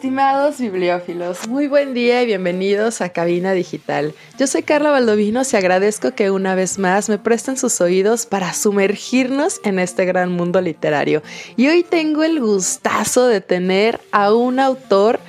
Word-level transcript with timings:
Estimados 0.00 0.56
bibliófilos, 0.56 1.46
muy 1.46 1.68
buen 1.68 1.92
día 1.92 2.22
y 2.22 2.26
bienvenidos 2.26 3.02
a 3.02 3.10
Cabina 3.10 3.52
Digital. 3.52 4.14
Yo 4.38 4.46
soy 4.46 4.62
Carla 4.62 4.90
Valdovinos 4.90 5.52
y 5.52 5.58
agradezco 5.58 6.12
que 6.12 6.30
una 6.30 6.54
vez 6.54 6.78
más 6.78 7.10
me 7.10 7.18
presten 7.18 7.58
sus 7.58 7.82
oídos 7.82 8.24
para 8.24 8.54
sumergirnos 8.54 9.60
en 9.62 9.78
este 9.78 10.06
gran 10.06 10.32
mundo 10.32 10.62
literario. 10.62 11.22
Y 11.54 11.68
hoy 11.68 11.82
tengo 11.82 12.24
el 12.24 12.40
gustazo 12.40 13.26
de 13.26 13.42
tener 13.42 14.00
a 14.10 14.32
un 14.32 14.58
autor 14.58 15.20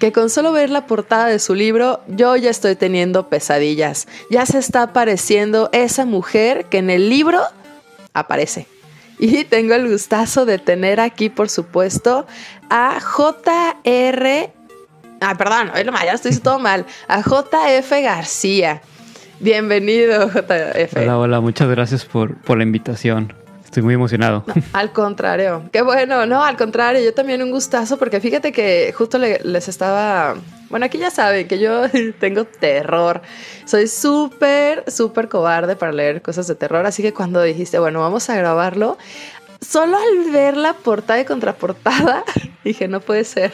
que 0.00 0.10
con 0.10 0.30
solo 0.30 0.50
ver 0.50 0.70
la 0.70 0.88
portada 0.88 1.26
de 1.26 1.38
su 1.38 1.54
libro 1.54 2.00
yo 2.08 2.34
ya 2.34 2.50
estoy 2.50 2.74
teniendo 2.74 3.28
pesadillas. 3.28 4.08
Ya 4.32 4.44
se 4.46 4.58
está 4.58 4.82
apareciendo 4.82 5.70
esa 5.72 6.04
mujer 6.06 6.64
que 6.64 6.78
en 6.78 6.90
el 6.90 7.08
libro 7.08 7.40
aparece. 8.14 8.66
Y 9.20 9.44
tengo 9.44 9.74
el 9.74 9.90
gustazo 9.90 10.46
de 10.46 10.58
tener 10.58 11.00
aquí, 11.00 11.28
por 11.28 11.48
supuesto, 11.48 12.26
a 12.70 12.98
JR. 13.00 14.52
Ah, 15.20 15.34
perdón, 15.36 15.72
ya 15.74 16.12
estoy 16.12 16.36
todo 16.36 16.58
mal. 16.58 16.86
A 17.08 17.22
JF 17.22 17.90
García. 18.02 18.80
Bienvenido, 19.40 20.28
JF. 20.28 20.96
Hola, 20.96 21.18
hola, 21.18 21.40
muchas 21.40 21.68
gracias 21.68 22.04
por, 22.04 22.36
por 22.38 22.58
la 22.58 22.64
invitación. 22.64 23.32
Estoy 23.78 23.84
muy 23.84 23.94
emocionado. 23.94 24.44
al 24.72 24.92
contrario, 24.92 25.68
qué 25.70 25.82
bueno, 25.82 26.26
no, 26.26 26.42
al 26.42 26.56
contrario, 26.56 27.00
yo 27.00 27.14
también 27.14 27.42
un 27.44 27.52
gustazo 27.52 27.96
porque 27.96 28.18
fíjate 28.18 28.50
que 28.50 28.92
justo 28.92 29.18
les 29.18 29.68
estaba 29.68 30.34
bueno, 30.68 30.86
aquí 30.86 30.98
ya 30.98 31.10
saben 31.10 31.46
que 31.46 31.60
yo 31.60 31.82
tengo 32.18 32.44
terror. 32.44 33.22
Soy 33.66 33.86
súper, 33.86 34.90
súper 34.90 35.28
cobarde 35.28 35.76
para 35.76 35.92
leer 35.92 36.22
cosas 36.22 36.48
de 36.48 36.56
terror. 36.56 36.84
Así 36.86 37.02
que 37.02 37.14
cuando 37.14 37.40
dijiste, 37.40 37.78
bueno, 37.78 38.00
vamos 38.00 38.28
a 38.30 38.36
grabarlo, 38.36 38.98
solo 39.60 39.96
al 39.96 40.32
ver 40.32 40.56
la 40.56 40.72
portada 40.72 41.20
y 41.20 41.24
contraportada, 41.24 42.24
dije, 42.64 42.88
no 42.88 42.98
puede 42.98 43.22
ser. 43.22 43.52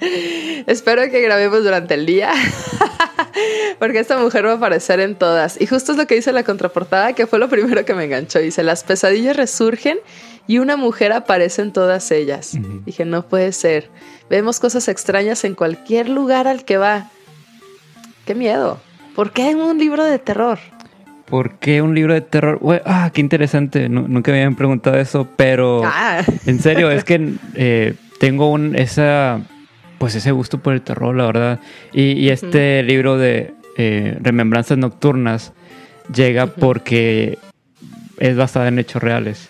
Espero 0.66 1.02
que 1.10 1.22
grabemos 1.22 1.64
durante 1.64 1.94
el 1.94 2.04
día. 2.04 2.30
Porque 3.78 3.98
esta 3.98 4.18
mujer 4.18 4.46
va 4.46 4.52
a 4.52 4.56
aparecer 4.56 5.00
en 5.00 5.14
todas. 5.14 5.60
Y 5.60 5.66
justo 5.66 5.92
es 5.92 5.98
lo 5.98 6.06
que 6.06 6.14
dice 6.14 6.32
la 6.32 6.44
contraportada, 6.44 7.12
que 7.12 7.26
fue 7.26 7.38
lo 7.38 7.48
primero 7.48 7.84
que 7.84 7.94
me 7.94 8.04
enganchó. 8.04 8.38
Dice, 8.38 8.62
las 8.62 8.84
pesadillas 8.84 9.36
resurgen 9.36 9.98
y 10.46 10.58
una 10.58 10.76
mujer 10.76 11.12
aparece 11.12 11.62
en 11.62 11.72
todas 11.72 12.10
ellas. 12.10 12.56
Dije, 12.84 13.04
no 13.04 13.26
puede 13.26 13.52
ser. 13.52 13.90
Vemos 14.28 14.60
cosas 14.60 14.88
extrañas 14.88 15.44
en 15.44 15.54
cualquier 15.54 16.08
lugar 16.08 16.48
al 16.48 16.64
que 16.64 16.76
va. 16.76 17.10
Qué 18.26 18.34
miedo. 18.34 18.80
¿Por 19.14 19.32
qué 19.32 19.54
un 19.54 19.78
libro 19.78 20.04
de 20.04 20.18
terror? 20.18 20.58
¿Por 21.26 21.58
qué 21.58 21.82
un 21.82 21.94
libro 21.94 22.14
de 22.14 22.20
terror? 22.20 22.60
ah, 22.84 23.10
qué 23.12 23.20
interesante. 23.20 23.88
nunca 23.88 24.30
me 24.30 24.38
habían 24.38 24.56
preguntado 24.56 24.98
eso, 24.98 25.28
pero 25.36 25.82
ah. 25.84 26.22
en 26.46 26.60
serio, 26.60 26.90
es 26.90 27.04
que 27.04 27.34
eh, 27.54 27.94
tengo 28.20 28.50
un 28.50 28.76
esa 28.76 29.40
pues 30.02 30.16
ese 30.16 30.32
gusto 30.32 30.58
por 30.58 30.74
el 30.74 30.82
terror, 30.82 31.14
la 31.14 31.26
verdad. 31.26 31.60
Y, 31.92 32.28
este 32.30 32.82
libro 32.82 33.18
de 33.18 33.54
eh, 33.76 34.18
Remembranzas 34.20 34.76
Nocturnas 34.76 35.52
llega 36.12 36.48
porque 36.48 37.38
es 38.18 38.36
basado 38.36 38.66
en 38.66 38.80
hechos 38.80 39.00
reales. 39.00 39.48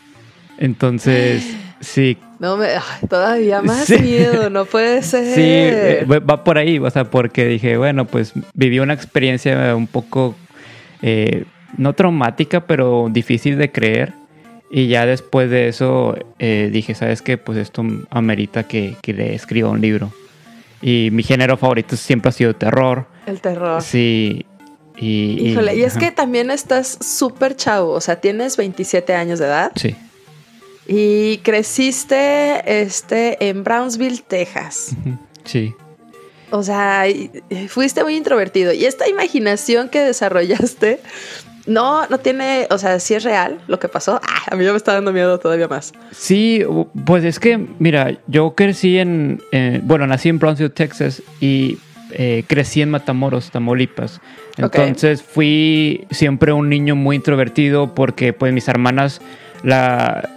Entonces, 0.59 1.57
sí. 1.81 2.19
No 2.39 2.59
me, 2.59 2.69
todavía 3.09 3.63
más 3.63 3.89
miedo, 3.99 4.51
no 4.51 4.67
puede 4.67 5.03
ser. 5.03 5.25
Sí, 5.25 5.41
eh, 5.43 6.05
va 6.07 6.45
por 6.45 6.59
ahí, 6.59 6.79
o 6.79 6.91
sea, 6.91 7.05
porque 7.05 7.47
dije, 7.47 7.79
bueno, 7.79 8.05
pues 8.05 8.35
viví 8.53 8.79
una 8.79 8.93
experiencia 8.93 9.75
un 9.75 9.87
poco, 9.87 10.35
eh, 11.01 11.45
no 11.79 11.95
traumática, 11.95 12.67
pero 12.67 13.09
difícil 13.11 13.57
de 13.57 13.73
creer. 13.73 14.13
Y 14.71 14.89
ya 14.89 15.07
después 15.07 15.49
de 15.49 15.69
eso 15.69 16.15
eh, 16.39 16.69
dije, 16.71 16.95
¿sabes 16.95 17.23
qué? 17.23 17.39
Pues 17.39 17.57
esto 17.57 17.83
amerita 18.11 18.65
que, 18.65 18.97
que 19.01 19.15
le 19.15 19.35
escriba 19.35 19.71
un 19.71 19.81
libro. 19.81 20.13
Y 20.83 21.11
mi 21.13 21.23
género 21.23 21.57
favorito 21.57 21.97
siempre 21.97 22.29
ha 22.29 22.33
sido 22.33 22.55
terror. 22.55 23.07
El 23.27 23.41
terror. 23.41 23.81
Sí. 23.81 24.45
Y, 24.97 25.51
Híjole, 25.51 25.77
y, 25.77 25.83
es 25.83 25.97
que 25.97 26.11
también 26.11 26.51
estás 26.51 26.99
súper 27.01 27.57
chavo, 27.57 27.93
o 27.93 28.01
sea, 28.01 28.21
tienes 28.21 28.57
27 28.57 29.15
años 29.15 29.39
de 29.39 29.47
edad. 29.47 29.73
Sí. 29.75 29.97
Y 30.87 31.39
creciste 31.39 32.83
este, 32.83 33.49
en 33.49 33.65
Brownsville, 33.65 34.23
Texas. 34.23 34.91
Sí. 35.45 35.75
O 36.51 36.63
sea, 36.63 37.05
fuiste 37.69 38.05
muy 38.05 38.17
introvertido. 38.17 38.73
Y 38.73 38.85
esta 38.85 39.09
imaginación 39.09 39.89
que 39.89 40.01
desarrollaste, 40.01 41.01
no, 41.67 42.07
no 42.07 42.19
tiene, 42.19 42.67
o 42.71 42.79
sea, 42.79 42.99
si 43.01 43.15
es 43.15 43.25
real 43.25 43.61
lo 43.69 43.79
que 43.79 43.89
pasó. 43.89 44.21
Ah, 44.23 44.43
a 44.51 44.57
mí 44.57 44.65
ya 44.65 44.73
me 44.73 44.77
está 44.77 44.95
dando 44.95 45.13
miedo 45.13 45.39
todavía 45.39 45.69
más. 45.69 45.93
Sí, 46.11 46.65
pues 47.05 47.25
es 47.25 47.39
que, 47.39 47.59
mira, 47.79 48.19
yo 48.27 48.55
crecí 48.55 48.99
en, 48.99 49.41
bueno, 49.83 50.07
nací 50.07 50.29
en 50.29 50.39
Brownsville, 50.39 50.71
Texas 50.71 51.23
y 51.41 51.79
eh, 52.13 52.45
crecí 52.47 52.83
en 52.83 52.91
Matamoros, 52.91 53.51
Tamaulipas. 53.51 54.21
Entonces 54.57 55.23
fui 55.23 56.07
siempre 56.11 56.53
un 56.53 56.69
niño 56.69 56.95
muy 56.95 57.17
introvertido 57.17 57.95
porque 57.95 58.33
pues 58.33 58.53
mis 58.53 58.69
hermanas 58.69 59.21
la, 59.63 60.29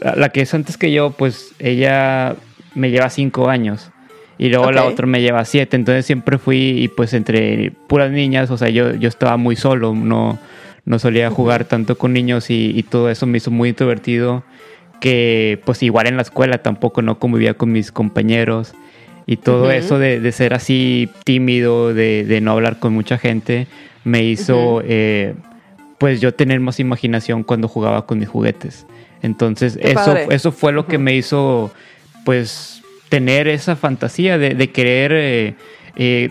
la, 0.00 0.28
que 0.28 0.42
es 0.42 0.54
antes 0.54 0.76
que 0.76 0.92
yo, 0.92 1.10
pues 1.10 1.52
ella 1.58 2.36
me 2.74 2.90
lleva 2.90 3.10
cinco 3.10 3.48
años. 3.48 3.90
Y 4.36 4.48
luego 4.48 4.72
la 4.72 4.84
otra 4.84 5.06
me 5.06 5.20
lleva 5.20 5.44
siete. 5.44 5.76
Entonces 5.76 6.06
siempre 6.06 6.38
fui 6.38 6.82
y 6.82 6.88
pues 6.88 7.14
entre 7.14 7.72
puras 7.88 8.10
niñas, 8.10 8.50
o 8.50 8.58
sea, 8.58 8.68
yo, 8.68 8.94
yo 8.94 9.08
estaba 9.08 9.36
muy 9.36 9.56
solo, 9.56 9.94
no, 9.94 10.38
no 10.84 10.98
solía 10.98 11.30
jugar 11.30 11.64
tanto 11.64 11.96
con 11.96 12.12
niños 12.12 12.50
y, 12.50 12.82
todo 12.88 13.10
eso 13.10 13.26
me 13.26 13.38
hizo 13.38 13.50
muy 13.50 13.70
introvertido. 13.70 14.44
Que 15.00 15.60
pues 15.64 15.82
igual 15.82 16.06
en 16.06 16.16
la 16.16 16.22
escuela 16.22 16.58
tampoco 16.58 17.02
no 17.02 17.18
convivía 17.18 17.54
con 17.54 17.72
mis 17.72 17.92
compañeros. 17.92 18.74
Y 19.26 19.36
todo 19.38 19.70
eso 19.70 19.98
de, 19.98 20.32
ser 20.32 20.54
así 20.54 21.08
tímido, 21.24 21.92
de, 21.92 22.38
no 22.42 22.52
hablar 22.52 22.78
con 22.78 22.92
mucha 22.92 23.18
gente, 23.18 23.66
me 24.04 24.22
hizo 24.22 24.82
pues 25.98 26.20
yo 26.20 26.34
tener 26.34 26.60
más 26.60 26.80
imaginación 26.80 27.44
cuando 27.44 27.68
jugaba 27.68 28.06
con 28.06 28.18
mis 28.18 28.28
juguetes. 28.28 28.86
Entonces 29.22 29.78
eso, 29.80 30.16
eso 30.16 30.52
fue 30.52 30.72
lo 30.72 30.86
que 30.86 30.98
me 30.98 31.14
hizo 31.14 31.72
pues 32.24 32.82
tener 33.08 33.48
esa 33.48 33.76
fantasía 33.76 34.38
de, 34.38 34.70
querer 34.70 35.12
eh, 35.14 35.54
eh, 35.96 36.30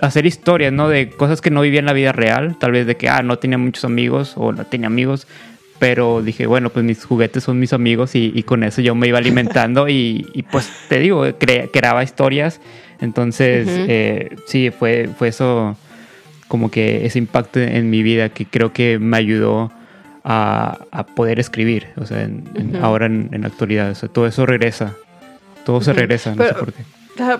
hacer 0.00 0.26
historias, 0.26 0.72
¿no? 0.72 0.88
De 0.88 1.10
cosas 1.10 1.40
que 1.40 1.50
no 1.50 1.60
vivía 1.60 1.80
en 1.80 1.86
la 1.86 1.92
vida 1.92 2.12
real, 2.12 2.56
tal 2.58 2.72
vez 2.72 2.86
de 2.86 2.96
que, 2.96 3.08
ah, 3.08 3.22
no 3.22 3.38
tenía 3.38 3.58
muchos 3.58 3.84
amigos 3.84 4.34
o 4.36 4.52
no 4.52 4.64
tenía 4.64 4.88
amigos, 4.88 5.26
pero 5.78 6.22
dije, 6.22 6.46
bueno, 6.46 6.70
pues 6.70 6.84
mis 6.84 7.04
juguetes 7.04 7.44
son 7.44 7.58
mis 7.58 7.72
amigos 7.72 8.14
y, 8.14 8.42
con 8.42 8.64
eso 8.64 8.82
yo 8.82 8.94
me 8.94 9.08
iba 9.08 9.18
alimentando 9.24 9.88
y, 9.88 10.44
pues 10.50 10.70
te 10.88 10.98
digo, 10.98 11.24
creaba 11.38 12.02
historias. 12.02 12.60
Entonces, 13.00 13.66
eh, 13.70 14.36
sí, 14.46 14.70
fue, 14.70 15.08
fue 15.16 15.28
eso 15.28 15.76
como 16.48 16.70
que 16.70 17.06
ese 17.06 17.18
impacto 17.18 17.60
en 17.60 17.88
mi 17.88 18.02
vida 18.02 18.28
que 18.28 18.44
creo 18.44 18.72
que 18.72 18.98
me 18.98 19.16
ayudó 19.16 19.72
a, 20.22 21.06
poder 21.16 21.40
escribir, 21.40 21.88
o 21.96 22.04
sea, 22.04 22.28
ahora 22.82 23.06
en, 23.06 23.30
la 23.32 23.46
actualidad, 23.46 23.90
o 23.90 23.94
sea, 23.94 24.08
todo 24.08 24.26
eso 24.26 24.44
regresa, 24.44 24.94
todo 25.64 25.80
se 25.80 25.92
regresa, 25.92 26.34
no 26.34 26.44
sé 26.44 26.54
por 26.54 26.72
qué 26.72 26.82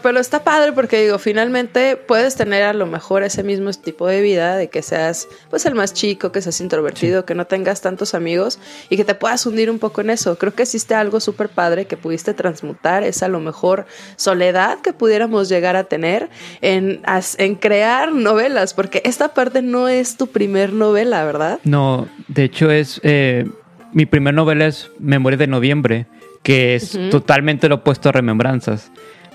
pero 0.03 0.21
está 0.21 0.45
padre 0.45 0.73
porque 0.73 1.03
digo, 1.03 1.19
finalmente 1.19 1.97
puedes 1.97 2.37
tener 2.37 2.65
a 2.65 2.73
lo 2.73 2.87
mejor 2.87 3.23
ese 3.23 3.43
mismo 3.43 3.71
tipo 3.73 4.07
de 4.07 4.21
vida, 4.21 4.57
de 4.57 4.69
que 4.69 4.83
seas 4.83 5.29
pues 5.49 5.65
el 5.67 5.75
más 5.75 5.95
chico, 5.95 6.33
que 6.33 6.43
seas 6.43 6.61
introvertido, 6.61 7.25
que 7.25 7.35
no 7.35 7.47
tengas 7.47 7.81
tantos 7.81 8.15
amigos 8.15 8.59
y 8.89 8.97
que 8.97 9.05
te 9.05 9.15
puedas 9.15 9.45
hundir 9.47 9.71
un 9.71 9.79
poco 9.79 10.01
en 10.01 10.11
eso. 10.11 10.37
Creo 10.39 10.55
que 10.55 10.63
existe 10.65 10.95
algo 10.95 11.21
súper 11.21 11.49
padre 11.49 11.87
que 11.87 11.97
pudiste 11.97 12.35
transmutar, 12.35 13.05
es 13.05 13.23
a 13.23 13.29
lo 13.29 13.41
mejor 13.41 13.87
soledad 14.17 14.81
que 14.81 14.93
pudiéramos 14.93 15.49
llegar 15.49 15.77
a 15.77 15.85
tener 15.85 16.29
en, 16.61 17.03
en 17.39 17.55
crear 17.55 18.13
novelas, 18.13 18.75
porque 18.75 19.03
esta 19.05 19.35
parte 19.35 19.63
no 19.63 19.89
es 19.89 20.17
tu 20.17 20.27
primer 20.27 20.73
novela, 20.73 21.25
¿verdad? 21.25 21.61
No, 21.65 22.09
de 22.29 22.45
hecho 22.45 22.71
es, 22.71 23.01
eh, 23.05 23.47
mi 23.93 24.07
primer 24.07 24.35
novela 24.35 24.67
es 24.67 24.91
Memoria 24.99 25.39
de 25.39 25.47
Noviembre, 25.47 26.07
que 26.43 26.75
es 26.75 26.99
totalmente 27.11 27.69
lo 27.69 27.77
opuesto 27.77 28.09
a 28.09 28.13
Remembranzas 28.13 28.91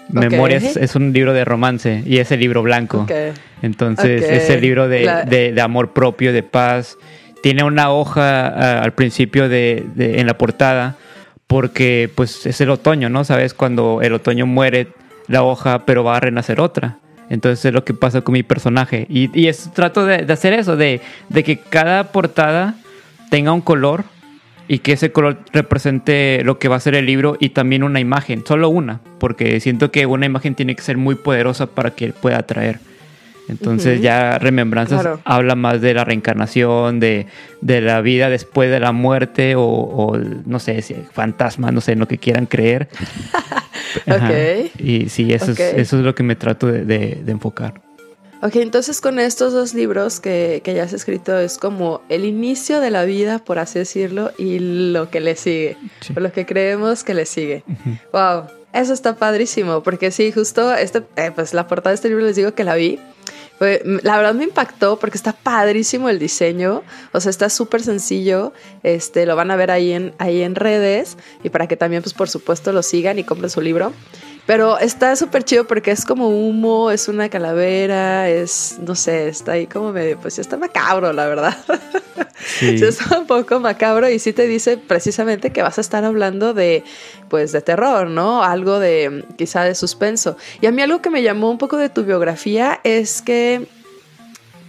Memorias 0.10 0.78
es 0.78 0.96
un 0.96 1.14
libro 1.14 1.34
de 1.34 1.46
romance 1.46 2.04
y 2.06 2.18
es 2.18 2.32
el 2.32 2.40
libro 2.40 2.62
blanco. 2.62 3.06
Entonces 3.62 4.24
es 4.24 4.50
el 4.50 4.62
libro 4.62 4.88
de, 4.88 5.60
amor 5.62 5.94
propio, 5.94 6.34
de 6.34 6.44
paz. 6.44 6.98
Tiene 7.42 7.64
una 7.64 7.92
hoja 7.92 8.82
al 8.82 8.94
principio 8.94 9.50
de, 9.50 9.86
en 9.98 10.28
la 10.28 10.38
portada 10.38 10.96
porque 11.48 12.10
pues 12.14 12.46
es 12.46 12.60
el 12.62 12.72
otoño, 12.72 13.10
¿no? 13.10 13.24
Sabes, 13.24 13.54
cuando 13.54 14.02
el 14.02 14.14
otoño 14.14 14.46
muere 14.46 14.88
la 15.28 15.44
hoja, 15.44 15.86
pero 15.86 16.04
va 16.04 16.18
a 16.18 16.20
renacer 16.20 16.60
otra. 16.60 16.98
Entonces 17.30 17.66
es 17.66 17.74
lo 17.74 17.84
que 17.84 17.94
pasa 17.94 18.22
con 18.22 18.34
mi 18.34 18.44
personaje. 18.44 19.06
Y, 19.10 19.30
y 19.40 19.48
es, 19.48 19.72
trato 19.74 20.06
de, 20.06 20.32
hacer 20.32 20.54
eso, 20.54 20.76
de, 20.76 21.02
de, 21.30 21.44
que 21.44 21.58
cada 21.58 22.12
portada 22.12 22.76
tenga 23.30 23.52
un 23.52 23.62
color 23.62 24.06
y 24.68 24.80
que 24.80 24.94
ese 24.94 25.12
color 25.12 25.40
represente 25.54 26.42
lo 26.44 26.60
que 26.60 26.68
va 26.68 26.78
a 26.78 26.80
ser 26.80 26.96
el 26.96 27.06
libro 27.06 27.38
y 27.40 27.50
también 27.50 27.84
una 27.84 28.00
imagen, 28.00 28.44
solo 28.46 28.70
una, 28.70 29.02
porque 29.20 29.60
siento 29.60 29.92
que 29.92 30.06
una 30.06 30.26
imagen 30.26 30.56
tiene 30.56 30.76
que 30.76 30.82
ser 30.82 30.98
muy 30.98 31.16
poderosa 31.16 31.68
para 31.68 31.92
que 31.92 32.14
pueda 32.14 32.40
atraer. 32.40 32.80
Entonces 33.48 34.02
ya 34.02 34.40
Remembranzas 34.40 35.20
habla 35.24 35.56
más 35.56 35.80
de 35.80 35.94
la 35.94 36.04
reencarnación, 36.04 37.00
de, 37.00 37.28
de, 37.62 37.82
la 37.82 38.02
vida 38.02 38.30
después 38.30 38.72
de 38.72 38.80
la 38.80 38.92
muerte 38.92 39.54
o, 39.56 40.18
no 40.46 40.60
sé, 40.60 40.82
si 40.82 40.96
fantasma, 40.96 41.72
no 41.72 41.80
sé, 41.82 41.92
en 41.92 42.00
lo 42.00 42.08
que 42.08 42.18
quieran 42.18 42.46
creer. 42.48 42.90
Y 44.78 45.10
sí, 45.10 45.32
eso, 45.32 45.52
es, 45.52 45.60
eso 45.60 45.98
es 45.98 46.04
lo 46.04 46.14
que 46.16 46.24
me 46.24 46.36
trato 46.36 46.68
de, 46.68 46.84
de, 46.84 47.32
enfocar. 47.32 47.85
Ok, 48.46 48.58
entonces 48.58 49.02
con 49.02 49.18
estos 49.18 49.54
dos 49.54 49.74
libros 49.74 50.20
que, 50.20 50.62
que, 50.64 50.76
ya 50.76 50.84
has 50.84 50.94
escrito 50.94 51.36
es 51.40 51.58
como 51.58 52.04
el 52.10 52.26
inicio 52.26 52.80
de 52.80 52.92
la 52.92 53.04
vida, 53.04 53.40
por 53.40 53.58
así 53.58 53.80
decirlo, 53.80 54.34
y 54.38 54.60
lo 54.60 55.10
que 55.10 55.20
le 55.20 55.36
sigue, 55.36 55.78
o 56.16 56.20
lo 56.20 56.32
que 56.32 56.46
creemos 56.46 57.04
que 57.04 57.16
le 57.16 57.26
sigue. 57.26 57.64
Wow, 58.14 58.44
eso 58.72 58.94
está 58.94 59.16
padrísimo, 59.16 59.82
porque 59.82 60.12
sí, 60.12 60.32
justo 60.32 60.72
este, 60.76 61.02
eh, 61.16 61.32
pues 61.34 61.56
la 61.56 61.66
portada 61.66 61.90
de 61.90 61.96
este 61.96 62.10
libro 62.10 62.24
les 62.24 62.36
digo 62.36 62.54
que 62.54 62.64
la 62.64 62.76
vi 62.76 63.00
la 63.60 64.18
verdad 64.18 64.34
me 64.34 64.44
impactó 64.44 65.00
porque 65.00 65.18
está 65.18 65.32
padrísimo 65.32 66.10
el 66.10 66.20
diseño, 66.20 66.84
o 67.14 67.22
sea, 67.22 67.30
está 67.30 67.50
súper 67.50 67.82
sencillo, 67.82 68.54
este, 68.84 69.26
lo 69.26 69.36
van 69.36 69.50
a 69.52 69.56
ver 69.56 69.72
ahí 69.72 69.94
en, 69.94 70.14
ahí 70.18 70.42
en 70.42 70.56
redes 70.56 71.18
y 71.44 71.50
para 71.50 71.68
que 71.68 71.78
también, 71.78 72.04
pues 72.04 72.14
por 72.14 72.30
supuesto, 72.30 72.74
lo 72.74 72.84
sigan 72.84 73.18
y 73.18 73.24
compren 73.24 73.50
su 73.50 73.62
libro. 73.62 73.94
Pero 74.46 74.78
está 74.78 75.16
súper 75.16 75.44
chido 75.44 75.66
porque 75.66 75.92
es 75.92 76.06
como 76.06 76.30
humo, 76.30 76.92
es 76.92 77.08
una 77.08 77.30
calavera, 77.30 78.30
es, 78.30 78.78
no 78.80 78.94
sé, 78.94 79.28
está 79.28 79.54
ahí 79.54 79.66
como 79.66 79.92
medio, 79.92 80.20
pues 80.20 80.38
está 80.38 80.58
macabro, 80.58 81.14
la 81.14 81.26
verdad. 81.28 81.58
Sí. 82.60 82.76
está 82.84 83.18
un 83.20 83.28
poco 83.28 83.60
macabro 83.60 84.10
y 84.10 84.20
sí 84.20 84.32
te 84.32 84.46
dice 84.46 84.78
precisamente 84.78 85.52
que 85.52 85.62
vas 85.62 85.78
a 85.78 85.82
estar 85.82 86.04
hablando 86.04 86.54
de, 86.54 86.84
pues, 87.30 87.52
de 87.54 87.62
terror, 87.62 88.08
¿no? 88.08 88.44
Algo 88.44 88.78
de, 88.78 89.26
quizá 89.38 89.64
de 89.64 89.74
suspenso. 89.74 90.38
Y 90.62 90.68
a 90.68 90.72
mí 90.72 90.82
algo 90.82 91.02
que 91.02 91.10
me 91.10 91.24
llamó 91.24 91.50
un 91.50 91.58
poco 91.58 91.78
de 91.78 91.90
tu 91.90 92.04
biografía 92.04 92.82
es 92.84 93.22
que 93.22 93.68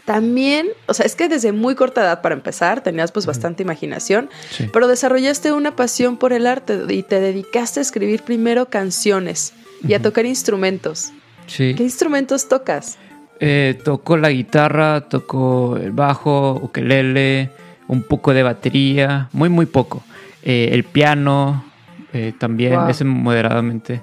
también, 0.04 0.68
o 0.86 0.94
sea, 0.94 1.04
es 1.04 1.16
que 1.16 1.28
desde 1.28 1.52
muy 1.52 1.74
corta 1.74 2.02
edad 2.02 2.22
para 2.22 2.34
empezar, 2.34 2.82
tenías 2.82 3.12
pues 3.12 3.26
bastante 3.26 3.62
imaginación, 3.62 4.30
pero 4.72 4.88
desarrollaste 4.88 5.52
una 5.52 5.76
pasión 5.76 6.16
por 6.16 6.32
el 6.32 6.46
arte 6.46 6.80
y 6.88 7.02
te 7.02 7.20
dedicaste 7.20 7.80
a 7.80 7.82
escribir 7.82 8.22
primero 8.22 8.66
canciones 8.66 9.52
y 9.88 9.94
a 9.94 10.02
tocar 10.02 10.26
instrumentos. 10.26 11.12
Sí. 11.46 11.74
¿Qué 11.76 11.82
instrumentos 11.82 12.48
tocas? 12.48 12.98
Eh, 13.38 13.78
toco 13.84 14.16
la 14.16 14.30
guitarra, 14.30 15.02
toco 15.02 15.76
el 15.76 15.92
bajo, 15.92 16.58
ukelele, 16.62 17.50
un 17.86 18.02
poco 18.02 18.32
de 18.32 18.42
batería, 18.42 19.28
muy 19.32 19.48
muy 19.48 19.66
poco. 19.66 20.02
Eh, 20.42 20.70
el 20.72 20.84
piano 20.84 21.64
eh, 22.12 22.32
también, 22.38 22.80
es 22.88 23.04
moderadamente. 23.04 24.00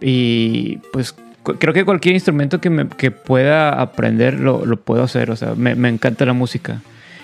Y 0.00 0.78
pues 0.92 1.14
creo 1.58 1.72
que 1.72 1.84
cualquier 1.84 2.14
instrumento 2.14 2.60
que, 2.60 2.68
me, 2.70 2.88
que 2.88 3.10
pueda 3.10 3.80
aprender 3.80 4.38
lo, 4.38 4.66
lo, 4.66 4.76
puedo 4.80 5.04
hacer. 5.04 5.30
O 5.30 5.36
sea, 5.36 5.54
me, 5.54 5.74
me, 5.74 5.88
encanta 5.88 6.26
la 6.26 6.32
música. 6.32 6.82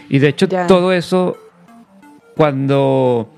Y 0.08 0.18
de 0.20 0.28
hecho 0.28 0.48
todo 0.48 0.92
eso, 0.92 1.36
cuando 2.36 3.34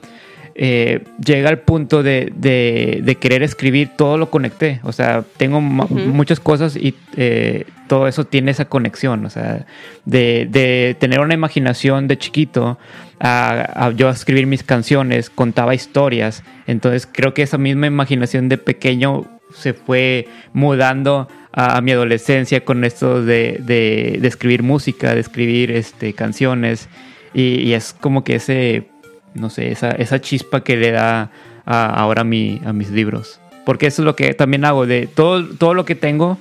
eh, 0.62 1.04
llega 1.24 1.48
al 1.48 1.60
punto 1.60 2.02
de, 2.02 2.30
de, 2.36 3.16
querer 3.16 3.42
escribir, 3.42 3.92
todo 3.96 4.18
lo 4.18 4.28
conecté. 4.28 4.80
O 4.82 4.92
sea, 4.92 5.24
tengo 5.38 5.62
muchas 5.62 6.38
cosas 6.38 6.76
y 6.76 6.94
eh, 7.16 7.64
todo 7.88 8.06
eso 8.06 8.24
tiene 8.24 8.50
esa 8.50 8.66
conexión. 8.66 9.24
O 9.24 9.30
sea, 9.30 9.64
de, 10.04 10.46
de 10.50 10.98
tener 11.00 11.20
una 11.20 11.32
imaginación 11.32 12.08
de 12.08 12.18
chiquito 12.18 12.78
a, 13.18 13.86
a, 13.86 13.90
yo 13.92 14.10
escribir 14.10 14.46
mis 14.46 14.62
canciones, 14.62 15.30
contaba 15.30 15.74
historias. 15.74 16.42
Entonces 16.66 17.08
creo 17.10 17.32
que 17.32 17.40
esa 17.40 17.56
misma 17.56 17.86
imaginación 17.86 18.50
de 18.50 18.58
pequeño 18.58 19.24
se 19.54 19.72
fue 19.72 20.28
mudando 20.52 21.26
a, 21.52 21.80
mi 21.80 21.92
adolescencia 21.92 22.66
con 22.66 22.84
esto 22.84 23.24
de, 23.24 23.62
de, 23.64 24.20
escribir 24.28 24.62
música, 24.62 25.14
de 25.14 25.20
escribir 25.20 25.70
este, 25.70 26.12
canciones. 26.12 26.90
Y, 27.32 27.62
y 27.62 27.72
es 27.72 27.94
como 27.94 28.24
que 28.24 28.34
ese 28.34 28.89
no 29.34 29.50
sé, 29.50 29.70
esa, 29.70 29.90
esa 29.90 30.20
chispa 30.20 30.62
que 30.62 30.76
le 30.76 30.90
da 30.90 31.30
ahora 31.64 32.22
a, 32.22 32.24
mi, 32.24 32.60
a 32.64 32.72
mis 32.72 32.90
libros. 32.90 33.40
Porque 33.64 33.86
eso 33.86 34.02
es 34.02 34.06
lo 34.06 34.16
que 34.16 34.34
también 34.34 34.64
hago, 34.64 34.86
de 34.86 35.06
todo, 35.06 35.46
todo 35.56 35.74
lo 35.74 35.84
que 35.84 35.94
tengo 35.94 36.38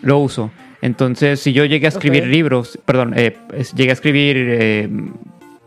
lo 0.00 0.18
uso. 0.18 0.50
Entonces, 0.80 1.38
si 1.40 1.52
yo 1.52 1.64
llegué 1.64 1.86
a 1.86 1.90
escribir 1.90 2.26
libros, 2.26 2.78
perdón, 2.84 3.14
eh, 3.16 3.36
llegué 3.76 3.90
a 3.90 3.92
escribir 3.92 4.36
eh, 4.38 4.88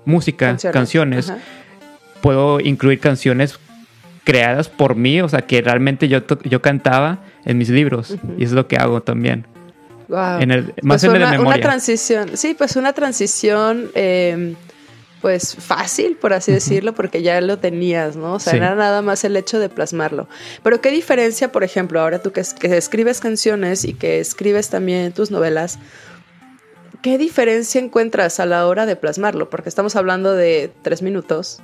música, 0.04 0.58
canciones, 0.74 1.32
puedo 2.22 2.60
incluir 2.60 3.00
canciones 3.00 3.58
creadas 4.26 4.68
por 4.68 4.96
mí, 4.96 5.22
o 5.22 5.30
sea, 5.30 5.44
que 5.44 5.62
realmente 5.62 6.10
yo, 6.10 6.24
yo 6.44 6.62
cantaba 6.62 7.20
en 7.46 7.58
mis 7.58 7.70
libros. 7.70 8.18
Y 8.38 8.44
eso 8.44 8.52
es 8.52 8.52
lo 8.52 8.68
que 8.68 8.76
hago 8.76 9.02
también. 9.02 9.46
En 10.10 10.52
el, 10.52 10.74
más 10.82 11.02
pues 11.02 11.04
en 11.06 11.16
el 11.16 11.20
de 11.22 11.38
memoria. 11.38 11.56
Una 11.56 11.60
transición, 11.62 12.36
sí, 12.36 12.54
pues 12.58 12.76
una 12.76 12.94
transición 12.94 13.90
eh, 13.96 14.56
pues 15.22 15.56
fácil, 15.56 16.18
por 16.18 16.34
así 16.34 16.52
decirlo, 16.52 16.94
porque 16.94 17.22
ya 17.22 17.42
lo 17.42 17.58
tenías, 17.58 18.16
¿no? 18.16 18.36
O 18.36 18.40
sea, 18.40 18.54
era 18.54 18.76
nada 18.76 19.02
más 19.02 19.24
el 19.24 19.36
hecho 19.36 19.60
de 19.60 19.70
plasmarlo. 19.70 20.28
Pero 20.62 20.82
qué 20.82 20.92
diferencia, 20.92 21.52
por 21.52 21.64
ejemplo, 21.64 22.00
ahora 22.00 22.20
tú 22.20 22.32
que, 22.32 22.42
escribes 22.42 23.22
canciones 23.22 23.86
y 23.86 23.94
que 23.94 24.20
escribes 24.20 24.70
también 24.70 25.14
tus 25.14 25.32
novelas, 25.32 25.80
¿qué 27.02 27.18
diferencia 27.18 27.82
encuentras 27.82 28.40
a 28.40 28.46
la 28.46 28.68
hora 28.68 28.86
de 28.86 28.96
plasmarlo? 28.96 29.50
Porque 29.50 29.70
estamos 29.70 29.96
hablando 29.96 30.34
de 30.34 30.72
tres 30.84 31.02
minutos 31.02 31.60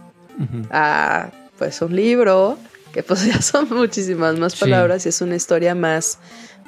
a, 0.71 1.29
pues, 1.57 1.81
un 1.81 1.95
libro, 1.95 2.57
que 2.91 3.03
pues 3.03 3.25
ya 3.27 3.41
son 3.41 3.69
muchísimas 3.69 4.39
más 4.39 4.55
palabras 4.55 5.05
y 5.05 5.09
es 5.09 5.21
una 5.21 5.35
historia 5.35 5.75
más, 5.75 6.17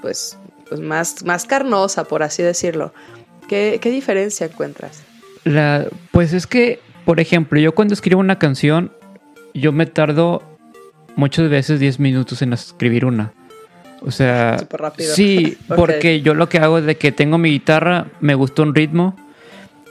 pues, 0.02 0.38
pues 0.70 0.80
más, 0.80 1.24
más 1.24 1.46
carnosa, 1.46 2.04
por 2.04 2.24
así 2.24 2.44
decirlo. 2.44 2.94
¿Qué, 3.48 3.80
qué 3.82 3.90
diferencia 3.90 4.46
encuentras? 4.46 5.02
La, 5.44 5.86
pues 6.12 6.34
es 6.34 6.48
que, 6.48 6.80
por 7.06 7.20
ejemplo, 7.20 7.60
yo 7.60 7.74
cuando 7.74 7.94
escribo 7.94 8.20
una 8.20 8.40
canción, 8.40 8.92
yo 9.54 9.72
me 9.72 9.86
tardo 9.86 10.42
muchas 11.16 11.50
veces 11.50 11.80
10 11.80 12.00
minutos 12.00 12.42
en 12.42 12.54
escribir 12.54 13.06
una. 13.06 13.34
O 14.02 14.12
sea, 14.12 14.58
sí, 15.00 15.58
porque 15.76 16.22
yo 16.22 16.34
lo 16.34 16.50
que 16.50 16.60
hago 16.60 16.78
es 16.78 16.86
de 16.86 16.96
que 16.96 17.12
tengo 17.12 17.38
mi 17.38 17.50
guitarra, 17.52 18.08
me 18.20 18.36
gusta 18.36 18.62
un 18.62 18.76
ritmo 18.76 19.16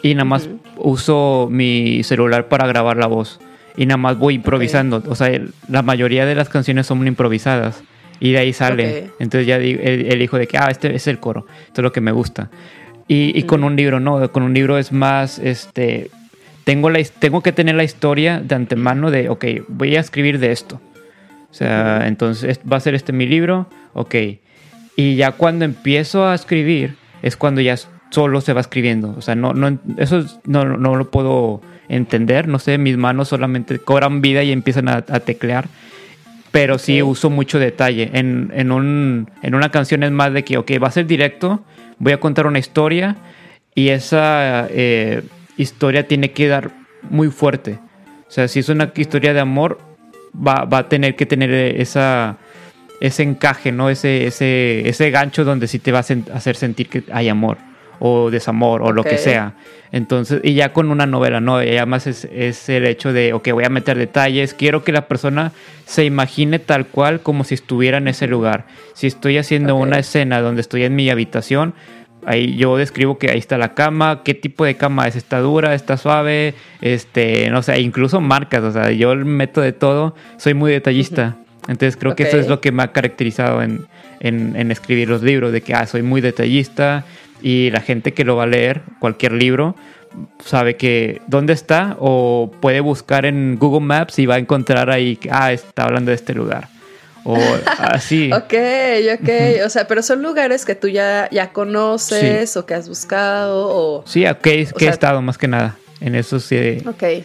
y 0.03 0.15
nada 0.15 0.25
más 0.25 0.49
uso 0.77 1.49
mi 1.51 2.03
celular 2.03 2.49
para 2.49 2.67
grabar 2.67 2.97
la 2.97 3.07
voz 3.07 3.41
y 3.77 3.87
nada 3.87 3.97
más 3.97 4.19
voy 4.19 4.35
improvisando. 4.35 5.03
O 5.07 5.15
sea, 5.15 5.31
la 5.69 5.83
mayoría 5.83 6.27
de 6.27 6.35
las 6.35 6.49
canciones 6.49 6.87
son 6.87 7.07
improvisadas 7.07 7.83
y 8.21 8.33
de 8.33 8.39
ahí 8.39 8.53
sale. 8.53 9.11
Entonces 9.19 9.47
ya 9.47 9.57
elijo 9.57 10.39
de 10.39 10.47
que, 10.47 10.59
ah, 10.59 10.69
este 10.71 10.95
es 10.95 11.07
el 11.07 11.19
coro, 11.19 11.47
esto 11.67 11.81
es 11.81 11.83
lo 11.83 11.93
que 11.93 12.01
me 12.01 12.13
gusta. 12.13 12.51
Y, 13.09 13.43
con 13.43 13.65
un 13.65 13.77
libro, 13.77 14.01
no, 14.01 14.33
con 14.33 14.43
un 14.43 14.55
libro 14.55 14.79
es 14.79 14.91
más, 14.93 15.39
este, 15.39 16.11
tengo, 16.65 16.89
la, 16.89 17.03
tengo 17.19 17.43
que 17.43 17.53
tener 17.53 17.75
la 17.75 17.85
historia 17.85 18.41
de 18.41 18.55
antemano 18.55 19.11
de, 19.11 19.29
ok, 19.29 19.45
voy 19.69 19.97
a 19.97 20.01
escribir 20.01 20.39
de 20.39 20.53
esto. 20.53 20.81
O 21.51 21.55
sea, 21.55 22.07
entonces 22.07 22.61
va 22.71 22.79
a 22.79 22.81
ser 22.81 22.95
este 22.95 23.13
mi 23.13 23.27
libro, 23.27 23.67
ok. 23.93 24.15
Y 24.97 25.17
ya 25.17 25.33
cuando 25.33 25.65
empiezo 25.65 26.27
a 26.27 26.35
escribir 26.35 26.97
es 27.23 27.37
cuando 27.37 27.61
ya 27.61 27.77
solo 28.11 28.41
se 28.41 28.53
va 28.53 28.61
escribiendo. 28.61 29.15
O 29.17 29.21
sea, 29.21 29.35
no, 29.35 29.53
no, 29.53 29.79
eso 29.99 30.25
no, 30.45 30.65
no 30.65 30.97
lo 30.97 31.11
puedo 31.11 31.61
entender. 31.89 32.49
No 32.49 32.59
sé, 32.59 32.79
mis 32.79 32.97
manos 32.97 33.29
solamente 33.29 33.79
cobran 33.79 34.21
vida 34.21 34.43
y 34.43 34.53
empiezan 34.53 34.89
a, 34.89 35.03
teclear. 35.03 35.67
Pero 36.51 36.79
sí 36.79 37.03
uso 37.03 37.31
mucho 37.31 37.59
detalle. 37.59 38.11
En, 38.13 38.51
en, 38.55 38.73
un, 38.73 39.31
en 39.43 39.55
una 39.55 39.71
canción 39.71 40.03
es 40.03 40.11
más 40.11 40.33
de 40.33 40.45
que, 40.45 40.59
ok, 40.59 40.73
va 40.83 40.89
a 40.89 40.93
ser 40.93 41.07
directo 41.07 41.65
voy 42.03 42.13
a 42.13 42.19
contar 42.19 42.49
una 42.49 42.59
historia 42.59 43.17
y 43.77 43.91
esa 43.91 44.67
eh, 44.71 45.23
historia 45.57 46.09
tiene 46.09 46.33
que 46.33 46.49
dar 46.49 46.73
muy 47.09 47.29
fuerte. 47.29 47.79
O 48.27 48.31
sea, 48.31 48.49
si 48.49 48.59
es 48.59 48.69
una 48.69 48.93
historia 48.97 49.33
de 49.33 49.39
amor, 49.39 49.79
va, 50.35 50.67
a 50.69 50.89
tener 50.89 51.15
que 51.15 51.27
tener 51.27 51.53
esa, 51.53 52.39
ese 53.01 53.23
encaje, 53.23 53.71
¿no? 53.71 53.89
Ese, 53.89 54.27
ese, 54.27 54.89
ese 54.89 55.11
gancho 55.13 55.45
donde 55.45 55.69
sí 55.69 55.79
te 55.79 55.93
va 55.93 56.01
a 56.01 56.35
hacer 56.35 56.57
sentir 56.57 56.89
que 56.89 57.05
hay 57.13 57.29
amor. 57.29 57.59
O 58.05 58.33
desamor 58.33 58.83
o 58.83 58.91
lo 58.91 59.05
que 59.05 59.17
sea. 59.17 59.55
Entonces, 59.93 60.41
y 60.43 60.55
ya 60.55 60.73
con 60.73 60.91
una 60.91 61.07
novela, 61.07 61.41
¿no? 61.41 61.63
Y 61.63 61.77
además 61.77 62.09
es, 62.09 62.25
es, 62.25 62.69
el 62.69 62.85
hecho 62.85 63.13
de, 63.13 63.33
ok, 63.33 63.53
voy 63.53 63.63
a 63.63 63.69
meter 63.69 63.97
detalles, 63.97 64.55
quiero 64.55 64.83
que 64.83 64.91
la 64.91 65.07
persona 65.07 65.53
se 65.87 66.05
imagine 66.05 66.59
tal 66.59 66.87
cual 66.87 67.21
como 67.21 67.45
si 67.45 67.55
estuviera 67.55 67.99
en 67.99 68.09
ese 68.09 68.27
lugar. 68.27 68.67
Si 68.95 69.07
estoy 69.07 69.39
haciendo 69.39 69.77
una 69.77 70.01
escena 70.01 70.41
donde 70.41 70.63
estoy 70.63 70.83
en 70.83 70.97
mi 70.97 71.11
habitación, 71.11 71.75
ahí 72.27 72.57
yo 72.57 72.77
describo 72.77 73.19
que 73.19 73.31
ahí 73.31 73.39
está 73.39 73.57
la 73.57 73.75
cama, 73.75 74.23
qué 74.25 74.35
tipo 74.35 74.65
de 74.65 74.77
cama 74.77 75.07
es, 75.07 75.15
está 75.15 75.39
dura, 75.39 75.73
está 75.73 75.97
suave, 75.97 76.55
este, 76.81 77.51
no 77.51 77.63
sé, 77.63 77.81
incluso 77.83 78.21
marcas, 78.21 78.65
o 78.65 78.73
sea, 78.73 78.91
yo 78.91 79.15
meto 79.15 79.61
de 79.61 79.73
todo, 79.73 80.17
soy 80.39 80.55
muy 80.55 80.73
detallista. 80.73 81.37
Entonces 81.69 81.97
creo 81.97 82.17
que 82.17 82.25
eso 82.25 82.37
es 82.37 82.49
lo 82.49 82.61
que 82.61 82.73
me 82.73 82.83
ha 82.83 82.91
caracterizado 82.91 83.63
en, 83.63 83.87
en, 84.19 84.73
escribir 84.73 85.09
los 85.09 85.23
libros, 85.23 85.53
de 85.53 85.61
que 85.61 85.75
ah, 85.75 85.87
soy 85.87 86.03
muy 86.03 86.21
detallista 86.21 87.05
y 87.43 87.71
la 87.71 87.81
gente 87.81 88.15
que 88.15 88.25
lo 88.25 88.37
va 88.37 88.45
a 88.45 88.47
leer, 88.47 88.83
cualquier 89.01 89.33
libro, 89.33 89.77
sabe 90.45 90.77
que 90.77 91.21
dónde 91.27 91.53
está 91.53 91.97
o 91.99 92.51
puede 92.61 92.81
buscar 92.81 93.27
en 93.27 93.59
Google 93.59 93.81
Maps 93.81 94.19
y 94.19 94.27
va 94.27 94.37
a 94.37 94.39
encontrar 94.39 94.91
ahí, 94.91 95.19
ah, 95.31 95.53
está 95.53 95.85
hablando 95.85 96.11
de 96.11 96.17
este 96.17 96.35
lugar. 96.35 96.69
O 97.25 97.37
así. 97.79 98.33
ok, 98.33 98.55
ok. 99.21 99.31
O 99.65 99.69
sea, 99.69 99.87
pero 99.87 100.03
son 100.03 100.23
lugares 100.23 100.65
que 100.65 100.75
tú 100.75 100.89
ya, 100.89 101.29
ya 101.31 101.53
conoces 101.53 102.57
o 102.57 102.67
que 102.67 102.75
has 102.75 102.89
buscado 102.89 103.69
o... 103.69 104.05
Sí, 104.07 104.27
ok, 104.27 104.41
que 104.41 104.67
he 104.81 104.89
estado 104.89 105.23
más 105.23 105.39
que 105.39 105.49
nada. 105.49 105.77
En 106.01 106.17
eso 106.17 106.41
sí. 106.41 106.83
Ok. 106.87 107.25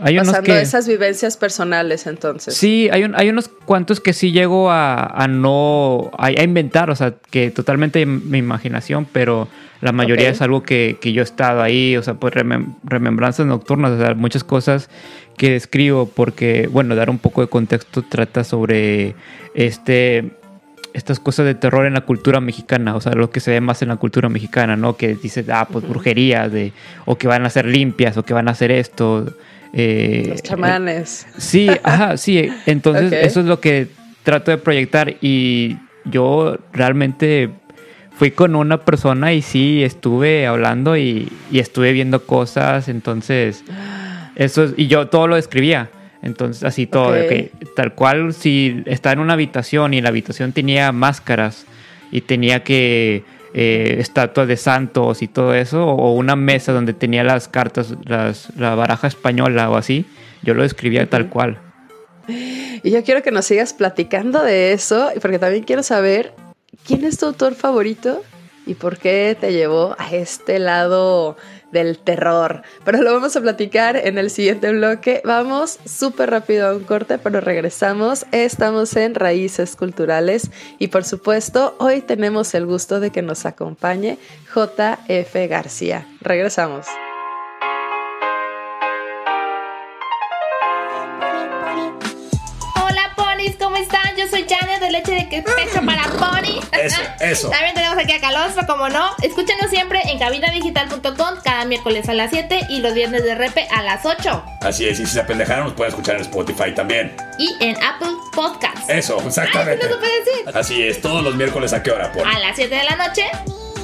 Hay 0.00 0.18
unos 0.18 0.28
Pasando 0.28 0.54
esas 0.54 0.88
vivencias 0.88 1.36
personales, 1.36 2.06
entonces. 2.06 2.54
Sí, 2.54 2.88
hay, 2.92 3.04
un, 3.04 3.14
hay 3.14 3.28
unos 3.28 3.48
cuantos 3.48 4.00
que 4.00 4.12
sí 4.12 4.32
llego 4.32 4.70
a, 4.70 5.26
no. 5.28 6.10
A, 6.18 6.30
inventar, 6.32 6.90
o 6.90 6.96
sea, 6.96 7.14
que 7.30 7.50
totalmente 7.50 8.04
mi 8.06 8.38
imaginación, 8.38 9.06
pero 9.10 9.48
la 9.80 9.92
mayoría 9.92 10.30
es 10.30 10.40
algo 10.40 10.62
que, 10.62 10.98
yo 11.02 11.20
he 11.20 11.24
estado 11.24 11.60
ahí, 11.60 11.96
o 11.96 12.02
sea, 12.02 12.14
pues 12.14 12.32
remembranzas 12.32 13.46
nocturnas, 13.46 13.92
o 13.92 13.98
sea, 13.98 14.14
muchas 14.14 14.42
cosas 14.42 14.88
que 15.36 15.56
escribo, 15.56 16.06
porque, 16.06 16.68
bueno, 16.72 16.94
dar 16.94 17.10
un 17.10 17.18
poco 17.18 17.42
de 17.42 17.48
contexto 17.48 18.02
trata 18.02 18.44
sobre 18.44 19.14
este 19.54 20.32
estas 20.94 21.18
cosas 21.18 21.44
de 21.44 21.56
terror 21.56 21.86
en 21.86 21.94
la 21.94 22.02
cultura 22.02 22.40
mexicana, 22.40 22.94
o 22.94 23.00
sea, 23.00 23.12
lo 23.12 23.30
que 23.30 23.40
se 23.40 23.50
ve 23.50 23.60
más 23.60 23.82
en 23.82 23.88
la 23.88 23.96
cultura 23.96 24.28
mexicana, 24.28 24.76
¿no? 24.76 24.96
Que 24.96 25.16
dice, 25.16 25.44
ah, 25.52 25.66
pues 25.70 25.86
brujería, 25.86 26.48
de, 26.48 26.72
o 27.04 27.18
que 27.18 27.26
van 27.26 27.44
a 27.44 27.50
ser 27.50 27.66
limpias, 27.66 28.16
o 28.16 28.22
que 28.22 28.32
van 28.32 28.46
a 28.46 28.52
hacer 28.52 28.70
esto. 28.70 29.26
Eh, 29.76 30.26
Los 30.28 30.42
chamanes. 30.42 31.26
sí, 31.36 31.68
ajá, 31.82 32.16
sí. 32.16 32.48
Entonces, 32.64 33.12
eso 33.24 33.40
es 33.40 33.46
lo 33.46 33.60
que 33.60 33.88
trato 34.22 34.52
de 34.52 34.58
proyectar 34.58 35.16
y 35.20 35.76
yo 36.04 36.58
realmente 36.72 37.50
fui 38.16 38.30
con 38.30 38.54
una 38.54 38.84
persona 38.84 39.32
y 39.32 39.42
sí, 39.42 39.82
estuve 39.82 40.46
hablando 40.46 40.96
y, 40.96 41.30
estuve 41.52 41.92
viendo 41.92 42.24
cosas, 42.24 42.88
entonces, 42.88 43.64
eso 44.36 44.64
es, 44.64 44.74
y 44.76 44.86
yo 44.86 45.08
todo 45.08 45.26
lo 45.26 45.36
escribía. 45.36 45.90
Entonces, 46.22 46.62
así 46.64 46.86
todo, 46.86 47.14
tal 47.76 47.94
cual, 47.94 48.32
si 48.32 48.82
estaba 48.86 49.12
en 49.12 49.18
una 49.18 49.34
habitación 49.34 49.92
y 49.92 50.00
la 50.00 50.08
habitación 50.08 50.52
tenía 50.52 50.90
máscaras 50.90 51.66
y 52.10 52.22
tenía 52.22 52.64
que 52.64 53.24
eh, 53.54 53.96
estatuas 53.98 54.48
de 54.48 54.56
santos 54.56 55.22
y 55.22 55.28
todo 55.28 55.54
eso, 55.54 55.86
o 55.86 56.14
una 56.14 56.36
mesa 56.36 56.72
donde 56.72 56.92
tenía 56.92 57.24
las 57.24 57.48
cartas, 57.48 57.94
la 58.04 58.74
baraja 58.74 59.06
española 59.06 59.70
o 59.70 59.76
así, 59.76 60.06
yo 60.42 60.54
lo 60.54 60.64
escribía 60.64 61.08
tal 61.08 61.28
cual. 61.28 61.58
Y 62.28 62.90
yo 62.90 63.02
quiero 63.04 63.22
que 63.22 63.30
nos 63.30 63.46
sigas 63.46 63.72
platicando 63.72 64.42
de 64.42 64.72
eso, 64.72 65.10
porque 65.20 65.38
también 65.38 65.64
quiero 65.64 65.82
saber 65.82 66.34
quién 66.86 67.04
es 67.04 67.18
tu 67.18 67.26
autor 67.26 67.54
favorito 67.54 68.22
y 68.66 68.74
por 68.74 68.98
qué 68.98 69.36
te 69.38 69.52
llevó 69.52 69.94
a 69.98 70.10
este 70.12 70.58
lado 70.58 71.36
del 71.74 71.98
terror. 71.98 72.62
Pero 72.84 73.02
lo 73.02 73.12
vamos 73.12 73.36
a 73.36 73.42
platicar 73.42 73.96
en 73.98 74.16
el 74.16 74.30
siguiente 74.30 74.72
bloque. 74.72 75.20
Vamos 75.24 75.78
súper 75.84 76.30
rápido 76.30 76.68
a 76.68 76.74
un 76.74 76.84
corte, 76.84 77.18
pero 77.18 77.42
regresamos. 77.42 78.24
Estamos 78.32 78.96
en 78.96 79.14
Raíces 79.14 79.76
Culturales 79.76 80.50
y 80.78 80.88
por 80.88 81.04
supuesto 81.04 81.76
hoy 81.78 82.00
tenemos 82.00 82.54
el 82.54 82.64
gusto 82.64 83.00
de 83.00 83.10
que 83.10 83.20
nos 83.20 83.44
acompañe 83.44 84.16
JF 84.54 85.34
García. 85.50 86.06
Regresamos. 86.22 86.86
¿cómo 93.58 93.76
están? 93.76 94.16
Yo 94.16 94.26
soy 94.28 94.46
Janet 94.48 94.80
de 94.80 94.90
Leche 94.90 95.12
de 95.12 95.42
Pecho 95.42 95.84
para. 95.84 96.03
Eso, 96.80 97.00
eso. 97.20 97.50
También 97.50 97.74
tenemos 97.74 97.98
aquí 97.98 98.12
a 98.12 98.20
Calostro, 98.20 98.66
como 98.66 98.88
no. 98.88 99.10
Escúchenos 99.22 99.70
siempre 99.70 100.00
en 100.04 100.18
cabinadigital.com 100.18 101.40
cada 101.42 101.64
miércoles 101.64 102.08
a 102.08 102.14
las 102.14 102.30
7 102.30 102.66
y 102.68 102.80
los 102.80 102.94
viernes 102.94 103.22
de 103.24 103.34
repe 103.34 103.66
a 103.70 103.82
las 103.82 104.04
8. 104.04 104.44
Así 104.60 104.86
es, 104.88 105.00
y 105.00 105.06
si 105.06 105.12
se 105.12 105.20
apendejaron, 105.20 105.64
nos 105.64 105.74
pueden 105.74 105.92
escuchar 105.92 106.16
en 106.16 106.22
Spotify 106.22 106.74
también. 106.74 107.14
Y 107.38 107.54
en 107.60 107.76
Apple 107.82 108.12
Podcasts. 108.34 108.88
Eso, 108.88 109.20
exactamente. 109.24 109.86
Ay, 109.86 109.92
decir? 110.24 110.56
Así 110.56 110.82
es, 110.82 111.00
todos 111.00 111.22
los 111.22 111.34
miércoles 111.34 111.72
a 111.72 111.82
qué 111.82 111.90
hora, 111.90 112.12
por? 112.12 112.26
A 112.26 112.38
las 112.38 112.56
7 112.56 112.74
de 112.74 112.84
la 112.84 112.96
noche 112.96 113.24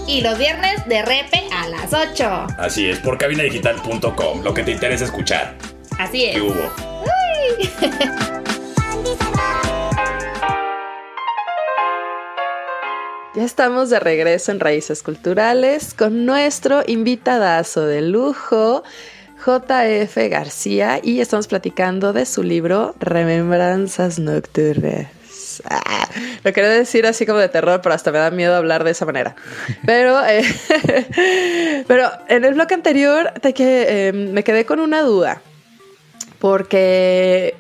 y 0.07 0.21
los 0.23 0.39
viernes 0.39 0.87
de 0.87 1.03
repe 1.03 1.45
a 1.53 1.69
las 1.69 1.93
8. 1.93 2.47
Así 2.59 2.89
es, 2.89 2.99
por 2.99 3.19
cabinadigital.com, 3.19 4.43
lo 4.43 4.55
que 4.55 4.63
te 4.63 4.73
interesa 4.73 5.05
escuchar. 5.05 5.55
Así 5.99 6.25
es. 6.25 6.35
¿Qué 6.35 6.41
hubo? 6.41 6.73
Uy. 7.05 7.71
Ya 13.33 13.45
estamos 13.45 13.91
de 13.91 14.01
regreso 14.01 14.51
en 14.51 14.59
Raíces 14.59 15.05
Culturales 15.05 15.95
con 15.95 16.27
nuestro 16.27 16.83
invitadazo 16.85 17.87
de 17.87 18.03
lujo, 18.03 18.83
JF 19.47 20.17
García, 20.29 20.99
y 21.01 21.21
estamos 21.21 21.47
platicando 21.47 22.13
de 22.13 22.27
su 22.27 22.43
libro 22.43 22.97
Remembranzas 22.99 24.19
Nocturnas. 24.19 25.63
Ah, 25.65 26.09
lo 26.43 26.53
quería 26.53 26.71
decir 26.71 27.07
así 27.07 27.25
como 27.25 27.39
de 27.39 27.49
terror, 27.49 27.81
pero 27.81 27.95
hasta 27.95 28.11
me 28.11 28.19
da 28.19 28.33
miedo 28.33 28.57
hablar 28.57 28.83
de 28.83 28.91
esa 28.91 29.07
manera. 29.07 29.37
Pero, 29.87 30.21
eh, 30.27 31.85
pero 31.87 32.11
en 32.27 32.45
el 32.45 32.55
blog 32.55 32.73
anterior 32.73 33.33
que, 33.55 34.09
em, 34.09 34.33
me 34.33 34.43
quedé 34.43 34.67
con 34.67 34.81
una 34.81 35.03
duda, 35.03 35.41
porque 36.41 37.55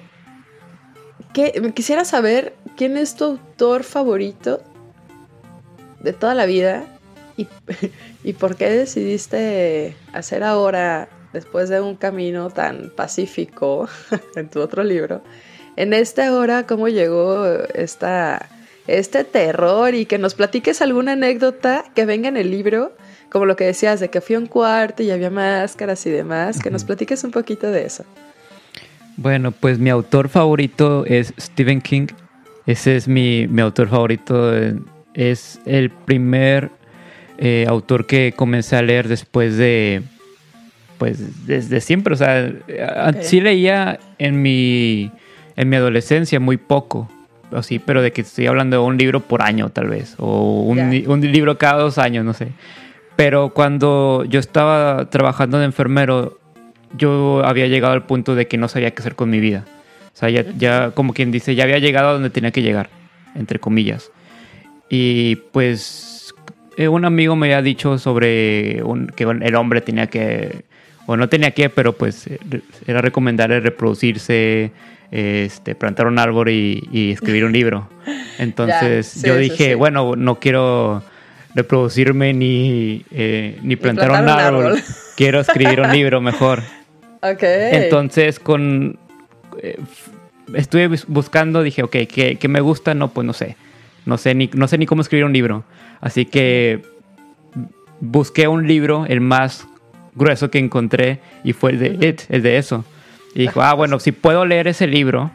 quisiera 1.76 2.04
saber 2.04 2.54
quién 2.76 2.96
es 2.96 3.14
tu 3.14 3.24
autor 3.24 3.84
favorito 3.84 4.64
de 6.00 6.12
toda 6.12 6.34
la 6.34 6.46
vida 6.46 6.84
y, 7.36 7.46
y 8.24 8.32
por 8.32 8.56
qué 8.56 8.70
decidiste 8.70 9.96
hacer 10.12 10.42
ahora, 10.42 11.08
después 11.32 11.68
de 11.68 11.80
un 11.80 11.96
camino 11.96 12.50
tan 12.50 12.90
pacífico 12.94 13.88
en 14.36 14.48
tu 14.48 14.60
otro 14.60 14.82
libro, 14.82 15.22
en 15.76 15.92
esta 15.92 16.32
hora 16.34 16.66
cómo 16.66 16.88
llegó 16.88 17.46
esta, 17.74 18.48
este 18.86 19.24
terror 19.24 19.94
y 19.94 20.06
que 20.06 20.18
nos 20.18 20.34
platiques 20.34 20.82
alguna 20.82 21.12
anécdota 21.12 21.84
que 21.94 22.04
venga 22.04 22.28
en 22.28 22.36
el 22.36 22.50
libro, 22.50 22.92
como 23.30 23.46
lo 23.46 23.56
que 23.56 23.64
decías 23.64 24.00
de 24.00 24.10
que 24.10 24.20
fui 24.20 24.34
a 24.36 24.38
un 24.38 24.46
cuarto 24.46 25.02
y 25.02 25.10
había 25.10 25.30
máscaras 25.30 26.04
y 26.06 26.10
demás, 26.10 26.60
que 26.60 26.70
nos 26.70 26.84
platiques 26.84 27.22
un 27.24 27.30
poquito 27.30 27.70
de 27.70 27.86
eso. 27.86 28.04
Bueno, 29.16 29.52
pues 29.52 29.78
mi 29.78 29.90
autor 29.90 30.28
favorito 30.28 31.04
es 31.06 31.32
Stephen 31.38 31.80
King. 31.80 32.08
Ese 32.66 32.96
es 32.96 33.06
mi, 33.06 33.46
mi 33.48 33.62
autor 33.62 33.88
favorito 33.88 34.52
es 35.20 35.60
el 35.66 35.90
primer 35.90 36.70
eh, 37.38 37.66
autor 37.68 38.06
que 38.06 38.32
comencé 38.34 38.76
a 38.76 38.82
leer 38.82 39.06
después 39.06 39.58
de, 39.58 40.02
pues 40.96 41.46
desde 41.46 41.82
siempre, 41.82 42.14
o 42.14 42.16
sea, 42.16 42.52
sí 43.20 43.40
leía 43.40 44.00
en 44.18 44.40
mi, 44.40 45.10
en 45.56 45.68
mi 45.68 45.76
adolescencia 45.76 46.40
muy 46.40 46.56
poco, 46.56 47.10
así, 47.52 47.78
pero 47.78 48.00
de 48.00 48.12
que 48.12 48.22
estoy 48.22 48.46
hablando 48.46 48.78
de 48.78 48.82
un 48.82 48.96
libro 48.96 49.20
por 49.20 49.42
año 49.42 49.68
tal 49.68 49.88
vez, 49.88 50.14
o 50.18 50.62
un, 50.62 51.20
libro 51.20 51.58
cada 51.58 51.82
dos 51.82 51.98
años, 51.98 52.24
no 52.24 52.32
sé. 52.32 52.48
Pero 53.16 53.50
cuando 53.52 54.24
yo 54.24 54.40
estaba 54.40 55.10
trabajando 55.10 55.58
de 55.58 55.66
enfermero, 55.66 56.38
yo 56.96 57.42
había 57.44 57.66
llegado 57.66 57.92
al 57.92 58.06
punto 58.06 58.34
de 58.34 58.46
que 58.46 58.56
no 58.56 58.68
sabía 58.68 58.92
qué 58.92 59.02
hacer 59.02 59.14
con 59.14 59.28
mi 59.28 59.40
vida. 59.40 59.66
O 60.14 60.16
sea, 60.16 60.30
ya, 60.30 60.46
ya 60.56 60.92
como 60.92 61.12
quien 61.12 61.30
dice, 61.30 61.54
ya 61.54 61.64
había 61.64 61.78
llegado 61.78 62.08
a 62.08 62.12
donde 62.14 62.30
tenía 62.30 62.50
que 62.50 62.62
llegar, 62.62 62.88
entre 63.34 63.58
comillas. 63.58 64.10
Y 64.92 65.36
pues 65.36 66.34
eh, 66.76 66.88
un 66.88 67.04
amigo 67.04 67.36
me 67.36 67.46
había 67.46 67.62
dicho 67.62 67.96
sobre 67.96 68.82
que 69.14 69.24
el 69.24 69.54
hombre 69.54 69.80
tenía 69.80 70.08
que, 70.08 70.64
o 71.06 71.16
no 71.16 71.28
tenía 71.28 71.52
que, 71.52 71.70
pero 71.70 71.92
pues 71.92 72.26
eh, 72.26 72.38
era 72.88 73.00
recomendable 73.00 73.60
reproducirse, 73.60 74.72
este, 75.12 75.74
plantar 75.76 76.08
un 76.08 76.18
árbol 76.18 76.48
y, 76.48 77.12
escribir 77.12 77.44
un 77.44 77.52
libro. 77.52 77.88
Entonces 78.38 79.22
yo 79.22 79.36
dije, 79.36 79.76
bueno, 79.76 80.16
no 80.16 80.40
quiero 80.40 81.04
reproducirme 81.54 82.32
ni, 82.32 83.04
eh, 83.12 83.58
ni, 83.62 83.76
plantar, 83.76 84.10
un, 84.10 84.28
árbol. 84.28 84.82
quiero 85.16 85.40
escribir 85.40 85.80
un 85.80 85.92
libro 85.92 86.20
mejor. 86.20 86.62
Okay. 87.22 87.72
Entonces 87.72 88.40
con... 88.40 88.98
estuve 90.54 90.88
buscando, 91.06 91.62
dije, 91.62 91.82
ok, 91.82 91.96
¿qué, 92.08 92.38
¿qué, 92.40 92.48
me 92.48 92.60
gusta? 92.62 92.94
No, 92.94 93.08
pues 93.08 93.26
no 93.26 93.34
sé 93.34 93.56
no 94.06 94.18
sé 94.18 94.34
ni, 94.34 94.50
no 94.54 94.68
sé 94.68 94.78
ni 94.78 94.86
cómo 94.86 95.02
escribir 95.02 95.24
un 95.24 95.32
libro. 95.32 95.64
Así 96.00 96.24
que 96.26 96.82
busqué 98.00 98.48
un 98.48 98.66
libro, 98.66 99.06
el 99.06 99.20
más 99.20 99.66
grueso 100.14 100.50
que 100.50 100.58
encontré, 100.58 101.20
y 101.44 101.52
fue 101.52 101.72
el 101.72 101.78
de 101.78 102.08
It, 102.08 102.22
el 102.28 102.42
de 102.42 102.58
eso. 102.58 102.84
Y 103.34 103.40
dijo, 103.40 103.62
ah, 103.62 103.74
bueno, 103.74 104.00
si 104.00 104.12
puedo 104.12 104.44
leer 104.44 104.68
ese 104.68 104.86
libro, 104.86 105.30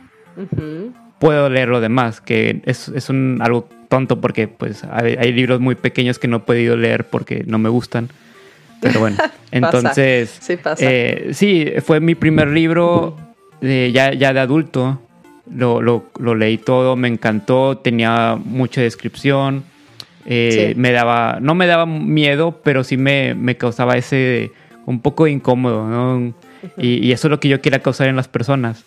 puedo 1.19 1.50
leer 1.50 1.69
lo 1.69 1.79
demás, 1.79 2.22
que 2.22 2.62
es, 2.65 2.89
es 2.89 3.10
un, 3.10 3.39
algo 3.41 3.69
tonto 3.88 4.19
porque 4.19 4.48
pues 4.48 4.84
hay, 4.84 5.15
hay, 5.17 5.31
libros 5.31 5.60
muy 5.60 5.75
pequeños 5.75 6.19
que 6.19 6.27
no 6.27 6.38
he 6.38 6.39
podido 6.41 6.75
leer 6.75 7.05
porque 7.05 7.43
no 7.45 7.57
me 7.57 7.69
gustan. 7.69 8.10
Pero 8.81 9.00
bueno, 9.00 9.17
entonces... 9.51 10.38
Sí, 10.41 10.57
pasa. 10.57 10.84
Eh, 10.86 11.29
sí, 11.34 11.72
fue 11.84 12.00
mi 12.00 12.15
primer 12.15 12.50
libro 12.50 13.17
de, 13.62 13.91
ya, 13.91 14.13
ya 14.13 14.34
de 14.34 14.39
adulto. 14.39 15.01
Lo, 15.54 15.82
lo, 15.82 16.06
lo, 16.18 16.34
leí 16.34 16.58
todo, 16.58 16.96
me 16.96 17.08
encantó, 17.08 17.78
tenía 17.78 18.38
mucha 18.44 18.82
descripción. 18.82 19.64
Eh, 20.25 20.72
sí. 20.74 20.80
Me 20.80 20.92
daba, 20.92 21.38
no 21.40 21.54
me 21.54 21.68
daba 21.68 21.86
miedo, 21.86 22.60
pero 22.64 22.84
sí 22.84 22.98
me, 22.98 23.36
me 23.36 23.56
causaba 23.58 23.96
ese 23.96 24.52
un 24.86 25.00
poco 25.00 25.28
incómodo, 25.28 25.88
¿no? 25.88 26.34
y, 26.78 27.08
y, 27.08 27.12
eso 27.12 27.28
es 27.28 27.32
lo 27.32 27.40
que 27.40 27.48
yo 27.48 27.62
quería 27.62 27.80
causar 27.80 28.08
en 28.08 28.16
las 28.16 28.28
personas. 28.28 28.86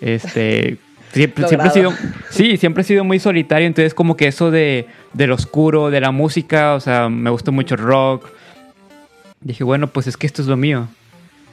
Este, 0.00 0.78
siempre, 1.12 1.48
siempre 1.48 1.68
he 1.68 1.72
sido, 1.72 1.92
sí, 2.30 2.56
siempre 2.56 2.82
he 2.82 2.84
sido 2.84 3.04
muy 3.04 3.18
solitario, 3.18 3.66
entonces 3.66 3.94
como 3.94 4.16
que 4.16 4.26
eso 4.26 4.50
de, 4.50 4.86
del 5.12 5.32
oscuro, 5.32 5.90
de 5.90 6.00
la 6.00 6.10
música, 6.10 6.74
o 6.74 6.80
sea, 6.80 7.08
me 7.08 7.30
gustó 7.30 7.52
mucho 7.52 7.74
el 7.74 7.82
rock. 7.82 8.28
Dije, 9.40 9.64
bueno, 9.64 9.88
pues 9.88 10.06
es 10.06 10.16
que 10.16 10.26
esto 10.26 10.42
es 10.42 10.48
lo 10.48 10.56
mío. 10.56 10.88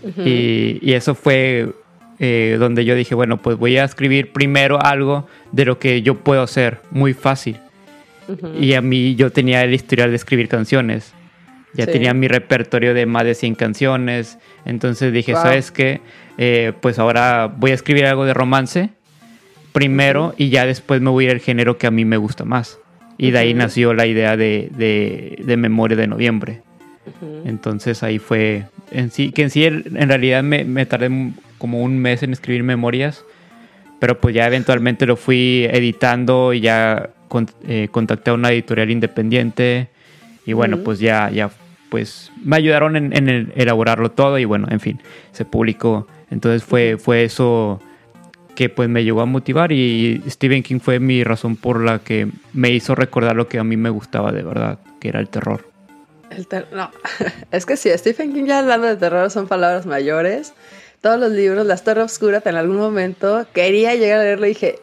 Uh 0.03 0.07
-huh. 0.07 0.27
y, 0.27 0.79
y, 0.81 0.93
eso 0.93 1.13
fue 1.13 1.69
eh, 2.23 2.57
donde 2.59 2.85
yo 2.85 2.93
dije, 2.93 3.15
bueno, 3.15 3.37
pues 3.41 3.57
voy 3.57 3.77
a 3.77 3.83
escribir 3.83 4.31
primero 4.31 4.79
algo 4.79 5.27
de 5.51 5.65
lo 5.65 5.79
que 5.79 6.03
yo 6.03 6.19
puedo 6.19 6.43
hacer, 6.43 6.77
muy 6.91 7.15
fácil. 7.15 7.59
Uh 8.27 8.33
-huh. 8.33 8.63
Y 8.63 8.75
a 8.75 8.81
mí 8.81 9.15
yo 9.15 9.31
tenía 9.31 9.63
el 9.63 9.73
historial 9.73 10.11
de 10.11 10.17
escribir 10.17 10.47
canciones. 10.47 11.15
Ya 11.73 11.85
sí. 11.85 11.93
tenía 11.93 12.13
mi 12.13 12.27
repertorio 12.27 12.93
de 12.93 13.07
más 13.07 13.23
de 13.23 13.33
100 13.33 13.55
canciones. 13.55 14.37
Entonces 14.65 15.11
dije, 15.11 15.33
wow. 15.33 15.41
¿sabes 15.41 15.71
qué? 15.71 16.01
Eh, 16.37 16.73
pues 16.79 16.99
ahora 16.99 17.47
voy 17.47 17.71
a 17.71 17.73
escribir 17.73 18.05
algo 18.05 18.23
de 18.25 18.35
romance 18.35 18.91
primero 19.71 20.27
uh 20.27 20.29
-huh. 20.29 20.35
y 20.37 20.49
ya 20.49 20.67
después 20.67 21.01
me 21.01 21.09
voy 21.09 21.25
a 21.25 21.29
ir 21.29 21.33
al 21.33 21.41
género 21.41 21.79
que 21.79 21.87
a 21.87 21.91
mí 21.91 22.05
me 22.05 22.17
gusta 22.17 22.45
más. 22.45 22.77
Y 23.17 23.31
de 23.31 23.39
ahí 23.39 23.53
uh 23.53 23.55
-huh. 23.55 23.57
nació 23.57 23.93
la 23.95 24.05
idea 24.05 24.37
de, 24.37 24.69
de, 24.77 25.41
de 25.43 25.57
Memoria 25.57 25.97
de 25.97 26.05
Noviembre. 26.05 26.61
Entonces 27.45 28.03
ahí 28.03 28.19
fue, 28.19 28.65
en 28.91 29.11
sí, 29.11 29.31
que 29.31 29.43
en 29.43 29.49
sí 29.49 29.65
en 29.65 30.09
realidad 30.09 30.43
me, 30.43 30.63
me, 30.63 30.85
tardé 30.85 31.09
como 31.57 31.81
un 31.81 31.97
mes 31.97 32.23
en 32.23 32.31
escribir 32.31 32.63
memorias, 32.63 33.23
pero 33.99 34.19
pues 34.19 34.35
ya 34.35 34.47
eventualmente 34.47 35.05
lo 35.05 35.15
fui 35.15 35.67
editando 35.71 36.53
y 36.53 36.61
ya 36.61 37.09
con, 37.27 37.49
eh, 37.67 37.87
contacté 37.91 38.31
a 38.31 38.33
una 38.33 38.51
editorial 38.51 38.91
independiente 38.91 39.89
y 40.45 40.53
bueno, 40.53 40.77
pues 40.79 40.99
ya, 40.99 41.29
ya 41.29 41.49
pues 41.89 42.31
me 42.43 42.55
ayudaron 42.55 42.95
en, 42.95 43.15
en 43.15 43.29
el, 43.29 43.53
elaborarlo 43.55 44.11
todo 44.11 44.37
y 44.39 44.45
bueno, 44.45 44.67
en 44.69 44.79
fin, 44.79 44.99
se 45.31 45.45
publicó. 45.45 46.07
Entonces 46.29 46.63
fue, 46.63 46.97
fue 46.97 47.23
eso 47.23 47.81
que 48.55 48.69
pues 48.69 48.89
me 48.89 49.03
llegó 49.03 49.21
a 49.21 49.25
motivar 49.25 49.71
y 49.71 50.21
Stephen 50.27 50.63
King 50.63 50.79
fue 50.79 50.99
mi 50.99 51.23
razón 51.23 51.55
por 51.55 51.83
la 51.83 51.99
que 51.99 52.27
me 52.53 52.69
hizo 52.69 52.95
recordar 52.95 53.35
lo 53.35 53.47
que 53.47 53.59
a 53.59 53.63
mí 53.63 53.77
me 53.77 53.89
gustaba 53.89 54.31
de 54.31 54.43
verdad, 54.43 54.79
que 54.99 55.09
era 55.09 55.19
el 55.19 55.29
terror. 55.29 55.70
El 56.31 56.47
no, 56.71 56.91
es 57.51 57.65
que 57.65 57.75
sí, 57.75 57.89
Stephen 57.97 58.33
King 58.33 58.45
ya 58.45 58.59
hablando 58.59 58.87
de 58.87 58.95
terror 58.95 59.29
son 59.29 59.47
palabras 59.47 59.85
mayores. 59.85 60.53
Todos 61.01 61.19
los 61.19 61.31
libros, 61.31 61.65
La 61.65 61.77
Torre 61.77 62.03
Oscura, 62.03 62.41
en 62.45 62.55
algún 62.55 62.77
momento 62.77 63.45
quería 63.53 63.95
llegar 63.95 64.19
a 64.19 64.23
leerlo 64.23 64.45
y 64.45 64.49
dije, 64.49 64.79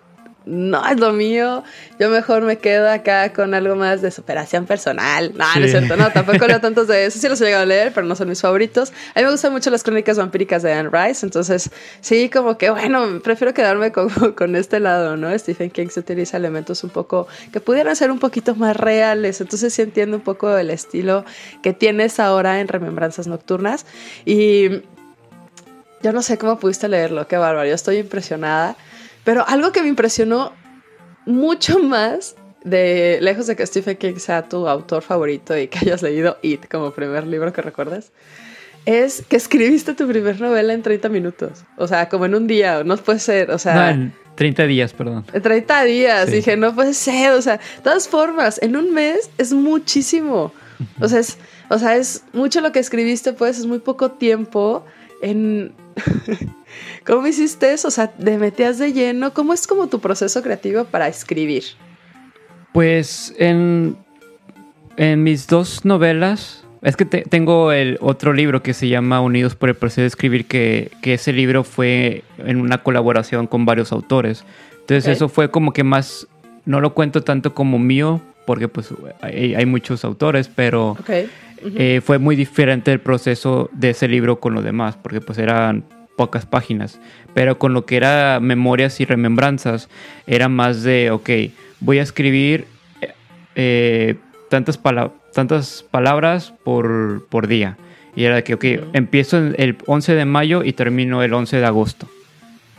no 0.49 0.87
es 0.89 0.99
lo 0.99 1.13
mío, 1.13 1.63
yo 2.01 2.09
mejor 2.09 2.43
me 2.43 2.57
quedo 2.59 2.89
acá 2.91 3.33
con 3.33 3.53
algo 3.53 3.77
más 3.77 4.01
de 4.01 4.11
superación 4.11 4.67
personal. 4.67 5.33
No, 5.37 5.45
sí. 5.53 5.61
no 5.61 5.65
es 5.67 5.71
cierto, 5.73 5.97
no, 5.97 6.11
tampoco 6.11 6.47
leo 6.47 6.61
tantos 6.61 6.89
de 6.89 7.05
eso, 7.05 7.19
sí 7.19 7.29
los 7.29 7.41
he 7.41 7.45
llegado 7.45 7.65
a 7.65 7.67
leer, 7.67 7.93
pero 7.95 8.07
no 8.07 8.17
son 8.17 8.29
mis 8.29 8.41
favoritos. 8.41 8.93
A 9.15 9.21
mí 9.21 9.27
me 9.27 9.31
gustan 9.31 9.53
mucho 9.53 9.71
las 9.71 9.83
crónicas 9.83 10.17
vampíricas 10.17 10.63
de 10.63 10.73
Anne 10.73 10.91
Rice, 10.91 11.25
entonces 11.25 11.71
sí, 12.01 12.31
como 12.31 12.57
que 12.57 12.71
bueno, 12.71 13.21
prefiero 13.23 13.53
quedarme 13.53 13.93
con, 13.93 14.09
con 14.37 14.57
este 14.57 14.81
lado, 14.81 15.17
¿no? 15.17 15.37
Stephen 15.39 15.71
King 15.71 15.89
se 15.89 16.01
utiliza 16.01 16.39
elementos 16.39 16.83
un 16.83 16.91
poco 16.91 17.29
que 17.53 17.61
pudieran 17.61 17.95
ser 17.95 18.11
un 18.11 18.19
poquito 18.19 18.55
más 18.55 18.77
reales, 18.77 19.41
entonces 19.41 19.75
sí 19.75 19.83
entiendo 19.83 20.17
un 20.17 20.23
poco 20.23 20.57
el 20.57 20.71
estilo 20.71 21.25
que 21.63 21.75
tienes 21.75 22.19
ahora 22.21 22.61
en 22.61 22.69
Remembranzas 22.69 23.27
Nocturnas 23.27 23.85
y 24.25 24.83
yo 26.01 26.13
no 26.13 26.23
sé 26.23 26.39
cómo 26.39 26.59
pudiste 26.59 26.89
leerlo, 26.89 27.27
qué 27.27 27.37
bárbaro, 27.37 27.69
yo 27.69 27.75
estoy 27.75 27.99
impresionada. 27.99 28.77
Pero 29.29 29.47
algo 29.47 29.73
que 29.73 29.83
me 29.83 29.89
impresionó 29.89 30.55
mucho 31.27 31.79
más, 31.83 32.35
de 32.65 33.19
lejos 33.21 33.47
de 33.47 33.57
que 33.57 33.67
Stephen 33.67 33.99
King 33.99 34.17
sea 34.17 34.49
tu 34.49 34.67
autor 34.67 35.03
favorito 35.03 35.55
y 35.55 35.69
que 35.69 35.81
hayas 35.81 36.01
leído 36.01 36.39
It 36.41 36.67
como 36.67 36.93
primer 36.93 37.27
libro 37.27 37.53
que 37.53 37.61
recuerdas, 37.61 38.11
es 38.87 39.23
que 39.29 39.37
escribiste 39.37 39.93
tu 39.93 40.09
primer 40.09 40.41
novela 40.41 40.73
en 40.73 40.81
30 40.81 41.11
minutos. 41.11 41.63
O 41.77 41.87
sea, 41.87 42.09
como 42.09 42.25
en 42.25 42.37
un 42.37 42.47
día, 42.47 42.83
no 42.85 42.97
puede 42.97 43.19
ser, 43.19 43.51
o 43.51 43.59
sea... 43.59 43.75
No, 43.75 43.89
en 43.91 44.15
30 44.37 44.67
días, 44.67 44.95
perdón. 44.95 45.27
En 45.31 45.43
30 45.43 45.85
días, 45.85 46.31
sí. 46.31 46.37
dije, 46.37 46.57
no 46.57 46.75
puede 46.75 46.95
ser, 46.95 47.33
o 47.33 47.43
sea, 47.43 47.59
de 47.59 47.83
todas 47.83 48.09
formas, 48.09 48.59
en 48.63 48.77
un 48.77 48.95
mes 48.95 49.29
es 49.37 49.53
muchísimo. 49.53 50.55
O 51.03 51.07
sea, 51.07 51.19
es, 51.19 51.37
o 51.69 51.79
sea, 51.79 51.97
es 51.97 52.25
mucho 52.33 52.63
lo 52.63 52.73
que 52.73 52.79
escribiste, 52.79 53.35
pues 53.35 53.59
es 53.59 53.67
muy 53.67 53.81
poco 53.81 54.13
tiempo 54.13 54.87
en... 55.21 55.75
¿Cómo 57.07 57.27
hiciste 57.27 57.73
eso? 57.73 57.89
O 57.89 57.91
sea, 57.91 58.09
¿te 58.09 58.39
metías 58.39 58.79
de 58.79 58.93
lleno? 58.93 59.33
¿Cómo 59.33 59.53
es 59.53 59.67
como 59.67 59.89
tu 59.89 60.01
proceso 60.01 60.43
creativo 60.43 60.85
para 60.85 61.09
escribir? 61.09 61.65
Pues 62.73 63.35
en, 63.39 63.97
en 64.97 65.23
mis 65.23 65.47
dos 65.47 65.85
novelas, 65.85 66.65
es 66.83 66.97
que 66.97 67.05
te, 67.05 67.23
tengo 67.23 67.73
el 67.73 67.99
otro 68.01 68.33
libro 68.33 68.63
que 68.63 68.75
se 68.75 68.89
llama 68.89 69.21
Unidos 69.21 69.55
por 69.55 69.69
el 69.69 69.75
proceso 69.75 70.03
de 70.03 70.07
escribir, 70.09 70.47
que, 70.47 70.91
que 71.03 71.15
ese 71.15 71.33
libro 71.33 71.65
fue 71.65 72.25
en 72.39 72.61
una 72.61 72.83
colaboración 72.83 73.47
con 73.47 73.65
varios 73.65 73.93
autores. 73.93 74.45
Entonces 74.73 75.05
okay. 75.05 75.13
eso 75.15 75.29
fue 75.29 75.51
como 75.51 75.73
que 75.73 75.85
más, 75.85 76.27
no 76.65 76.81
lo 76.81 76.95
cuento 76.95 77.23
tanto 77.23 77.55
como 77.55 77.79
mío, 77.79 78.21
porque 78.47 78.69
pues 78.69 78.89
hay, 79.21 79.55
hay 79.55 79.67
muchos 79.67 80.05
autores, 80.05 80.49
pero... 80.49 80.93
Okay. 81.01 81.29
Uh 81.63 81.67
-huh. 81.67 81.75
eh, 81.77 82.01
fue 82.05 82.19
muy 82.19 82.37
diferente 82.37 82.93
el 82.93 83.01
proceso 83.01 83.71
de 83.73 83.91
ese 83.91 84.09
libro 84.09 84.41
con 84.41 84.55
los 84.55 84.65
demás, 84.65 84.97
porque 84.97 85.21
pues 85.21 85.39
eran 85.39 85.85
pocas 86.17 86.47
páginas, 86.47 87.01
pero 87.33 87.59
con 87.59 87.73
lo 87.73 87.87
que 87.87 87.97
era 87.97 88.41
memorias 88.41 89.01
y 89.01 89.05
remembranzas 89.05 89.89
era 90.27 90.49
más 90.49 90.83
de, 90.83 91.13
ok, 91.13 91.31
voy 91.81 92.01
a 92.01 92.03
escribir 92.03 92.67
eh, 93.55 94.17
tantas, 94.51 94.79
pala 94.79 95.13
tantas 95.33 95.85
palabras 95.91 96.53
por, 96.65 97.27
por, 97.29 97.47
día. 97.47 97.77
Y 98.17 98.25
era 98.25 98.37
de 98.37 98.45
que, 98.45 98.55
ok, 98.55 98.65
empiezo 98.93 99.37
el 99.39 99.77
11 99.87 100.15
de 100.15 100.25
mayo 100.25 100.65
y 100.65 100.73
termino 100.73 101.23
el 101.23 101.33
11 101.33 101.59
de 101.59 101.67
agosto. 101.67 102.09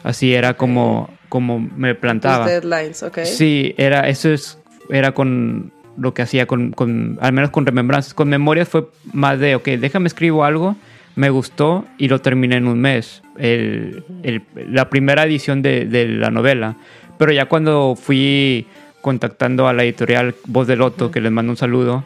Así 0.03 0.33
era 0.33 0.55
como, 0.55 1.09
como 1.29 1.59
me 1.59 1.95
plantaba. 1.95 2.45
Tus 2.45 2.53
deadlines, 2.53 3.03
ok. 3.03 3.19
Sí, 3.23 3.73
era, 3.77 4.09
eso 4.09 4.29
es, 4.29 4.57
era 4.89 5.13
con 5.13 5.71
lo 5.99 6.13
que 6.13 6.21
hacía 6.21 6.45
con, 6.45 6.71
con, 6.71 7.17
al 7.21 7.33
menos 7.33 7.49
con 7.51 7.65
remembranzas. 7.65 8.13
Con 8.13 8.29
memorias 8.29 8.69
fue 8.69 8.87
más 9.13 9.39
de, 9.39 9.55
ok, 9.55 9.67
déjame 9.79 10.07
escribo 10.07 10.43
algo, 10.43 10.75
me 11.15 11.29
gustó 11.29 11.85
y 11.97 12.07
lo 12.07 12.19
terminé 12.19 12.55
en 12.55 12.67
un 12.67 12.79
mes. 12.79 13.21
El, 13.37 14.03
el, 14.23 14.43
la 14.69 14.89
primera 14.89 15.23
edición 15.23 15.61
de, 15.61 15.85
de, 15.85 16.07
la 16.07 16.31
novela. 16.31 16.75
Pero 17.17 17.31
ya 17.31 17.47
cuando 17.47 17.95
fui 17.95 18.67
contactando 19.01 19.67
a 19.67 19.73
la 19.73 19.83
editorial 19.83 20.35
Voz 20.45 20.67
del 20.67 20.79
Loto, 20.79 21.11
que 21.11 21.21
les 21.21 21.31
mando 21.31 21.51
un 21.51 21.57
saludo, 21.57 22.03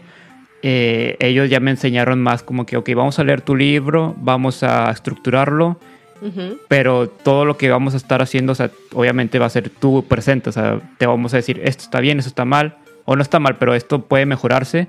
eh, 0.62 1.18
ellos 1.20 1.50
ya 1.50 1.60
me 1.60 1.72
enseñaron 1.72 2.22
más 2.22 2.42
como 2.42 2.66
que, 2.66 2.78
ok, 2.78 2.90
vamos 2.96 3.20
a 3.20 3.24
leer 3.24 3.42
tu 3.42 3.56
libro, 3.56 4.16
vamos 4.18 4.64
a 4.64 4.90
estructurarlo, 4.92 5.78
uh 6.22 6.26
-huh. 6.26 6.58
pero 6.70 7.10
todo 7.10 7.46
lo 7.46 7.58
que 7.58 7.70
vamos 7.70 7.94
a 7.96 7.98
estar 7.98 8.22
haciendo, 8.22 8.54
o 8.54 8.56
sea, 8.56 8.72
obviamente 8.94 9.40
va 9.40 9.48
a 9.48 9.50
ser 9.50 9.70
tú 9.70 10.06
presente, 10.08 10.50
o 10.50 10.54
sea, 10.54 10.80
te 10.98 11.06
vamos 11.06 11.34
a 11.34 11.38
decir, 11.38 11.60
esto 11.64 11.84
está 11.84 12.00
bien, 12.00 12.18
esto 12.20 12.30
está 12.30 12.46
mal, 12.46 12.78
o 13.06 13.16
no 13.16 13.22
está 13.22 13.40
mal, 13.40 13.58
pero 13.58 13.74
esto 13.76 14.04
puede 14.04 14.26
mejorarse. 14.26 14.88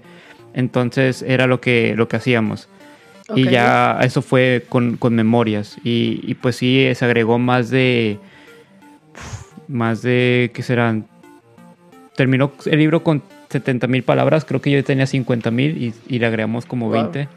Entonces 0.52 1.22
era 1.22 1.46
lo 1.46 1.60
que, 1.60 1.94
lo 1.96 2.08
que 2.08 2.16
hacíamos. 2.16 2.68
Okay. 3.28 3.44
Y 3.44 3.50
ya 3.50 3.98
eso 4.02 4.22
fue 4.22 4.64
con, 4.68 4.96
con 4.96 5.14
memorias. 5.14 5.78
Y, 5.82 6.20
y, 6.22 6.34
pues 6.34 6.56
sí, 6.56 6.86
se 6.94 7.04
agregó 7.04 7.38
más 7.38 7.70
de. 7.70 8.18
Más 9.66 10.02
de. 10.02 10.50
¿Qué 10.54 10.62
serán? 10.62 11.06
Terminó 12.16 12.52
el 12.66 12.78
libro 12.78 13.02
con 13.02 13.22
70 13.50 13.86
mil 13.86 14.02
palabras. 14.02 14.44
Creo 14.44 14.60
que 14.60 14.70
yo 14.70 14.84
tenía 14.84 15.06
50 15.06 15.50
mil 15.50 15.82
y, 15.82 15.94
y, 16.06 16.18
le 16.18 16.26
agregamos 16.26 16.66
como 16.66 16.90
20. 16.90 17.18
Wow. 17.18 17.28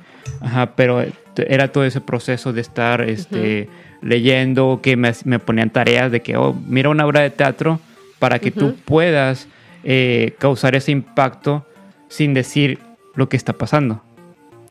Ajá, 0.42 0.76
pero 0.76 1.04
era 1.38 1.72
todo 1.72 1.86
ese 1.86 2.02
proceso 2.02 2.52
de 2.52 2.62
estar 2.62 3.02
este, 3.02 3.70
uh 3.70 3.72
-huh. 3.72 4.08
leyendo, 4.08 4.80
que 4.84 4.98
me, 4.98 5.12
me, 5.24 5.40
ponían 5.40 5.70
tareas 5.70 6.12
de 6.12 6.22
que, 6.22 6.36
oh, 6.36 6.54
mira 6.68 6.90
una 6.90 7.06
obra 7.06 7.22
de 7.22 7.30
teatro 7.30 7.80
para 8.20 8.40
que 8.40 8.50
uh 8.50 8.52
-huh. 8.52 8.60
tú 8.60 8.76
puedas 8.84 9.48
eh, 9.84 10.34
causar 10.40 10.76
ese 10.76 10.92
impacto 10.92 11.66
sin 12.08 12.34
decir 12.34 12.80
lo 13.16 13.30
que 13.30 13.38
está 13.38 13.54
pasando. 13.54 14.02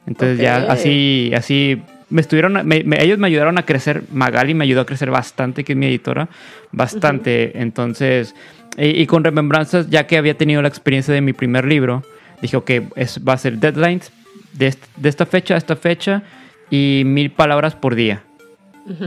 Entonces 0.06 0.36
okay. 0.36 0.44
ya 0.44 0.56
así, 0.70 1.32
así 1.34 1.82
me 2.10 2.20
estuvieron, 2.20 2.66
me, 2.66 2.84
me, 2.84 3.02
ellos 3.02 3.18
me 3.18 3.26
ayudaron 3.26 3.58
a 3.58 3.64
crecer, 3.64 4.04
Magali 4.12 4.54
me 4.54 4.64
ayudó 4.64 4.82
a 4.82 4.86
crecer 4.86 5.10
bastante, 5.10 5.64
que 5.64 5.72
es 5.72 5.78
mi 5.78 5.86
editora, 5.86 6.28
bastante. 6.70 7.52
Uh 7.52 7.58
-huh. 7.58 7.62
Entonces, 7.62 8.34
y, 8.78 9.02
y, 9.02 9.06
con 9.06 9.24
remembranzas, 9.24 9.90
ya 9.90 10.06
que 10.06 10.16
había 10.16 10.34
tenido 10.34 10.62
la 10.62 10.68
experiencia 10.68 11.12
de 11.12 11.20
mi 11.20 11.32
primer 11.32 11.64
libro, 11.64 12.04
dije, 12.40 12.56
ok, 12.56 12.70
es, 12.94 13.20
va 13.26 13.32
a 13.32 13.38
ser 13.38 13.58
deadlines, 13.58 14.12
de, 14.52 14.74
esta 15.04 15.26
fecha 15.26 15.54
a 15.54 15.58
esta 15.58 15.76
fecha 15.76 16.22
y 16.70 17.02
mil 17.04 17.30
palabras 17.30 17.74
por 17.74 17.94
día. 17.94 18.22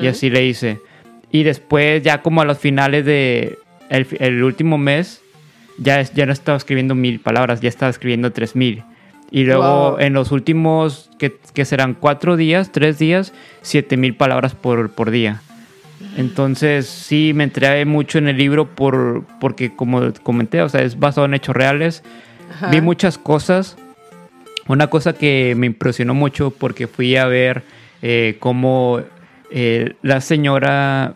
Y 0.02 0.08
así 0.08 0.30
le 0.30 0.46
hice. 0.46 0.80
Y 1.32 1.44
después, 1.44 2.04
ya 2.04 2.22
como 2.22 2.42
a 2.42 2.46
los 2.46 2.58
finales 2.58 3.06
de 3.06 3.58
el, 3.90 4.44
último 4.44 4.78
mes, 4.78 5.22
ya, 5.82 6.02
ya 6.02 6.26
no 6.26 6.34
estaba 6.34 6.58
escribiendo 6.58 6.96
mil 6.96 7.20
palabras, 7.20 7.62
ya 7.62 7.70
estaba 7.70 7.90
escribiendo 7.90 8.32
tres 8.32 8.56
mil. 8.56 8.84
Y 9.32 9.44
luego 9.44 10.00
en 10.00 10.14
los 10.14 10.32
últimos, 10.32 11.12
que, 11.20 11.66
serán 11.66 11.94
cuatro 11.94 12.36
días, 12.36 12.72
tres 12.72 12.98
días, 12.98 13.32
siete 13.62 13.96
mil 13.96 14.16
palabras 14.16 14.56
por, 14.56 14.90
por 14.92 15.12
día. 15.12 15.42
Entonces 16.18 16.88
sí 16.88 17.34
me 17.36 17.44
entré 17.44 17.86
mucho 17.86 18.18
en 18.18 18.28
el 18.28 18.38
libro 18.38 18.68
por, 18.68 19.24
porque 19.40 19.76
como 19.76 20.14
comenté, 20.24 20.62
o 20.62 20.70
sea, 20.70 20.82
es 20.82 20.98
basado 20.98 21.26
en 21.26 21.36
hechos 21.36 21.56
reales. 21.56 22.04
Vi 22.72 22.82
muchas 22.82 23.18
cosas. 23.18 23.78
Una 24.68 24.88
cosa 24.88 25.14
que 25.14 25.54
me 25.56 25.68
impresionó 25.68 26.14
mucho 26.14 26.52
porque 26.52 26.88
fui 26.88 27.16
a 27.16 27.26
ver 27.26 27.64
eh, 28.02 28.38
cómo 28.40 29.02
eh, 29.52 29.94
la 30.02 30.22
señora 30.22 31.14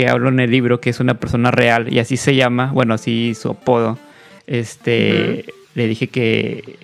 que 0.00 0.08
hablo 0.08 0.30
en 0.30 0.40
el 0.40 0.50
libro, 0.50 0.80
que 0.80 0.88
es 0.88 1.00
una 1.00 1.14
persona 1.14 1.50
real 1.50 1.92
y 1.92 1.98
así 1.98 2.16
se 2.16 2.34
llama, 2.34 2.70
bueno, 2.72 2.94
así 2.94 3.34
su 3.34 3.50
apodo, 3.50 3.98
este, 4.46 5.44
le 5.74 5.86
dije 5.86 6.08
que 6.08 6.78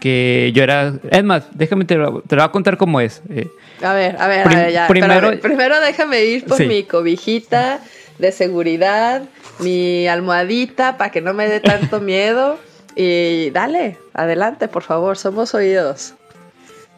que 0.00 0.50
yo 0.52 0.64
era. 0.64 0.94
Es 1.10 1.22
más, 1.22 1.44
déjame, 1.52 1.84
te 1.84 1.94
lo, 1.94 2.22
te 2.22 2.34
voy 2.34 2.44
a 2.44 2.48
contar 2.48 2.76
cómo 2.76 3.00
es. 3.00 3.22
Eh. 3.30 3.46
a 3.82 3.92
ver, 3.94 4.16
a 4.18 4.26
ver, 4.26 4.48
a 4.48 4.50
ver, 4.50 4.72
ya. 4.72 4.88
Primero, 4.88 5.38
primero 5.40 5.80
déjame 5.80 6.24
ir 6.24 6.44
por 6.44 6.58
mi 6.66 6.82
cobijita 6.82 7.78
de 8.18 8.32
seguridad, 8.32 9.22
mi 9.60 10.08
almohadita 10.08 10.98
para 10.98 11.12
que 11.12 11.20
no 11.20 11.34
me 11.34 11.46
dé 11.46 11.60
tanto 11.60 12.00
miedo. 12.12 12.58
Y 12.96 13.50
dale, 13.50 13.96
adelante, 14.12 14.66
por 14.66 14.82
favor, 14.82 15.16
somos 15.16 15.54
oídos. 15.54 16.14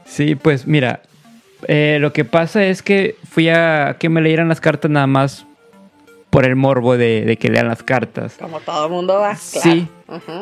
Sí, 0.07 0.35
pues 0.35 0.67
mira, 0.67 1.03
eh, 1.69 1.99
lo 2.01 2.13
que 2.13 2.25
pasa 2.25 2.65
es 2.65 2.83
que 2.83 3.17
fui 3.29 3.49
a 3.49 3.97
que 3.99 4.09
me 4.09 4.21
leyeran 4.21 4.49
las 4.49 4.61
cartas 4.61 4.91
nada 4.91 5.07
más 5.07 5.47
por 6.31 6.45
el 6.45 6.57
morbo 6.57 6.97
de, 6.97 7.37
que 7.41 7.49
lean 7.49 7.69
las 7.69 7.83
cartas. 7.83 8.37
Como 8.41 8.61
todo 8.61 8.87
el 8.87 8.91
mundo 8.91 9.21
va. 9.21 9.37
Sí. 9.37 9.87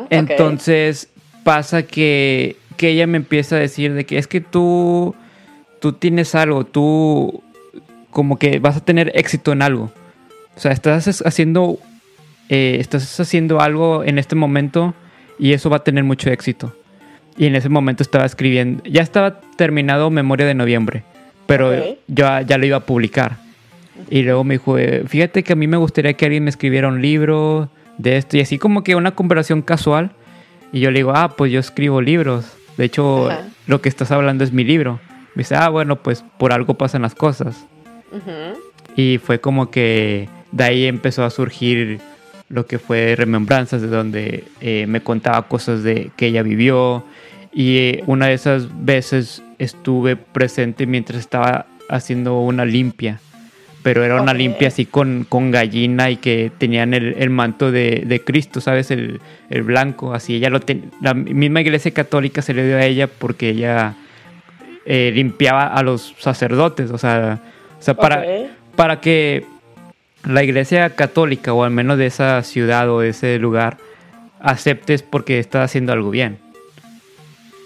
Entonces, 0.09 1.09
pasa 1.43 1.83
que, 1.83 2.57
ella 2.79 3.07
me 3.07 3.15
empieza 3.15 3.55
a 3.55 3.59
decir 3.59 3.93
de 3.93 4.05
que 4.05 4.17
es 4.17 4.27
que 4.27 4.41
tú, 4.41 5.15
tú 5.79 5.93
tienes 5.93 6.35
algo, 6.35 6.65
tú 6.65 7.41
como 8.09 8.37
que 8.37 8.59
vas 8.59 8.75
a 8.75 8.79
tener 8.81 9.11
éxito 9.15 9.53
en 9.53 9.61
algo. 9.61 9.89
O 10.57 10.59
sea, 10.59 10.73
estás 10.73 11.21
haciendo, 11.25 11.77
eh, 12.49 12.77
estás 12.81 13.19
haciendo 13.21 13.61
algo 13.61 14.03
en 14.03 14.19
este 14.19 14.35
momento 14.35 14.95
y 15.39 15.53
eso 15.53 15.69
va 15.69 15.77
a 15.77 15.83
tener 15.83 16.03
mucho 16.03 16.29
éxito. 16.29 16.75
Y 17.37 17.45
en 17.45 17.55
ese 17.55 17.69
momento 17.69 18.03
estaba 18.03 18.25
escribiendo, 18.25 18.83
ya 18.83 19.01
estaba 19.01 19.39
terminado 19.55 20.09
Memoria 20.09 20.45
de 20.45 20.55
Noviembre, 20.55 21.03
pero 21.45 21.73
yo 22.07 22.25
ya 22.41 22.57
lo 22.57 22.65
iba 22.65 22.77
a 22.77 22.85
publicar. 22.85 23.37
Y 24.09 24.23
luego 24.23 24.43
me 24.43 24.55
dijo, 24.55 24.77
eh, 24.77 25.03
fíjate 25.07 25.43
que 25.43 25.53
a 25.53 25.55
mí 25.55 25.67
me 25.67 25.77
gustaría 25.77 26.13
que 26.13 26.25
alguien 26.25 26.43
me 26.43 26.49
escribiera 26.49 26.87
un 26.87 27.01
libro 27.01 27.69
de 27.97 28.17
esto 28.17 28.37
y 28.37 28.41
así 28.41 28.57
como 28.57 28.83
que 28.83 28.95
una 28.95 29.11
conversación 29.11 29.61
casual. 29.61 30.11
Y 30.71 30.79
yo 30.79 30.91
le 30.91 30.99
digo, 30.99 31.13
ah, 31.15 31.35
pues 31.35 31.51
yo 31.51 31.59
escribo 31.59 32.01
libros. 32.01 32.45
De 32.77 32.85
hecho, 32.85 33.29
lo 33.67 33.81
que 33.81 33.89
estás 33.89 34.11
hablando 34.11 34.43
es 34.43 34.51
mi 34.51 34.63
libro. 34.63 34.99
Me 35.35 35.41
dice, 35.41 35.55
ah, 35.55 35.69
bueno, 35.69 36.01
pues 36.01 36.23
por 36.37 36.51
algo 36.51 36.73
pasan 36.75 37.03
las 37.03 37.15
cosas. 37.15 37.65
Y 38.95 39.19
fue 39.19 39.39
como 39.39 39.69
que 39.69 40.27
de 40.51 40.63
ahí 40.63 40.85
empezó 40.85 41.23
a 41.23 41.29
surgir 41.29 41.99
lo 42.49 42.65
que 42.65 42.77
fue 42.79 43.15
Remembranzas, 43.15 43.81
de 43.81 43.87
donde 43.87 44.43
eh, 44.61 44.85
me 44.87 45.01
contaba 45.01 45.47
cosas 45.47 45.83
de 45.83 46.11
que 46.15 46.27
ella 46.27 46.43
vivió. 46.43 47.03
Y 47.51 47.77
eh, 47.77 48.03
una 48.07 48.27
de 48.27 48.33
esas 48.33 48.67
veces 48.85 49.43
estuve 49.63 50.15
presente 50.15 50.85
mientras 50.85 51.19
estaba 51.19 51.65
haciendo 51.89 52.39
una 52.39 52.65
limpia 52.65 53.19
pero 53.83 54.03
era 54.03 54.19
una 54.21 54.33
limpia 54.33 54.69
así 54.69 54.85
con, 54.85 55.25
con, 55.27 55.51
gallina 55.51 56.09
y 56.09 56.15
que 56.15 56.51
tenían 56.57 56.93
el, 56.93 57.29
manto 57.29 57.71
de, 57.71 58.21
Cristo, 58.25 58.61
¿sabes? 58.61 58.89
El, 58.89 59.19
blanco, 59.63 60.13
así 60.13 60.35
ella 60.35 60.49
lo 60.49 60.59
la 61.01 61.13
misma 61.13 61.61
iglesia 61.61 61.91
católica 61.91 62.41
se 62.41 62.53
le 62.53 62.65
dio 62.65 62.77
a 62.77 62.85
ella 62.85 63.07
porque 63.07 63.49
ella 63.49 63.93
eh, 64.85 65.11
limpiaba 65.13 65.67
a 65.67 65.83
los 65.83 66.15
sacerdotes, 66.17 66.91
o 66.91 66.97
sea, 66.97 67.39
o 67.77 67.81
sea 67.81 67.93
para, 67.93 68.23
para 68.75 69.01
que 69.01 69.45
la 70.25 70.43
iglesia 70.43 70.89
católica 70.91 71.53
o 71.53 71.63
al 71.63 71.71
menos 71.71 71.97
de 71.97 72.05
esa 72.05 72.41
ciudad 72.43 72.89
o 72.89 73.01
de 73.01 73.09
ese 73.09 73.37
lugar 73.37 73.77
aceptes 74.39 75.03
porque 75.03 75.39
está 75.39 75.63
haciendo 75.63 75.91
algo 75.91 76.09
bien. 76.09 76.37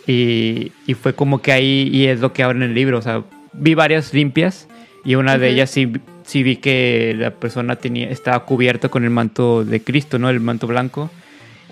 Y, 0.08 0.72
y 0.86 0.94
fue 0.94 1.14
como 1.14 1.42
que 1.42 1.52
ahí, 1.52 1.90
y 1.92 2.08
es 2.08 2.22
lo 2.22 2.34
que 2.34 2.42
habla 2.42 2.64
en 2.64 2.72
el 2.72 2.76
libro, 2.76 2.98
o 2.98 3.02
sea, 3.02 3.24
vi 3.54 3.76
varias 3.76 4.14
limpias 4.14 4.68
y 5.04 5.16
una 5.16 5.38
de 5.38 5.50
ellas 5.50 5.70
sí, 5.70 5.92
sí 6.24 6.44
vi 6.44 6.58
que 6.58 7.14
la 7.18 7.32
persona 7.32 7.76
tenía, 7.78 8.10
estaba 8.10 8.46
cubierta 8.46 8.90
con 8.90 9.04
el 9.04 9.10
manto 9.10 9.64
de 9.64 9.82
Cristo, 9.82 10.20
¿no? 10.20 10.30
El 10.30 10.40
manto 10.40 10.68
blanco. 10.68 11.10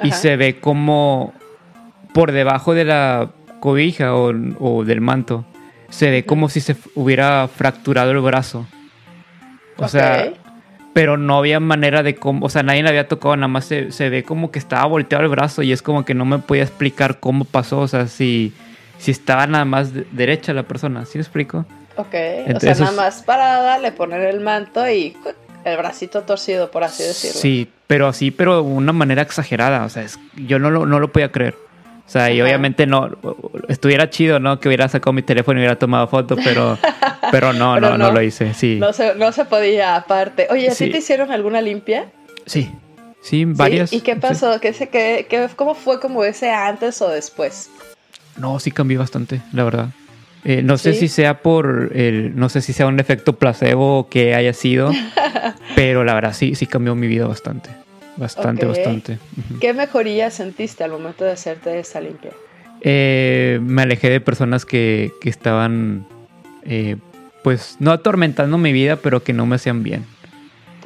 Y 0.04 0.12
se 0.12 0.36
ve 0.36 0.60
como 0.60 1.34
por 2.13 2.32
debajo 2.32 2.74
de 2.74 2.86
la 2.86 3.32
cobija 3.60 4.15
o, 4.15 4.84
del 4.86 5.02
manto, 5.02 5.45
se 5.89 6.10
ve 6.12 6.26
como 6.26 6.50
si 6.50 6.62
se 6.62 6.76
hubiera 6.95 7.48
fracturado 7.48 8.12
el 8.12 8.19
brazo. 8.19 8.67
O 9.78 9.88
sea, 9.88 10.32
pero 10.96 11.18
no 11.18 11.40
había 11.40 11.60
manera 11.60 12.04
de 12.04 12.16
cómo, 12.16 12.46
o 12.46 12.50
sea, 12.50 12.64
nadie 12.64 12.82
le 12.82 12.88
había 12.88 13.10
tocado, 13.10 13.36
nada 13.36 13.50
más 13.50 13.66
se, 13.66 13.92
se, 13.92 14.10
ve 14.10 14.24
como 14.24 14.50
que 14.50 14.60
estaba 14.60 14.86
volteado 14.86 15.26
el 15.26 15.30
brazo 15.30 15.62
y 15.62 15.74
es 15.74 15.82
como 15.82 16.06
que 16.06 16.14
no 16.14 16.24
me 16.24 16.40
podía 16.40 16.64
explicar 16.64 17.20
cómo 17.20 17.44
pasó, 17.44 17.80
o 17.80 17.88
sea, 17.90 18.08
si, 18.08 18.54
si 18.98 19.12
estaba 19.12 19.46
nada 19.46 19.66
más 19.66 19.90
derecha 20.16 20.54
la 20.54 20.64
persona, 20.64 21.06
¿sí 21.06 21.18
me 21.18 21.24
explico? 21.24 21.66
Ok, 21.98 22.16
o 22.56 22.60
sea, 22.62 22.76
nada 22.76 22.92
más 22.94 23.24
parada, 23.24 23.78
le 23.78 23.92
poner 23.92 24.22
el 24.22 24.40
manto 24.40 24.90
y 24.90 25.18
el 25.66 25.76
bracito 25.76 26.22
torcido, 26.22 26.72
por 26.72 26.86
así 26.86 27.04
decirlo. 27.04 27.42
Sí, 27.42 27.70
pero 27.88 28.08
así, 28.08 28.32
pero 28.32 28.56
de 28.56 28.62
una 28.62 28.94
manera 28.94 29.22
exagerada, 29.22 29.84
o 29.84 29.90
sea, 29.90 30.06
yo 30.48 30.60
no 30.60 30.72
lo, 30.72 30.86
no 30.86 31.02
lo 31.02 31.12
podía 31.12 31.30
creer. 31.30 31.56
O 32.08 32.10
sea, 32.10 32.32
y 32.32 32.42
obviamente 32.42 32.86
no, 32.86 33.10
estuviera 33.68 34.10
chido, 34.10 34.40
¿no? 34.40 34.60
Que 34.62 34.70
hubiera 34.70 34.88
sacado 34.88 35.12
mi 35.12 35.24
teléfono 35.24 35.60
y 35.60 35.64
hubiera 35.64 35.78
tomado 35.78 36.08
foto, 36.08 36.38
pero, 36.42 36.78
pero 37.32 37.54
no, 37.54 37.80
no, 37.80 37.98
no, 37.98 38.12
lo 38.12 38.22
hice, 38.22 38.54
sí. 38.54 38.78
No 38.80 38.94
se, 38.94 39.16
no 39.16 39.32
se 39.32 39.46
podía 39.46 39.96
aparte. 39.96 40.48
Oye, 40.50 40.72
¿sí, 40.72 40.90
te 40.90 41.00
hicieron 41.00 41.32
alguna 41.32 41.62
limpia? 41.62 42.06
Sí, 42.46 42.72
sí, 43.22 43.46
varias. 43.46 43.94
¿Y 43.94 44.02
qué 44.02 44.16
pasó? 44.16 44.60
¿Qué, 44.60 44.72
qué, 44.74 45.28
qué, 45.30 45.50
¿Cómo 45.56 45.76
fue 45.76 46.00
como 46.00 46.24
ese 46.24 46.52
antes 46.52 47.02
o 47.02 47.10
después? 47.10 47.70
No, 48.38 48.60
sí 48.60 48.72
cambió 48.72 49.00
bastante, 49.00 49.42
la 49.54 49.64
verdad. 49.64 49.90
Eh, 50.44 50.62
no 50.62 50.78
sé 50.78 50.94
si 50.94 51.08
sea 51.08 51.42
por 51.42 51.92
el, 51.96 52.36
no 52.36 52.50
sé 52.50 52.62
si 52.62 52.72
sea 52.72 52.86
un 52.86 53.00
efecto 53.00 53.40
placebo 53.40 54.08
que 54.10 54.36
haya 54.36 54.54
sido, 54.54 54.92
pero 55.76 56.04
la 56.04 56.14
verdad 56.14 56.34
sí, 56.34 56.54
sí 56.54 56.68
cambió 56.68 56.94
mi 56.94 57.08
vida 57.08 57.26
bastante. 57.26 57.72
Bastante, 58.16 58.66
bastante. 58.66 59.18
¿Qué 59.60 59.74
mejoría 59.74 60.30
sentiste 60.30 60.84
al 60.84 60.92
momento 60.92 61.26
de 61.26 61.32
hacerte 61.32 61.80
esa 61.80 62.00
limpia? 62.00 62.32
Eh, 62.82 63.60
me 63.62 63.82
alejé 63.82 64.10
de 64.10 64.22
personas 64.22 64.66
que, 64.66 65.12
que 65.20 65.30
estaban, 65.30 66.06
eh, 66.64 66.98
pues, 67.46 67.78
no 67.80 67.92
atormentando 67.92 68.58
mi 68.58 68.74
vida, 68.74 68.96
pero 68.96 69.24
que 69.24 69.32
no 69.32 69.46
me 69.46 69.58
hacían 69.58 69.84
bien. 69.84 70.04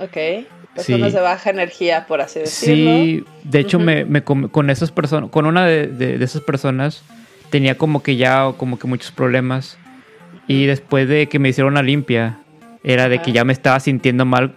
Ok. 0.02 0.46
Personas 0.76 1.14
de 1.14 1.22
baja 1.22 1.52
energía, 1.52 2.06
por 2.06 2.20
así 2.20 2.42
decirlo. 2.42 2.92
Sí, 2.92 3.24
de 3.46 3.60
hecho, 3.62 3.80
me, 3.80 4.04
me, 4.04 4.24
con 4.26 4.70
esas 4.70 4.92
personas, 4.92 5.30
con 5.30 5.46
una 5.46 5.66
de, 5.66 5.88
de 5.88 6.22
esas 6.22 6.42
personas, 6.42 7.02
tenía 7.50 7.78
como 7.78 8.04
que 8.04 8.18
ya 8.18 8.52
como 8.58 8.78
que 8.78 8.88
muchos 8.88 9.12
problemas. 9.12 9.78
Y 10.50 10.66
después 10.66 11.08
de 11.08 11.30
que 11.30 11.40
me 11.40 11.48
hicieron 11.48 11.72
una 11.72 11.82
limpia, 11.82 12.40
era 12.84 13.08
de 13.08 13.22
que 13.22 13.32
ya 13.32 13.46
me 13.46 13.54
estaba 13.54 13.80
sintiendo 13.80 14.26
mal 14.26 14.54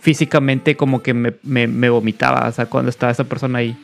físicamente, 0.00 0.76
como 0.76 1.02
que 1.02 1.14
me, 1.14 1.32
me, 1.42 1.88
vomitaba, 1.88 2.46
o 2.48 2.52
sea, 2.52 2.66
cuando 2.66 2.90
estaba 2.90 3.12
esa 3.12 3.24
persona 3.24 3.60
ahí. 3.60 3.78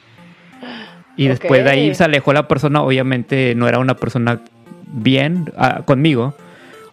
Y 1.16 1.28
después 1.28 1.64
de 1.64 1.70
ahí 1.70 1.94
se 1.94 2.04
alejó 2.04 2.34
la 2.34 2.48
persona, 2.48 2.82
obviamente 2.82 3.54
no 3.54 3.66
era 3.66 3.78
una 3.78 3.94
persona 3.94 4.42
bien 4.92 5.50
ah, 5.56 5.84
conmigo. 5.86 6.36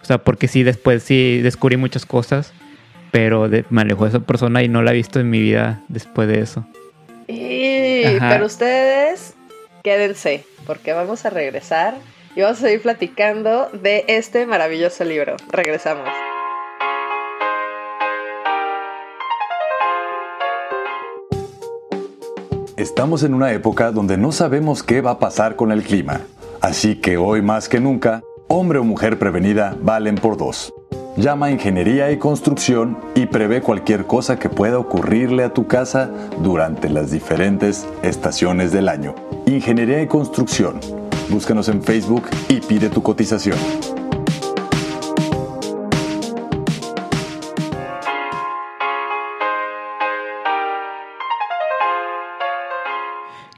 O 0.04 0.06
sea, 0.06 0.18
porque 0.18 0.50
sí, 0.50 0.64
después 0.64 1.02
sí 1.02 1.40
descubrí 1.42 1.78
muchas 1.78 2.06
cosas, 2.06 2.52
pero 3.12 3.50
me 3.70 3.82
alejó 3.82 4.06
esa 4.06 4.20
persona 4.20 4.62
y 4.62 4.68
no 4.68 4.82
la 4.82 4.92
he 4.92 4.96
visto 4.96 5.22
en 5.22 5.30
mi 5.30 5.40
vida 5.40 5.82
después 5.88 6.28
de 6.28 6.42
eso. 6.42 6.68
Y, 7.28 8.04
pero 8.20 8.46
ustedes, 8.46 9.34
quédense 9.82 10.44
porque 10.66 10.92
vamos 10.92 11.26
a 11.26 11.30
regresar 11.30 11.96
y 12.36 12.42
vamos 12.42 12.58
a 12.58 12.62
seguir 12.64 12.82
platicando 12.82 13.70
de 13.72 14.04
este 14.10 14.46
maravilloso 14.46 15.06
libro. 15.06 15.38
Regresamos. 15.50 16.10
Estamos 22.76 23.24
en 23.24 23.36
una 23.36 23.54
época 23.54 23.92
donde 23.92 24.18
no 24.18 24.34
sabemos 24.34 24.84
qué 24.84 25.00
va 25.00 25.12
a 25.12 25.20
pasar 25.20 25.56
con 25.56 25.72
el 25.72 25.84
clima, 25.84 26.22
así 26.60 26.96
que 26.96 27.16
hoy 27.16 27.42
más 27.42 27.70
que 27.70 27.80
nunca, 27.80 28.22
hombre 28.48 28.80
o 28.80 28.84
mujer 28.84 29.20
prevenida 29.20 29.78
valen 29.82 30.16
por 30.16 30.38
dos. 30.38 30.74
Llama 31.18 31.48
a 31.48 31.52
Ingeniería 31.52 32.12
y 32.12 32.18
Construcción 32.18 32.98
y 33.16 33.28
prevé 33.28 33.62
cualquier 33.62 34.06
cosa 34.06 34.40
que 34.40 34.50
pueda 34.50 34.80
ocurrirle 34.80 35.44
a 35.44 35.54
tu 35.54 35.68
casa 35.68 36.10
durante 36.42 36.90
las 36.90 37.12
diferentes 37.12 37.86
estaciones 38.02 38.72
del 38.72 38.90
año. 38.90 39.14
Ingeniería 39.46 40.02
y 40.02 40.08
Construcción 40.08 40.80
Búscanos 41.30 41.70
en 41.70 41.82
Facebook 41.82 42.26
y 42.50 42.60
pide 42.60 42.90
tu 42.90 43.02
cotización. 43.02 43.58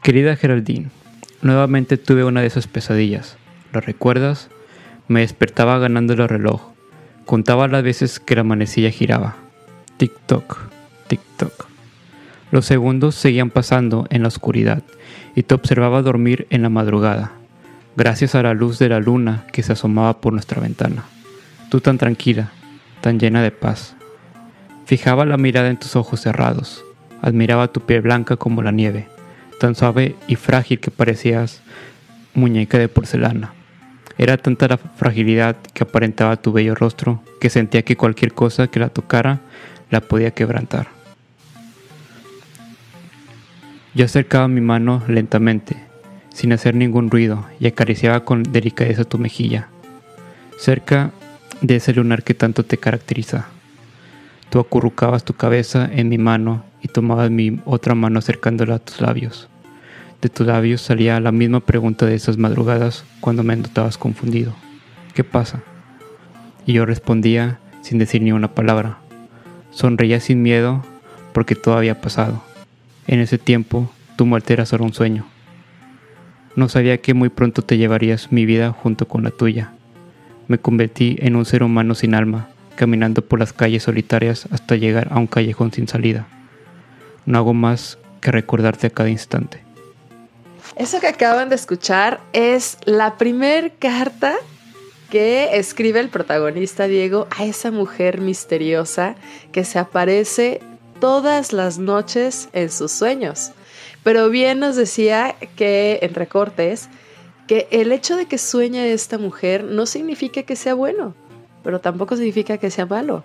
Querida 0.02 0.36
Geraldine, 0.36 0.90
nuevamente 1.42 1.98
tuve 1.98 2.24
una 2.24 2.42
de 2.42 2.48
esas 2.48 2.68
pesadillas. 2.68 3.38
¿Lo 3.74 3.82
recuerdas? 3.82 4.50
Me 5.08 5.22
despertaba 5.22 5.78
ganando 5.80 6.14
el 6.14 6.28
reloj. 6.28 6.62
Contaba 7.26 7.68
las 7.68 7.84
veces 7.84 8.20
que 8.20 8.36
la 8.36 8.44
manecilla 8.44 8.90
giraba. 8.90 9.36
Tic-toc, 9.98 10.58
tic-toc. 11.08 11.68
Los 12.52 12.66
segundos 12.66 13.16
seguían 13.16 13.50
pasando 13.50 14.08
en 14.10 14.22
la 14.22 14.28
oscuridad 14.28 14.84
y 15.36 15.44
te 15.44 15.56
observaba 15.56 16.02
dormir 16.02 16.48
en 16.50 16.62
la 16.62 16.70
madrugada, 16.70 17.32
gracias 17.96 18.36
a 18.36 18.44
la 18.44 18.54
luz 18.54 18.80
de 18.80 18.90
la 18.90 19.00
luna 19.00 19.46
que 19.52 19.64
se 19.64 19.74
asomaba 19.74 20.22
por 20.22 20.34
nuestra 20.34 20.62
ventana. 20.62 21.04
Tú 21.70 21.82
tan 21.82 21.98
tranquila, 21.98 22.52
tan 23.02 23.20
llena 23.20 23.42
de 23.42 23.52
paz. 23.52 23.96
Fijaba 24.86 25.26
la 25.26 25.38
mirada 25.38 25.70
en 25.70 25.78
tus 25.78 25.96
ojos 25.96 26.22
cerrados, 26.22 26.84
admiraba 27.22 27.70
tu 27.70 27.82
piel 27.82 28.02
blanca 28.02 28.38
como 28.38 28.62
la 28.62 28.72
nieve 28.72 29.08
tan 29.60 29.76
suave 29.76 30.16
y 30.28 30.36
frágil 30.36 30.80
que 30.80 30.92
parecías 30.92 31.62
muñeca 32.34 32.78
de 32.78 32.88
porcelana. 32.88 33.54
Era 34.18 34.38
tanta 34.38 34.68
la 34.68 34.78
fragilidad 34.78 35.58
que 35.74 35.84
aparentaba 35.84 36.38
tu 36.38 36.54
bello 36.54 36.74
rostro 36.74 37.22
que 37.40 37.50
sentía 37.50 37.84
que 37.84 37.98
cualquier 37.98 38.34
cosa 38.34 38.68
que 38.68 38.80
la 38.80 38.90
tocara 38.90 39.42
la 39.90 40.02
podía 40.02 40.32
quebrantar. 40.32 40.88
Yo 43.94 44.06
acercaba 44.06 44.48
mi 44.48 44.62
mano 44.62 45.04
lentamente, 45.08 45.78
sin 46.34 46.54
hacer 46.54 46.76
ningún 46.76 47.10
ruido, 47.10 47.46
y 47.60 47.68
acariciaba 47.68 48.26
con 48.26 48.44
delicadeza 48.44 49.06
tu 49.06 49.18
mejilla, 49.18 49.70
cerca 50.58 51.12
de 51.62 51.78
ese 51.78 51.94
lunar 51.94 52.24
que 52.24 52.34
tanto 52.34 52.64
te 52.64 52.78
caracteriza. 52.78 53.48
Tú 54.50 54.60
acurrucabas 54.60 55.24
tu 55.24 55.34
cabeza 55.34 55.90
en 55.92 56.10
mi 56.10 56.18
mano 56.18 56.66
y 56.82 56.88
tomabas 56.88 57.32
mi 57.32 57.62
otra 57.66 57.96
mano 57.96 58.20
acercándola 58.20 58.76
a 58.76 58.80
tus 58.80 59.02
labios. 59.02 59.50
De 60.26 60.30
tus 60.30 60.48
labios 60.48 60.82
salía 60.82 61.20
la 61.20 61.32
misma 61.32 61.60
pregunta 61.60 62.08
de 62.08 62.16
esas 62.16 62.40
madrugadas 62.40 63.06
cuando 63.20 63.44
me 63.44 63.56
notabas 63.56 64.00
confundido. 64.00 64.56
¿Qué 65.14 65.24
pasa? 65.24 65.62
Y 66.66 66.74
yo 66.74 66.88
respondía 66.88 67.60
sin 67.84 68.00
decir 68.00 68.24
ni 68.24 68.32
una 68.32 68.56
palabra. 68.56 68.98
Sonreía 69.70 70.20
sin 70.20 70.42
miedo 70.42 70.84
porque 71.32 71.54
todo 71.54 71.78
había 71.78 72.02
pasado. 72.02 72.42
En 73.06 73.20
ese 73.20 73.38
tiempo 73.38 73.92
tu 74.16 74.26
muerte 74.26 74.54
era 74.54 74.66
solo 74.66 74.86
un 74.86 74.94
sueño. 74.96 75.28
No 76.56 76.70
sabía 76.70 76.98
que 77.02 77.14
muy 77.14 77.30
pronto 77.30 77.62
te 77.62 77.78
llevarías 77.78 78.32
mi 78.32 78.48
vida 78.48 78.72
junto 78.72 79.08
con 79.08 79.24
la 79.24 79.30
tuya. 79.30 79.74
Me 80.48 80.58
convertí 80.58 81.18
en 81.20 81.36
un 81.36 81.46
ser 81.46 81.62
humano 81.62 81.94
sin 81.94 82.16
alma, 82.16 82.48
caminando 82.76 83.22
por 83.22 83.38
las 83.38 83.54
calles 83.54 83.84
solitarias 83.84 84.48
hasta 84.50 84.76
llegar 84.76 85.10
a 85.12 85.20
un 85.20 85.28
callejón 85.28 85.72
sin 85.72 85.88
salida 85.88 86.26
no 87.26 87.38
hago 87.38 87.54
más 87.54 87.98
que 88.22 88.32
recordarte 88.32 88.88
a 88.88 88.92
cada 88.92 89.10
instante. 89.10 89.65
Eso 90.76 91.00
que 91.00 91.08
acaban 91.08 91.50
de 91.50 91.56
escuchar 91.56 92.20
es 92.34 92.78
la 92.86 93.18
primer 93.18 93.74
carta 93.74 94.36
que 95.10 95.58
escribe 95.58 96.00
el 96.00 96.10
protagonista 96.10 96.88
Diego 96.88 97.28
a 97.38 97.46
esa 97.46 97.72
mujer 97.72 98.20
misteriosa 98.20 99.16
que 99.52 99.64
se 99.64 99.80
aparece 99.80 100.62
todas 101.00 101.54
las 101.54 101.78
noches 101.78 102.50
en 102.54 102.70
sus 102.70 102.92
sueños. 102.92 103.52
Pero 104.04 104.30
bien 104.30 104.60
nos 104.60 104.76
decía 104.76 105.36
que, 105.56 106.00
entre 106.02 106.28
cortes, 106.28 106.90
que 107.48 107.68
el 107.72 107.92
hecho 107.92 108.18
de 108.18 108.26
que 108.26 108.38
sueñe 108.38 108.92
esta 108.92 109.18
mujer 109.18 109.64
no 109.64 109.86
significa 109.86 110.44
que 110.44 110.56
sea 110.56 110.74
bueno, 110.74 111.16
pero 111.64 111.80
tampoco 111.80 112.16
significa 112.16 112.58
que 112.58 112.72
sea 112.72 112.86
malo. 112.86 113.24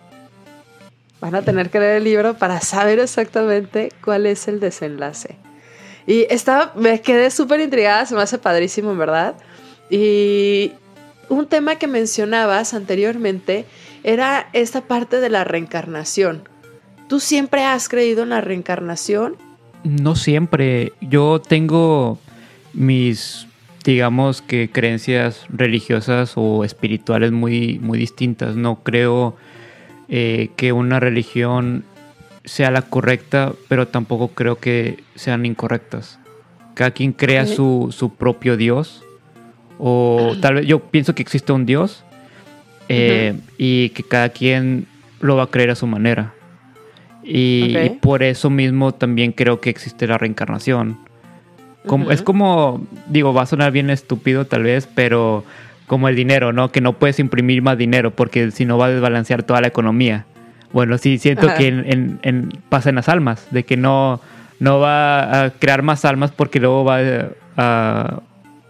Van 1.21 1.35
a 1.35 1.43
tener 1.43 1.71
que 1.71 1.81
leer 1.81 1.97
el 1.97 2.05
libro 2.05 2.35
para 2.35 2.61
saber 2.61 2.99
exactamente 2.99 3.93
cuál 4.03 4.27
es 4.27 4.49
el 4.49 4.61
desenlace. 4.61 5.37
Y 6.11 6.27
estaba, 6.29 6.73
me 6.75 7.01
quedé 7.01 7.31
súper 7.31 7.61
intrigada, 7.61 8.05
se 8.05 8.17
me 8.17 8.23
hace 8.23 8.37
padrísimo, 8.37 8.91
en 8.91 8.99
verdad. 8.99 9.37
Y 9.91 10.73
un 11.29 11.47
tema 11.47 11.77
que 11.77 11.87
mencionabas 11.87 12.75
anteriormente 12.75 13.65
era 14.03 14.49
esta 14.53 14.81
parte 14.81 15.21
de 15.21 15.29
la 15.29 15.45
reencarnación. 15.45 16.49
¿Tú 17.09 17.21
siempre 17.21 17.63
has 17.63 17.89
creído 17.89 18.25
en 18.25 18.31
la 18.31 18.41
reencarnación? 18.41 19.37
No 19.85 20.17
siempre. 20.17 20.95
Yo 21.01 21.41
tengo 21.41 22.19
mis, 22.73 23.47
digamos 23.85 24.43
que 24.43 24.69
creencias 24.69 25.47
religiosas 25.49 26.33
o 26.35 26.65
espirituales 26.65 27.31
muy, 27.31 27.79
muy 27.79 28.01
distintas. 28.01 28.57
No 28.57 28.83
creo 28.83 29.37
eh, 30.09 30.51
que 30.57 30.73
una 30.73 30.99
religión 30.99 31.85
sea 32.45 32.71
la 32.71 32.83
correcta, 32.83 33.53
pero 33.69 33.89
tampoco 33.89 34.29
creo 34.29 34.57
que 34.57 35.03
sean 35.15 35.47
incorrectas. 35.47 36.19
Cada 36.75 36.93
quien 36.93 37.13
crea 37.13 37.47
su, 37.47 37.95
su, 37.97 38.15
propio 38.15 38.57
Dios, 38.57 39.03
o 39.79 40.35
tal 40.41 40.55
vez 40.55 40.67
yo 40.67 40.81
pienso 40.81 41.15
que 41.15 41.23
existe 41.23 41.53
un 41.53 41.67
Dios 41.67 42.05
eh, 42.89 43.35
y 43.59 43.91
que 43.91 44.03
cada 44.03 44.31
quien 44.31 44.87
lo 45.21 45.37
va 45.37 45.45
a 45.45 45.47
creer 45.47 45.71
a 45.71 45.75
su 45.75 45.87
manera. 45.87 46.35
Y, 47.23 47.91
por 48.01 48.23
eso 48.23 48.51
mismo 48.51 48.93
también 48.93 49.33
creo 49.33 49.61
que 49.61 49.71
existe 49.71 50.07
la 50.07 50.19
reencarnación. 50.19 50.99
Como, 51.87 52.11
Es 52.11 52.23
como, 52.23 52.87
digo, 53.09 53.33
va 53.33 53.43
a 53.43 53.47
sonar 53.47 53.73
bien 53.73 53.91
estúpido 53.91 54.47
tal 54.47 54.65
vez, 54.65 54.89
pero 54.95 55.45
como 55.87 56.09
el 56.09 56.17
dinero, 56.17 56.53
¿no? 56.53 56.73
Que 56.73 56.81
no 56.81 56.95
puedes 56.95 57.19
imprimir 57.19 57.63
más 57.63 57.79
dinero 57.79 58.11
porque 58.11 58.51
si 58.51 58.65
no 58.65 58.79
va 58.79 58.87
a 58.87 58.91
desbalancear 58.91 59.43
toda 59.43 59.61
la 59.61 59.69
economía. 59.69 60.27
Bueno, 60.73 60.99
sí, 60.99 61.19
siento 61.19 61.49
que 61.57 61.69
en, 61.69 62.51
pasa 62.69 62.91
en 62.91 62.97
las 62.97 63.09
almas, 63.09 63.47
de 63.51 63.65
que 63.65 63.77
no, 63.77 64.21
no 64.61 64.79
va 64.79 65.45
a 65.45 65.51
crear 65.51 65.83
más 65.83 66.05
almas 66.05 66.31
porque 66.31 66.61
luego 66.61 66.85
va 66.85 67.01
a, 67.57 68.21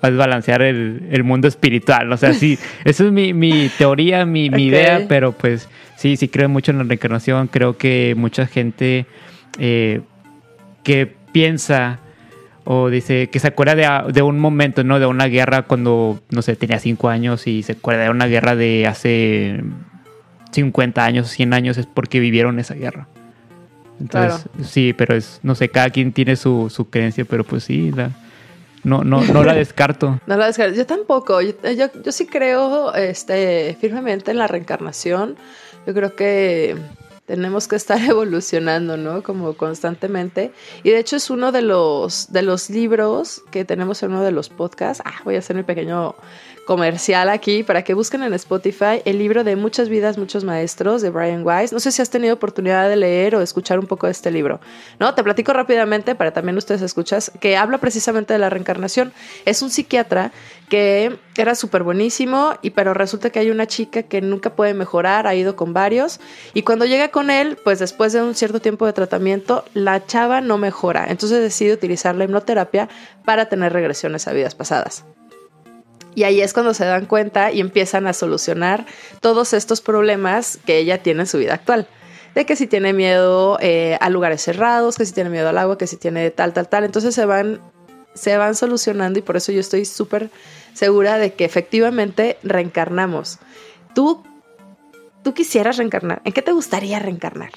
desbalancear 0.02 0.62
el, 0.62 1.24
mundo 1.24 1.46
espiritual. 1.46 2.10
O 2.12 2.16
sea, 2.16 2.32
sí, 2.32 2.58
esa 2.84 3.04
es 3.04 3.12
mi, 3.12 3.70
teoría, 3.76 4.24
mi, 4.24 4.46
idea, 4.46 5.04
pero 5.08 5.32
pues 5.32 5.68
sí, 5.96 6.16
sí 6.16 6.28
creo 6.28 6.48
mucho 6.48 6.70
en 6.70 6.78
la 6.78 6.84
reencarnación. 6.84 7.48
Creo 7.48 7.76
que 7.76 8.14
mucha 8.16 8.46
gente 8.46 9.04
eh, 9.58 10.00
que 10.82 11.12
piensa 11.32 11.98
o 12.64 12.88
dice 12.88 13.28
que 13.28 13.40
se 13.40 13.48
acuerda 13.48 14.04
de, 14.04 14.22
un 14.22 14.38
momento, 14.38 14.84
¿no? 14.84 15.00
De 15.00 15.06
una 15.06 15.26
guerra 15.26 15.62
cuando, 15.62 16.20
no 16.30 16.40
sé, 16.40 16.56
tenía 16.56 16.78
5 16.78 17.08
años 17.08 17.46
y 17.46 17.62
se 17.62 17.72
acuerda 17.72 18.04
de 18.04 18.10
una 18.10 18.26
guerra 18.26 18.54
de 18.54 18.86
hace 18.86 19.62
50 20.50 21.04
años, 21.04 21.28
100 21.28 21.54
años, 21.54 21.78
es 21.78 21.86
porque 21.86 22.20
vivieron 22.20 22.58
esa 22.58 22.74
guerra. 22.74 23.08
Entonces, 24.00 24.46
sí, 24.64 24.94
pero 24.94 25.14
es, 25.14 25.40
no 25.42 25.54
sé, 25.54 25.68
cada 25.68 25.90
quien 25.90 26.12
tiene 26.12 26.36
su, 26.36 26.70
su 26.70 26.88
creencia, 26.88 27.24
pero 27.26 27.44
pues 27.44 27.64
sí, 27.64 27.92
no, 28.82 29.04
no, 29.04 29.22
no 29.22 29.44
la 29.44 29.54
descarto. 29.54 30.18
no 30.26 30.36
la 30.36 30.46
descarto. 30.46 30.74
Yo 30.74 30.86
tampoco. 30.86 31.40
Yo, 31.42 31.52
yo, 31.62 32.12
sí 32.12 32.26
creo 32.26 32.94
este, 32.94 33.76
firmemente 33.78 34.30
en 34.30 34.38
la 34.38 34.46
reencarnación. 34.46 35.36
Yo 35.86 35.92
creo 35.92 36.16
que 36.16 36.76
tenemos 37.26 37.68
que 37.68 37.76
estar 37.76 38.00
evolucionando, 38.08 38.96
¿no? 38.96 39.22
Como 39.22 39.54
constantemente. 39.54 40.52
Y 40.82 40.90
de 40.90 40.98
hecho 40.98 41.16
es 41.16 41.28
uno 41.28 41.52
de 41.52 41.62
los, 41.62 42.32
de 42.32 42.42
los 42.42 42.70
libros 42.70 43.42
que 43.50 43.66
tenemos 43.66 44.02
en 44.02 44.12
uno 44.12 44.22
de 44.22 44.32
los 44.32 44.48
podcasts. 44.48 45.02
Ah, 45.04 45.20
voy 45.24 45.36
a 45.36 45.40
hacer 45.40 45.56
mi 45.56 45.62
pequeño 45.62 46.14
comercial 46.66 47.28
aquí 47.28 47.62
para 47.62 47.82
que 47.82 47.94
busquen 47.94 48.22
en 48.22 48.32
Spotify 48.34 49.02
el 49.04 49.18
libro 49.18 49.44
de 49.44 49.56
Muchas 49.56 49.88
vidas, 49.88 50.18
muchos 50.18 50.44
maestros 50.44 51.02
de 51.02 51.10
Brian 51.10 51.44
Weiss. 51.44 51.72
No 51.72 51.80
sé 51.80 51.92
si 51.92 52.00
has 52.02 52.10
tenido 52.10 52.34
oportunidad 52.34 52.88
de 52.88 52.96
leer 52.96 53.34
o 53.34 53.40
escuchar 53.40 53.78
un 53.78 53.86
poco 53.86 54.06
de 54.06 54.12
este 54.12 54.30
libro. 54.30 54.60
No, 54.98 55.14
te 55.14 55.22
platico 55.22 55.52
rápidamente 55.52 56.14
para 56.14 56.32
también 56.32 56.56
ustedes 56.56 56.82
escuchas 56.82 57.32
que 57.40 57.56
habla 57.56 57.78
precisamente 57.78 58.32
de 58.32 58.38
la 58.38 58.50
reencarnación. 58.50 59.12
Es 59.44 59.62
un 59.62 59.70
psiquiatra 59.70 60.32
que 60.68 61.18
era 61.36 61.54
súper 61.54 61.82
buenísimo 61.82 62.54
y 62.62 62.70
pero 62.70 62.94
resulta 62.94 63.30
que 63.30 63.40
hay 63.40 63.50
una 63.50 63.66
chica 63.66 64.04
que 64.04 64.20
nunca 64.20 64.54
puede 64.54 64.74
mejorar, 64.74 65.26
ha 65.26 65.34
ido 65.34 65.56
con 65.56 65.72
varios 65.72 66.20
y 66.54 66.62
cuando 66.62 66.84
llega 66.84 67.08
con 67.08 67.30
él, 67.30 67.58
pues 67.64 67.78
después 67.78 68.12
de 68.12 68.22
un 68.22 68.34
cierto 68.34 68.60
tiempo 68.60 68.86
de 68.86 68.92
tratamiento, 68.92 69.64
la 69.74 70.06
chava 70.06 70.40
no 70.40 70.58
mejora. 70.58 71.06
Entonces 71.08 71.40
decide 71.42 71.72
utilizar 71.72 72.14
la 72.14 72.24
hipnoterapia 72.24 72.88
para 73.24 73.48
tener 73.48 73.72
regresiones 73.72 74.28
a 74.28 74.32
vidas 74.32 74.54
pasadas. 74.54 75.04
Y 76.20 76.24
ahí 76.24 76.42
es 76.42 76.52
cuando 76.52 76.74
se 76.74 76.84
dan 76.84 77.06
cuenta 77.06 77.50
y 77.50 77.60
empiezan 77.60 78.06
a 78.06 78.12
solucionar 78.12 78.84
todos 79.22 79.54
estos 79.54 79.80
problemas 79.80 80.58
que 80.66 80.76
ella 80.76 81.02
tiene 81.02 81.20
en 81.20 81.26
su 81.26 81.38
vida 81.38 81.54
actual. 81.54 81.86
De 82.34 82.44
que 82.44 82.56
si 82.56 82.66
tiene 82.66 82.92
miedo 82.92 83.56
eh, 83.62 83.96
a 84.02 84.10
lugares 84.10 84.42
cerrados, 84.42 84.98
que 84.98 85.06
si 85.06 85.14
tiene 85.14 85.30
miedo 85.30 85.48
al 85.48 85.56
agua, 85.56 85.78
que 85.78 85.86
si 85.86 85.96
tiene 85.96 86.30
tal, 86.30 86.52
tal, 86.52 86.68
tal. 86.68 86.84
Entonces 86.84 87.14
se 87.14 87.24
van, 87.24 87.58
se 88.12 88.36
van 88.36 88.54
solucionando 88.54 89.18
y 89.18 89.22
por 89.22 89.38
eso 89.38 89.50
yo 89.50 89.60
estoy 89.60 89.86
súper 89.86 90.28
segura 90.74 91.16
de 91.16 91.32
que 91.32 91.46
efectivamente 91.46 92.36
reencarnamos. 92.42 93.38
¿Tú, 93.94 94.22
tú 95.22 95.32
quisieras 95.32 95.78
reencarnar? 95.78 96.20
¿En 96.26 96.34
qué 96.34 96.42
te 96.42 96.52
gustaría 96.52 96.98
reencarnar? 96.98 97.52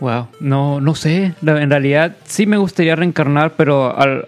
Wow, 0.00 0.26
no, 0.40 0.80
no 0.80 0.96
sé. 0.96 1.32
En 1.42 1.70
realidad 1.70 2.16
sí 2.24 2.44
me 2.44 2.56
gustaría 2.56 2.96
reencarnar, 2.96 3.52
pero 3.54 3.96
al, 3.96 4.26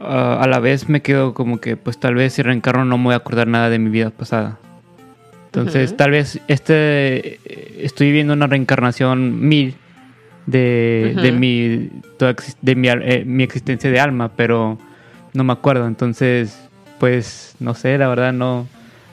ah, 0.00 0.38
a 0.40 0.46
la 0.46 0.58
vez 0.58 0.88
me 0.88 1.02
quedo 1.02 1.34
como 1.34 1.60
que, 1.60 1.76
pues 1.76 1.98
tal 1.98 2.14
vez 2.14 2.34
si 2.34 2.42
reencarno 2.42 2.84
no 2.84 2.98
me 2.98 3.04
voy 3.04 3.14
a 3.14 3.18
acordar 3.18 3.46
nada 3.46 3.70
de 3.70 3.78
mi 3.78 3.90
vida 3.90 4.10
pasada. 4.10 4.58
Entonces, 5.46 5.96
tal 5.96 6.12
vez 6.12 6.40
este 6.46 7.40
estoy 7.84 8.06
viviendo 8.08 8.34
una 8.34 8.46
reencarnación 8.46 9.48
mil 9.48 9.74
de, 10.46 11.16
de 11.20 11.32
mi 11.32 11.90
toda 12.18 12.36
de 12.62 12.74
mi, 12.76 12.88
eh, 12.88 13.24
mi 13.26 13.42
existencia 13.42 13.90
de 13.90 13.98
alma, 13.98 14.30
pero 14.36 14.78
no 15.32 15.42
me 15.42 15.52
acuerdo. 15.52 15.88
Entonces, 15.88 16.68
pues 17.00 17.56
no 17.58 17.74
sé, 17.74 17.98
la 17.98 18.06
verdad 18.06 18.32
no 18.32 18.68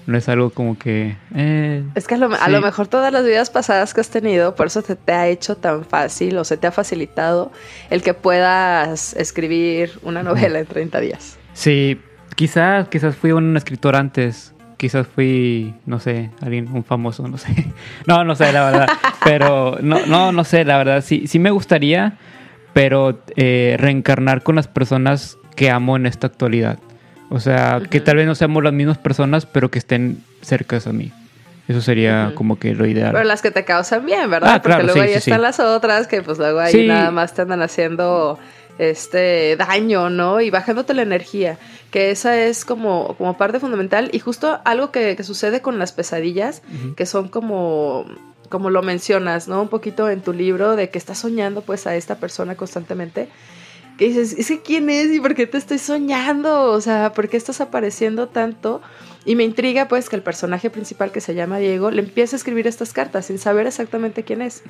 no 0.08 0.18
es 0.18 0.28
algo 0.30 0.50
como 0.50 0.78
que 0.80 1.16
eh, 1.36 1.84
Es 1.94 2.08
que 2.08 2.16
a 2.16 2.18
lo, 2.18 2.34
a 2.34 2.46
Sí. 2.46 2.52
lo 2.52 2.62
mejor 2.62 2.88
todas 2.88 3.14
las 3.14 3.24
vidas 3.24 3.50
pasadas 3.52 3.94
que 3.94 4.02
has 4.02 4.10
tenido, 4.10 4.56
por 4.56 4.68
eso 4.68 4.82
se 4.82 4.96
te 4.96 5.12
ha 5.12 5.28
hecho 5.28 5.56
tan 5.58 5.86
fácil 5.86 6.38
o 6.38 6.44
se 6.44 6.58
te 6.58 6.66
ha 6.66 6.72
facilitado 6.72 7.52
el 7.92 8.02
que 8.02 8.14
puedas 8.16 9.14
escribir 9.16 10.00
una 10.04 10.24
novela 10.24 10.58
en 10.60 10.66
30 10.66 11.00
días. 11.00 11.38
Sí, 11.54 12.00
quizás, 12.36 12.88
quizás 12.88 13.16
fui 13.16 13.32
un 13.32 13.56
escritor 13.58 13.96
antes. 13.96 14.54
Quizás 14.78 15.08
fui, 15.08 15.74
no 15.88 16.00
sé, 16.00 16.30
alguien, 16.40 16.68
un 16.72 16.84
famoso, 16.84 17.28
no 17.28 17.38
sé. 17.40 17.50
No, 18.06 18.24
no 18.24 18.36
sé, 18.36 18.54
la 18.54 18.64
verdad. 18.66 18.88
Pero, 19.24 19.78
no, 19.82 20.06
no, 20.06 20.32
no 20.32 20.44
sé, 20.44 20.64
la 20.66 20.78
verdad. 20.78 21.04
Sí, 21.04 21.26
sí 21.28 21.40
me 21.40 21.50
gustaría, 21.50 22.18
pero 22.74 23.24
eh, 23.36 23.76
reencarnar 23.80 24.44
con 24.44 24.56
las 24.56 24.68
personas 24.68 25.38
que 25.56 25.72
amo 25.72 25.96
en 25.98 26.06
esta 26.06 26.28
actualidad. 26.28 26.78
O 27.30 27.40
sea, 27.40 27.82
que 27.90 28.00
tal 28.00 28.18
vez 28.18 28.26
no 28.26 28.36
seamos 28.36 28.64
las 28.64 28.74
mismas 28.74 28.98
personas, 28.98 29.46
pero 29.46 29.70
que 29.70 29.80
estén 29.80 30.24
cercas 30.42 30.88
a 30.88 30.94
mí. 30.94 31.12
Eso 31.68 31.82
sería 31.82 32.32
como 32.36 32.58
que 32.58 32.74
lo 32.74 32.86
ideal. 32.86 33.12
Pero 33.12 33.26
las 33.26 33.42
que 33.42 33.52
te 33.52 33.66
causan 33.66 34.06
bien, 34.06 34.30
¿verdad? 34.30 34.54
Ah, 34.56 34.62
claro, 34.62 34.84
Porque 34.84 34.94
luego 34.94 35.00
sí, 35.00 35.16
ahí 35.16 35.22
sí, 35.22 35.30
están 35.30 35.40
sí. 35.40 35.42
las 35.42 35.60
otras 35.60 36.08
que 36.08 36.22
pues 36.22 36.38
luego 36.38 36.60
ahí 36.60 36.88
nada 36.88 37.12
más 37.12 37.34
te 37.34 37.42
andan 37.42 37.62
haciendo 37.62 38.40
este 38.78 39.58
daño, 39.58 40.10
¿no? 40.10 40.40
Y 40.40 40.50
bajándote 40.50 40.94
la 40.94 41.02
energía, 41.02 41.58
que 41.92 42.12
esa 42.12 42.40
es 42.40 42.64
como, 42.64 43.16
como 43.18 43.38
parte 43.38 43.60
fundamental 43.60 44.10
y 44.14 44.20
justo 44.20 44.60
algo 44.64 44.92
que, 44.92 45.16
que 45.18 45.24
sucede 45.24 45.62
con 45.62 45.78
las 45.78 45.92
pesadillas, 45.92 46.62
que 46.96 47.06
son 47.06 47.28
como 47.28 48.06
como 48.50 48.70
lo 48.70 48.82
mencionas, 48.82 49.50
¿no? 49.50 49.62
Un 49.62 49.68
poquito 49.68 50.10
en 50.10 50.22
tu 50.22 50.32
libro 50.32 50.78
de 50.78 50.90
que 50.90 50.98
estás 50.98 51.20
soñando 51.20 51.62
pues 51.64 51.86
a 51.86 51.96
esta 51.96 52.16
persona 52.16 52.56
constantemente. 52.56 53.28
Que 53.98 54.10
dices, 54.10 54.34
¿es 54.38 54.48
que 54.48 54.62
quién 54.62 54.90
es 54.90 55.12
y 55.12 55.20
por 55.20 55.34
qué 55.34 55.48
te 55.48 55.58
estoy 55.58 55.80
soñando? 55.80 56.72
O 56.72 56.82
sea, 56.82 57.14
¿por 57.14 57.30
qué 57.30 57.38
estás 57.38 57.62
apareciendo 57.62 58.28
tanto? 58.28 58.82
Y 59.26 59.36
me 59.36 59.44
intriga 59.44 59.88
pues 59.88 60.08
que 60.08 60.16
el 60.16 60.22
personaje 60.22 60.70
principal 60.70 61.12
que 61.12 61.20
se 61.20 61.34
llama 61.36 61.58
Diego 61.58 61.90
le 61.92 62.02
empiece 62.04 62.36
a 62.36 62.38
escribir 62.38 62.68
estas 62.68 62.94
cartas 62.94 63.26
sin 63.26 63.40
saber 63.40 63.66
exactamente 63.68 64.24
quién 64.24 64.42
es. 64.42 64.64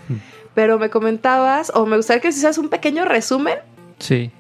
Pero 0.56 0.80
me 0.80 0.90
comentabas, 0.90 1.72
o 1.76 1.86
me 1.86 1.98
gustaría 1.98 2.22
que 2.22 2.30
hicieras 2.30 2.58
un 2.58 2.70
pequeño 2.70 3.06
resumen 3.06 3.56
Sí. 4.00 4.32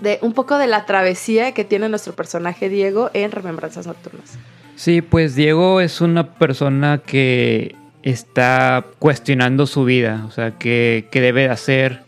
de 0.00 0.18
un 0.22 0.32
poco 0.32 0.56
de 0.58 0.66
la 0.66 0.86
travesía 0.86 1.52
que 1.52 1.64
tiene 1.64 1.88
nuestro 1.88 2.14
personaje 2.14 2.68
Diego 2.68 3.10
en 3.14 3.32
Remembranzas 3.32 3.86
Nocturnas. 3.86 4.38
Sí, 4.76 5.02
pues 5.02 5.34
Diego 5.34 5.80
es 5.80 6.00
una 6.00 6.34
persona 6.34 7.02
que 7.04 7.74
está 8.02 8.84
cuestionando 8.98 9.66
su 9.66 9.84
vida, 9.84 10.24
o 10.28 10.30
sea, 10.30 10.52
que, 10.52 11.08
que 11.10 11.20
debe 11.20 11.42
de 11.42 11.48
hacer 11.48 12.00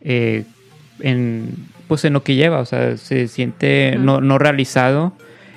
eh, 0.00 0.44
en, 1.00 1.54
pues 1.88 2.04
en 2.04 2.12
lo 2.12 2.22
que 2.22 2.34
lleva, 2.34 2.60
o 2.60 2.64
sea, 2.64 2.96
se 2.96 3.28
siente 3.28 3.96
no, 3.98 4.20
no 4.20 4.38
realizado 4.38 5.12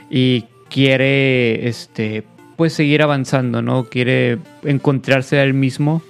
y 0.10 0.46
quiere, 0.70 1.68
este, 1.68 2.24
pues 2.56 2.74
seguir 2.74 3.02
avanzando, 3.02 3.62
¿no? 3.62 3.86
Quiere 3.86 4.38
encontrarse 4.64 5.40
a 5.40 5.44
él 5.44 5.54
mismo, 5.54 6.02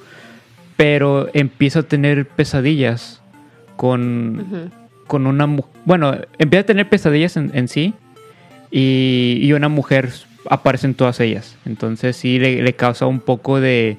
pero 0.78 1.30
empieza 1.34 1.80
a 1.80 1.84
tener 1.84 2.26
pesadillas 2.28 3.22
con, 3.76 4.72
con 5.08 5.28
una 5.28 5.48
mujer. 5.48 5.72
Bueno, 5.86 6.16
empieza 6.38 6.62
a 6.62 6.66
tener 6.66 6.90
pesadillas 6.90 7.38
en, 7.38 7.52
en 7.54 7.68
sí 7.68 7.94
y, 8.72 9.40
y 9.42 9.54
una 9.54 9.70
mujer 9.70 10.10
aparece 10.50 10.88
en 10.88 10.96
todas 10.96 11.20
ellas. 11.20 11.58
Entonces 11.66 12.16
sí 12.18 12.40
le, 12.40 12.62
le 12.62 12.74
causa 12.74 13.06
un 13.06 13.20
poco 13.20 13.60
de, 13.60 13.98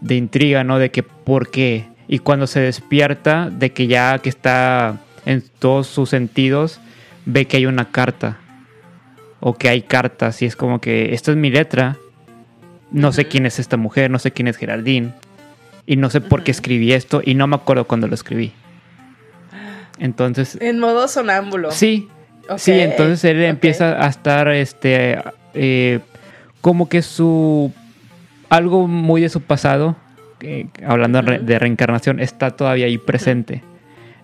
de 0.00 0.16
intriga, 0.16 0.64
¿no? 0.64 0.78
De 0.78 0.90
que 0.90 1.02
por 1.02 1.50
qué. 1.50 1.91
Y 2.12 2.18
cuando 2.18 2.46
se 2.46 2.60
despierta, 2.60 3.48
de 3.50 3.72
que 3.72 3.86
ya 3.86 4.18
que 4.18 4.28
está 4.28 4.98
en 5.24 5.42
todos 5.58 5.86
sus 5.86 6.10
sentidos, 6.10 6.78
ve 7.24 7.46
que 7.46 7.56
hay 7.56 7.64
una 7.64 7.90
carta. 7.90 8.36
O 9.40 9.54
que 9.54 9.70
hay 9.70 9.80
cartas 9.80 10.42
y 10.42 10.44
es 10.44 10.54
como 10.54 10.78
que 10.78 11.14
esta 11.14 11.30
es 11.30 11.38
mi 11.38 11.48
letra. 11.48 11.96
No 12.90 13.12
sé 13.12 13.28
quién 13.28 13.46
es 13.46 13.58
esta 13.58 13.78
mujer, 13.78 14.10
no 14.10 14.18
sé 14.18 14.30
quién 14.30 14.46
es 14.46 14.58
Geraldine. 14.58 15.14
Y 15.86 15.96
no 15.96 16.10
sé 16.10 16.20
por 16.20 16.44
qué 16.44 16.50
escribí 16.50 16.92
esto 16.92 17.22
y 17.24 17.32
no 17.32 17.46
me 17.46 17.56
acuerdo 17.56 17.86
cuándo 17.86 18.08
lo 18.08 18.14
escribí. 18.14 18.52
Entonces, 19.98 20.58
En 20.60 20.80
modo 20.80 21.08
sonámbulo. 21.08 21.70
Sí, 21.70 22.10
sí, 22.58 22.72
entonces 22.72 23.24
él 23.24 23.42
empieza 23.42 24.04
a 24.04 24.08
estar, 24.08 24.48
este, 24.48 25.18
eh, 25.54 26.00
como 26.60 26.90
que 26.90 27.00
su, 27.00 27.72
algo 28.50 28.86
muy 28.86 29.22
de 29.22 29.30
su 29.30 29.40
pasado, 29.40 29.96
eh, 30.42 30.66
hablando 30.86 31.22
de 31.22 31.58
reencarnación, 31.58 32.20
está 32.20 32.50
todavía 32.52 32.86
ahí 32.86 32.98
presente. 32.98 33.62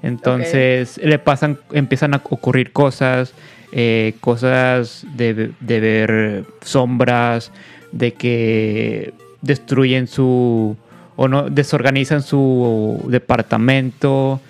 Entonces 0.03 0.99
le 1.03 1.19
pasan, 1.19 1.59
empiezan 1.73 2.15
a 2.15 2.19
ocurrir 2.25 2.73
cosas, 2.73 3.33
eh, 3.73 4.15
cosas 4.21 5.05
de, 5.17 5.51
de 5.61 5.81
ver 5.81 6.45
sombras, 6.61 7.51
de 7.93 8.13
que 8.15 9.13
destruyen 9.43 10.07
su, 10.07 10.77
o 11.17 11.29
no, 11.29 11.49
desorganizan 11.51 12.23
su 12.23 13.05
departamento 13.09 14.41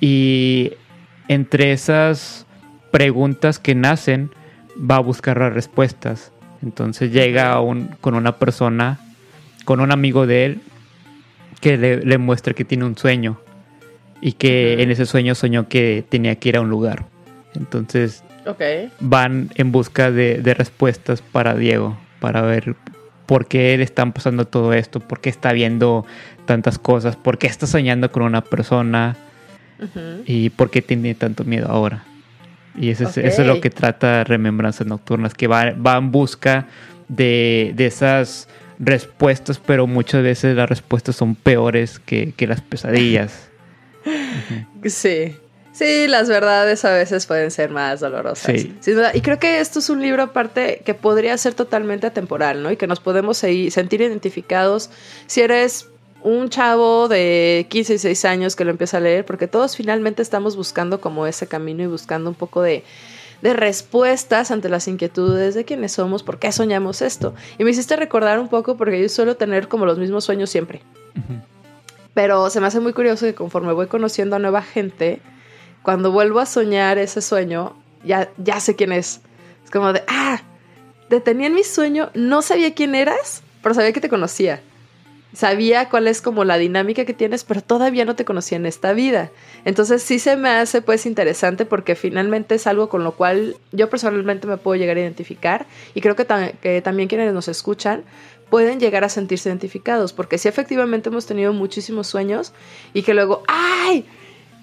y 0.00 0.72
entre 1.28 1.72
esas 1.72 2.46
preguntas 2.90 3.58
que 3.58 3.74
nacen 3.74 4.30
va 4.78 4.96
a 4.96 5.00
buscar 5.00 5.38
las 5.38 5.52
respuestas. 5.52 6.32
Entonces 6.62 7.12
llega 7.12 7.60
un- 7.60 7.90
con 8.00 8.14
una 8.14 8.36
persona, 8.38 8.98
con 9.64 9.80
un 9.80 9.92
amigo 9.92 10.26
de 10.26 10.46
él, 10.46 10.60
que 11.60 11.76
le, 11.76 12.04
le 12.04 12.18
muestra 12.18 12.54
que 12.54 12.64
tiene 12.64 12.84
un 12.84 12.96
sueño 12.96 13.40
y 14.20 14.32
que 14.32 14.82
en 14.82 14.90
ese 14.90 15.06
sueño 15.06 15.34
soñó 15.34 15.68
que 15.68 16.04
tenía 16.08 16.36
que 16.36 16.50
ir 16.50 16.56
a 16.56 16.60
un 16.60 16.70
lugar. 16.70 17.06
Entonces 17.54 18.22
van 19.00 19.50
en 19.56 19.72
busca 19.72 20.10
de, 20.10 20.38
de 20.38 20.54
respuestas 20.54 21.22
para 21.22 21.54
Diego, 21.54 21.98
para 22.20 22.42
ver 22.42 22.76
por 23.26 23.46
qué 23.46 23.76
le 23.76 23.84
están 23.84 24.12
pasando 24.12 24.46
todo 24.46 24.72
esto, 24.72 25.00
por 25.00 25.20
qué 25.20 25.28
está 25.28 25.52
viendo 25.52 26.06
tantas 26.46 26.78
cosas, 26.78 27.16
por 27.16 27.36
qué 27.36 27.46
está 27.46 27.66
soñando 27.66 28.10
con 28.10 28.22
una 28.22 28.42
persona 28.42 29.16
y 30.26 30.50
por 30.50 30.70
qué 30.70 30.82
tiene 30.82 31.14
tanto 31.14 31.44
miedo 31.44 31.68
ahora. 31.68 32.04
Y 32.74 32.90
eso, 32.90 33.04
es, 33.04 33.18
eso 33.18 33.42
es 33.42 33.46
lo 33.46 33.60
que 33.60 33.70
trata 33.70 34.24
Remembranzas 34.24 34.86
Nocturnas, 34.86 35.34
que 35.34 35.46
va, 35.46 35.72
va 35.72 35.96
en 35.98 36.10
busca 36.10 36.66
de, 37.08 37.72
de 37.74 37.86
esas 37.86 38.48
respuestas, 38.78 39.58
pero 39.58 39.86
muchas 39.86 40.22
veces 40.22 40.54
las 40.56 40.68
respuestas 40.68 41.16
son 41.16 41.34
peores 41.34 41.98
que, 41.98 42.32
que 42.36 42.46
las 42.46 42.60
pesadillas. 42.60 43.48
Sí. 44.86 45.36
Sí, 45.72 46.06
las 46.08 46.28
verdades 46.28 46.84
a 46.84 46.90
veces 46.92 47.26
pueden 47.26 47.50
ser 47.52 47.70
más 47.70 48.00
dolorosas. 48.00 48.60
Sí. 48.60 48.74
Sin 48.80 48.94
duda. 48.96 49.12
Y 49.14 49.20
creo 49.20 49.38
que 49.38 49.60
esto 49.60 49.78
es 49.78 49.88
un 49.90 50.00
libro 50.02 50.24
aparte 50.24 50.82
que 50.84 50.94
podría 50.94 51.36
ser 51.38 51.54
totalmente 51.54 52.06
atemporal, 52.08 52.62
¿no? 52.64 52.72
Y 52.72 52.76
que 52.76 52.88
nos 52.88 52.98
podemos 52.98 53.36
seguir- 53.38 53.70
sentir 53.70 54.00
identificados 54.00 54.90
si 55.28 55.40
eres 55.42 55.86
un 56.22 56.48
chavo 56.48 57.06
de 57.06 57.66
15 57.68 57.94
y 57.94 57.98
6 57.98 58.24
años 58.24 58.56
que 58.56 58.64
lo 58.64 58.70
empieza 58.72 58.96
a 58.96 59.00
leer, 59.00 59.24
porque 59.24 59.46
todos 59.46 59.76
finalmente 59.76 60.20
estamos 60.20 60.56
buscando 60.56 61.00
como 61.00 61.28
ese 61.28 61.46
camino 61.46 61.84
y 61.84 61.86
buscando 61.86 62.28
un 62.30 62.34
poco 62.36 62.60
de, 62.62 62.82
de 63.42 63.52
respuestas 63.52 64.50
ante 64.50 64.68
las 64.68 64.88
inquietudes 64.88 65.54
de 65.54 65.64
quiénes 65.64 65.92
somos, 65.92 66.22
por 66.22 66.38
qué 66.38 66.50
soñamos 66.52 67.02
esto. 67.02 67.34
Y 67.58 67.64
me 67.64 67.70
hiciste 67.70 67.96
recordar 67.96 68.38
un 68.38 68.48
poco 68.48 68.76
porque 68.76 69.00
yo 69.00 69.08
suelo 69.08 69.36
tener 69.36 69.68
como 69.68 69.86
los 69.86 69.98
mismos 69.98 70.24
sueños 70.24 70.50
siempre. 70.50 70.82
Pero 72.14 72.50
se 72.50 72.60
me 72.60 72.66
hace 72.66 72.80
muy 72.80 72.92
curioso 72.92 73.26
que 73.26 73.34
conforme 73.34 73.72
voy 73.72 73.86
conociendo 73.86 74.36
a 74.36 74.38
nueva 74.38 74.62
gente, 74.62 75.20
cuando 75.82 76.10
vuelvo 76.10 76.40
a 76.40 76.46
soñar 76.46 76.98
ese 76.98 77.22
sueño, 77.22 77.76
ya, 78.04 78.30
ya 78.38 78.60
sé 78.60 78.74
quién 78.74 78.92
es. 78.92 79.20
Es 79.64 79.70
como 79.70 79.92
de, 79.92 80.02
ah, 80.08 80.40
te 81.08 81.20
tenía 81.20 81.46
en 81.46 81.54
mi 81.54 81.62
sueño, 81.62 82.10
no 82.14 82.42
sabía 82.42 82.74
quién 82.74 82.94
eras, 82.94 83.42
pero 83.62 83.74
sabía 83.74 83.92
que 83.92 84.00
te 84.00 84.08
conocía. 84.08 84.60
Sabía 85.34 85.90
cuál 85.90 86.08
es 86.08 86.22
como 86.22 86.44
la 86.44 86.56
dinámica 86.56 87.04
que 87.04 87.12
tienes, 87.12 87.44
pero 87.44 87.60
todavía 87.60 88.04
no 88.06 88.16
te 88.16 88.24
conocía 88.24 88.56
en 88.56 88.64
esta 88.64 88.92
vida. 88.94 89.30
Entonces 89.66 90.02
sí 90.02 90.18
se 90.18 90.36
me 90.36 90.48
hace 90.48 90.80
pues 90.80 91.04
interesante 91.04 91.66
porque 91.66 91.94
finalmente 91.96 92.54
es 92.54 92.66
algo 92.66 92.88
con 92.88 93.04
lo 93.04 93.12
cual 93.12 93.56
yo 93.72 93.90
personalmente 93.90 94.46
me 94.46 94.56
puedo 94.56 94.76
llegar 94.80 94.96
a 94.96 95.00
identificar 95.00 95.66
y 95.94 96.00
creo 96.00 96.16
que, 96.16 96.24
ta- 96.24 96.52
que 96.52 96.80
también 96.80 97.08
quienes 97.10 97.32
nos 97.34 97.46
escuchan 97.48 98.04
pueden 98.48 98.80
llegar 98.80 99.04
a 99.04 99.10
sentirse 99.10 99.50
identificados 99.50 100.14
porque 100.14 100.38
sí 100.38 100.48
efectivamente 100.48 101.10
hemos 101.10 101.26
tenido 101.26 101.52
muchísimos 101.52 102.06
sueños 102.06 102.54
y 102.94 103.02
que 103.02 103.12
luego, 103.12 103.42
¡ay! 103.46 104.06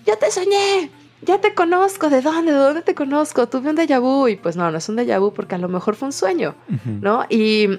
Ya 0.08 0.16
te 0.18 0.32
soñé, 0.32 0.90
ya 1.22 1.40
te 1.42 1.54
conozco, 1.54 2.10
¿de 2.10 2.22
dónde? 2.22 2.52
¿De 2.54 2.58
dónde 2.58 2.82
te 2.82 2.96
conozco? 2.96 3.48
Tuve 3.48 3.70
un 3.70 3.76
déjà 3.78 4.00
vu 4.00 4.28
y 4.28 4.36
pues 4.36 4.56
no, 4.56 4.72
no 4.72 4.78
es 4.80 4.90
un 4.90 4.98
déjà 4.98 5.20
vu 5.20 5.32
porque 5.32 5.54
a 5.54 5.58
lo 5.60 5.68
mejor 5.70 5.96
fue 5.96 6.08
un 6.08 6.14
sueño. 6.14 6.56
¿no? 7.02 7.26
Y, 7.30 7.70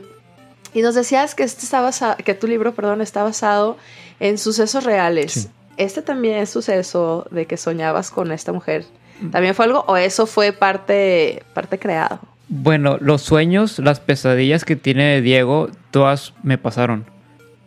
y 0.76 0.82
nos 0.82 0.94
decías 0.94 1.34
que 1.34 1.42
este 1.42 1.62
está 1.64 1.80
basado, 1.80 2.16
que 2.24 2.34
tu 2.34 2.46
libro, 2.46 2.74
perdón, 2.74 3.00
está 3.00 3.22
basado 3.22 3.78
en 4.20 4.36
sucesos 4.36 4.84
reales. 4.84 5.32
Sí. 5.32 5.48
Este 5.78 6.02
también 6.02 6.36
es 6.36 6.50
suceso 6.50 7.26
de 7.30 7.46
que 7.46 7.56
soñabas 7.56 8.10
con 8.10 8.30
esta 8.32 8.52
mujer 8.52 8.84
¿También 9.32 9.54
fue 9.54 9.64
algo 9.64 9.84
o 9.88 9.96
eso 9.96 10.26
fue 10.26 10.52
parte, 10.52 11.42
parte 11.54 11.78
creado? 11.78 12.20
Bueno, 12.48 12.98
los 13.00 13.22
sueños, 13.22 13.78
las 13.78 13.98
pesadillas 13.98 14.64
que 14.66 14.76
tiene 14.76 15.22
Diego, 15.22 15.70
todas 15.90 16.34
me 16.42 16.58
pasaron. 16.58 17.06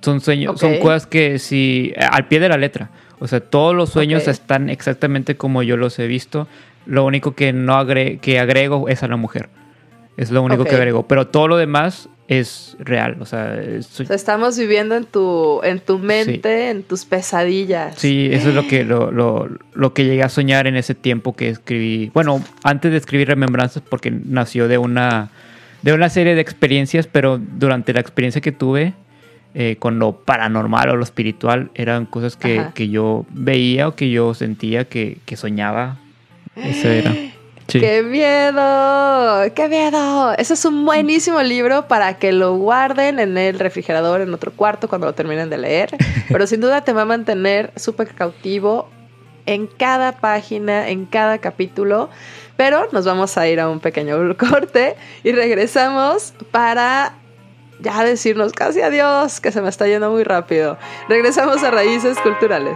Son 0.01 0.22
sueños, 0.22 0.60
son 0.60 0.78
cosas 0.78 1.07
que 1.07 1.39
si 1.39 1.93
al 2.12 2.28
pie 2.28 2.39
de 2.39 2.49
la 2.49 2.57
letra. 2.57 2.91
O 3.20 3.28
sea, 3.28 3.39
todos 3.39 3.76
los 3.76 3.89
sueños 3.89 4.28
están 4.28 4.70
exactamente 4.70 5.36
como 5.38 5.64
yo 5.64 5.76
los 5.76 5.97
he 5.97 6.05
visto. 6.05 6.47
Lo 6.86 7.03
único 7.03 7.34
que 7.34 7.51
no 7.51 7.74
agre- 7.74 8.20
que 8.20 8.39
agrego 8.39 8.88
es 8.88 9.01
a 9.01 9.07
la 9.07 9.18
mujer. 9.18 9.49
Es 10.18 10.30
lo 10.30 10.43
único 10.43 10.64
que 10.66 10.76
agrego. 10.76 11.07
Pero 11.07 11.28
todo 11.28 11.47
lo 11.47 11.57
demás 11.57 12.10
es 12.30 12.78
real. 12.80 13.18
O 13.20 13.26
sea, 13.26 13.60
estamos 14.10 14.58
viviendo 14.58 14.96
en 14.96 15.04
tu, 15.06 15.62
en 15.64 15.80
tu 15.80 15.98
mente, 15.98 16.70
en 16.70 16.84
tus 16.84 17.04
pesadillas. 17.04 17.96
sí, 17.98 18.30
eso 18.32 18.50
es 18.50 18.56
lo 18.56 18.68
que 18.68 18.86
lo, 18.86 19.12
lo- 19.12 19.50
lo 19.74 19.94
que 19.94 20.06
llegué 20.06 20.22
a 20.24 20.30
soñar 20.30 20.68
en 20.68 20.76
ese 20.76 20.94
tiempo 20.96 21.36
que 21.36 21.50
escribí. 21.50 22.12
Bueno, 22.14 22.42
antes 22.64 22.92
de 22.92 22.98
escribir 22.98 23.28
Remembranzas, 23.28 23.82
porque 23.90 24.12
nació 24.12 24.68
de 24.68 24.78
una 24.78 25.30
de 25.82 25.94
una 25.94 26.10
serie 26.10 26.36
de 26.36 26.42
experiencias, 26.42 27.08
pero 27.08 27.40
durante 27.40 27.94
la 27.94 28.00
experiencia 28.02 28.42
que 28.42 28.52
tuve 28.52 28.94
eh, 29.56 29.78
con 29.80 29.98
lo 29.98 30.12
paranormal 30.12 30.90
o 30.90 30.96
lo 30.98 31.04
espiritual, 31.04 31.72
eran 31.74 32.06
cosas 32.06 32.36
que, 32.36 32.66
que 32.76 32.90
yo 32.90 33.26
veía 33.32 33.88
o 33.88 33.96
que 33.96 34.12
yo 34.12 34.34
sentía 34.36 34.86
que, 34.86 35.18
que 35.26 35.36
soñaba. 35.36 35.98
Eso 36.56 36.90
era. 36.90 37.16
Sí. 37.70 37.80
¡Qué 37.80 38.01
miedo! 38.01 39.53
¡Qué 39.53 39.67
miedo! 39.70 40.34
Ese 40.34 40.55
es 40.55 40.65
un 40.65 40.86
buenísimo 40.86 41.41
libro 41.43 41.88
para 41.88 42.17
que 42.17 42.32
lo 42.32 42.55
guarden 42.55 43.20
en 43.20 43.38
el 43.38 43.59
refrigerador 43.59 44.22
en 44.22 44.34
otro 44.34 44.51
cuarto 44.51 44.88
cuando 44.88 45.07
lo 45.07 45.13
terminen 45.13 45.49
de 45.49 45.57
leer. 45.57 45.91
Pero 46.30 46.47
sin 46.47 46.61
duda 46.61 46.84
te 46.84 46.93
va 46.93 47.03
a 47.03 47.05
mantener 47.05 47.72
súper 47.76 48.15
cautivo 48.15 48.89
en 49.45 49.67
cada 49.67 50.13
página, 50.13 50.89
en 50.89 51.05
cada 51.05 51.38
capítulo. 51.38 52.09
Pero 52.57 52.88
nos 52.91 53.05
vamos 53.05 53.38
a 53.38 53.47
ir 53.47 53.59
a 53.59 53.70
un 53.70 53.80
pequeño 53.80 54.17
corte 54.38 54.95
y 55.24 55.32
regresamos 55.32 56.34
para 56.51 57.13
ya 57.80 58.03
decirnos 58.03 58.51
casi 58.51 58.82
adiós, 58.82 59.39
que 59.39 59.51
se 59.51 59.61
me 59.61 59.70
está 59.70 59.88
yendo 59.88 60.09
muy 60.11 60.24
rápido. 60.24 60.78
Regresamos 61.07 61.63
a 61.63 61.72
Raíces 61.72 62.17
Culturales. 62.20 62.76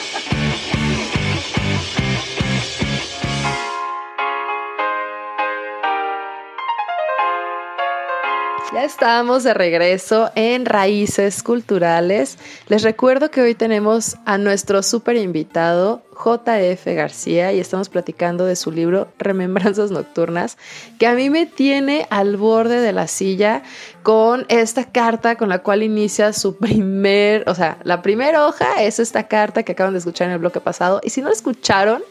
Estamos 8.81 9.43
de 9.43 9.53
regreso 9.53 10.31
en 10.33 10.65
Raíces 10.65 11.43
Culturales. 11.43 12.39
Les 12.67 12.81
recuerdo 12.81 13.29
que 13.29 13.39
hoy 13.41 13.53
tenemos 13.53 14.17
a 14.25 14.39
nuestro 14.39 14.81
súper 14.81 15.17
invitado, 15.17 16.01
JF 16.13 16.83
García, 16.87 17.53
y 17.53 17.59
estamos 17.59 17.89
platicando 17.89 18.43
de 18.43 18.55
su 18.55 18.71
libro 18.71 19.07
Remembranzas 19.19 19.91
Nocturnas, 19.91 20.57
que 20.97 21.05
a 21.05 21.13
mí 21.13 21.29
me 21.29 21.45
tiene 21.45 22.07
al 22.09 22.37
borde 22.37 22.81
de 22.81 22.91
la 22.91 23.05
silla 23.05 23.61
con 24.01 24.47
esta 24.49 24.91
carta 24.91 25.35
con 25.35 25.49
la 25.49 25.59
cual 25.59 25.83
inicia 25.83 26.33
su 26.33 26.57
primer, 26.57 27.47
o 27.47 27.53
sea, 27.53 27.77
la 27.83 28.01
primera 28.01 28.47
hoja 28.47 28.81
es 28.81 28.99
esta 28.99 29.27
carta 29.27 29.61
que 29.61 29.73
acaban 29.73 29.93
de 29.93 29.99
escuchar 29.99 30.25
en 30.25 30.33
el 30.33 30.39
bloque 30.39 30.59
pasado, 30.59 31.01
y 31.03 31.11
si 31.11 31.21
no 31.21 31.27
la 31.27 31.35
escucharon, 31.35 32.01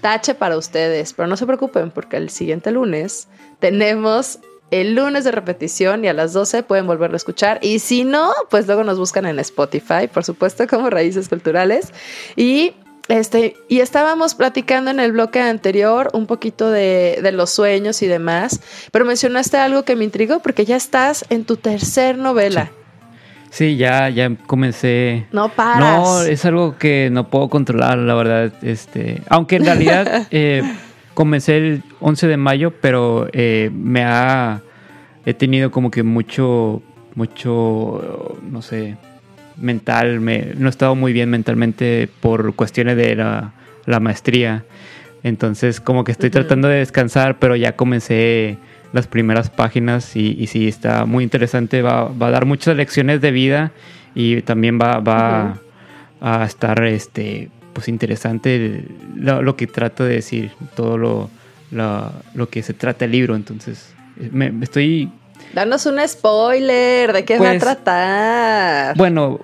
tache 0.00 0.34
para 0.34 0.56
ustedes, 0.56 1.12
pero 1.12 1.28
no 1.28 1.36
se 1.36 1.46
preocupen 1.46 1.92
porque 1.92 2.16
el 2.16 2.28
siguiente 2.28 2.72
lunes 2.72 3.28
tenemos 3.60 4.40
el 4.70 4.94
lunes 4.94 5.24
de 5.24 5.32
repetición 5.32 6.04
y 6.04 6.08
a 6.08 6.12
las 6.12 6.32
12 6.32 6.62
pueden 6.62 6.86
volverlo 6.86 7.14
a 7.14 7.18
escuchar. 7.18 7.58
Y 7.62 7.78
si 7.78 8.04
no, 8.04 8.32
pues 8.50 8.66
luego 8.66 8.84
nos 8.84 8.98
buscan 8.98 9.26
en 9.26 9.38
Spotify, 9.38 10.08
por 10.12 10.24
supuesto, 10.24 10.66
como 10.66 10.90
Raíces 10.90 11.28
Culturales. 11.28 11.92
Y, 12.36 12.74
este, 13.08 13.56
y 13.68 13.80
estábamos 13.80 14.34
platicando 14.34 14.90
en 14.90 15.00
el 15.00 15.12
bloque 15.12 15.40
anterior 15.40 16.10
un 16.12 16.26
poquito 16.26 16.70
de, 16.70 17.18
de 17.22 17.32
los 17.32 17.50
sueños 17.50 18.02
y 18.02 18.06
demás, 18.06 18.60
pero 18.92 19.04
mencionaste 19.04 19.56
algo 19.56 19.84
que 19.84 19.96
me 19.96 20.04
intrigó 20.04 20.40
porque 20.40 20.64
ya 20.64 20.76
estás 20.76 21.24
en 21.30 21.44
tu 21.44 21.56
tercer 21.56 22.18
novela. 22.18 22.70
Sí, 23.50 23.76
ya, 23.76 24.08
ya 24.08 24.30
comencé. 24.46 25.26
No 25.32 25.48
paras. 25.48 25.80
No, 25.80 26.22
es 26.22 26.44
algo 26.44 26.78
que 26.78 27.10
no 27.10 27.28
puedo 27.28 27.48
controlar, 27.48 27.98
la 27.98 28.14
verdad. 28.14 28.52
Este, 28.62 29.22
aunque 29.28 29.56
en 29.56 29.64
realidad 29.64 30.28
eh, 30.30 30.62
comencé 31.20 31.58
el 31.58 31.82
11 32.00 32.28
de 32.28 32.36
mayo, 32.38 32.72
pero 32.80 33.28
eh, 33.34 33.70
me 33.74 34.04
ha 34.04 34.62
he 35.26 35.34
tenido 35.34 35.70
como 35.70 35.90
que 35.90 36.02
mucho, 36.02 36.80
mucho, 37.14 38.38
no 38.50 38.62
sé, 38.62 38.96
mental. 39.58 40.20
Me, 40.20 40.54
no 40.56 40.68
he 40.68 40.70
estado 40.70 40.94
muy 40.94 41.12
bien 41.12 41.28
mentalmente 41.28 42.08
por 42.20 42.54
cuestiones 42.54 42.96
de 42.96 43.16
la, 43.16 43.52
la 43.84 44.00
maestría. 44.00 44.64
Entonces, 45.22 45.82
como 45.82 46.04
que 46.04 46.12
estoy 46.12 46.30
tratando 46.30 46.68
de 46.68 46.78
descansar, 46.78 47.38
pero 47.38 47.54
ya 47.54 47.76
comencé 47.76 48.56
las 48.94 49.06
primeras 49.06 49.50
páginas 49.50 50.16
y, 50.16 50.34
y 50.40 50.46
sí, 50.46 50.68
está 50.68 51.04
muy 51.04 51.22
interesante. 51.22 51.82
Va, 51.82 52.04
va 52.04 52.28
a 52.28 52.30
dar 52.30 52.46
muchas 52.46 52.74
lecciones 52.76 53.20
de 53.20 53.30
vida 53.30 53.72
y 54.14 54.40
también 54.40 54.78
va, 54.80 55.00
va 55.00 55.60
a 56.22 56.44
estar 56.46 56.82
este, 56.84 57.50
pues 57.80 57.88
interesante 57.88 58.84
lo, 59.16 59.40
lo 59.42 59.56
que 59.56 59.66
trato 59.66 60.04
de 60.04 60.14
decir, 60.16 60.50
todo 60.76 60.98
lo, 60.98 61.30
lo, 61.70 62.12
lo 62.34 62.48
que 62.50 62.62
se 62.62 62.74
trata 62.74 63.06
el 63.06 63.12
libro. 63.12 63.34
Entonces, 63.36 63.94
me, 64.32 64.50
me 64.52 64.64
estoy 64.64 65.10
Danos 65.54 65.86
un 65.86 65.98
spoiler 66.06 67.12
de 67.14 67.24
qué 67.24 67.38
va 67.38 67.46
a 67.46 67.48
Pues, 67.52 67.58
tratar. 67.60 68.96
Bueno, 68.98 69.40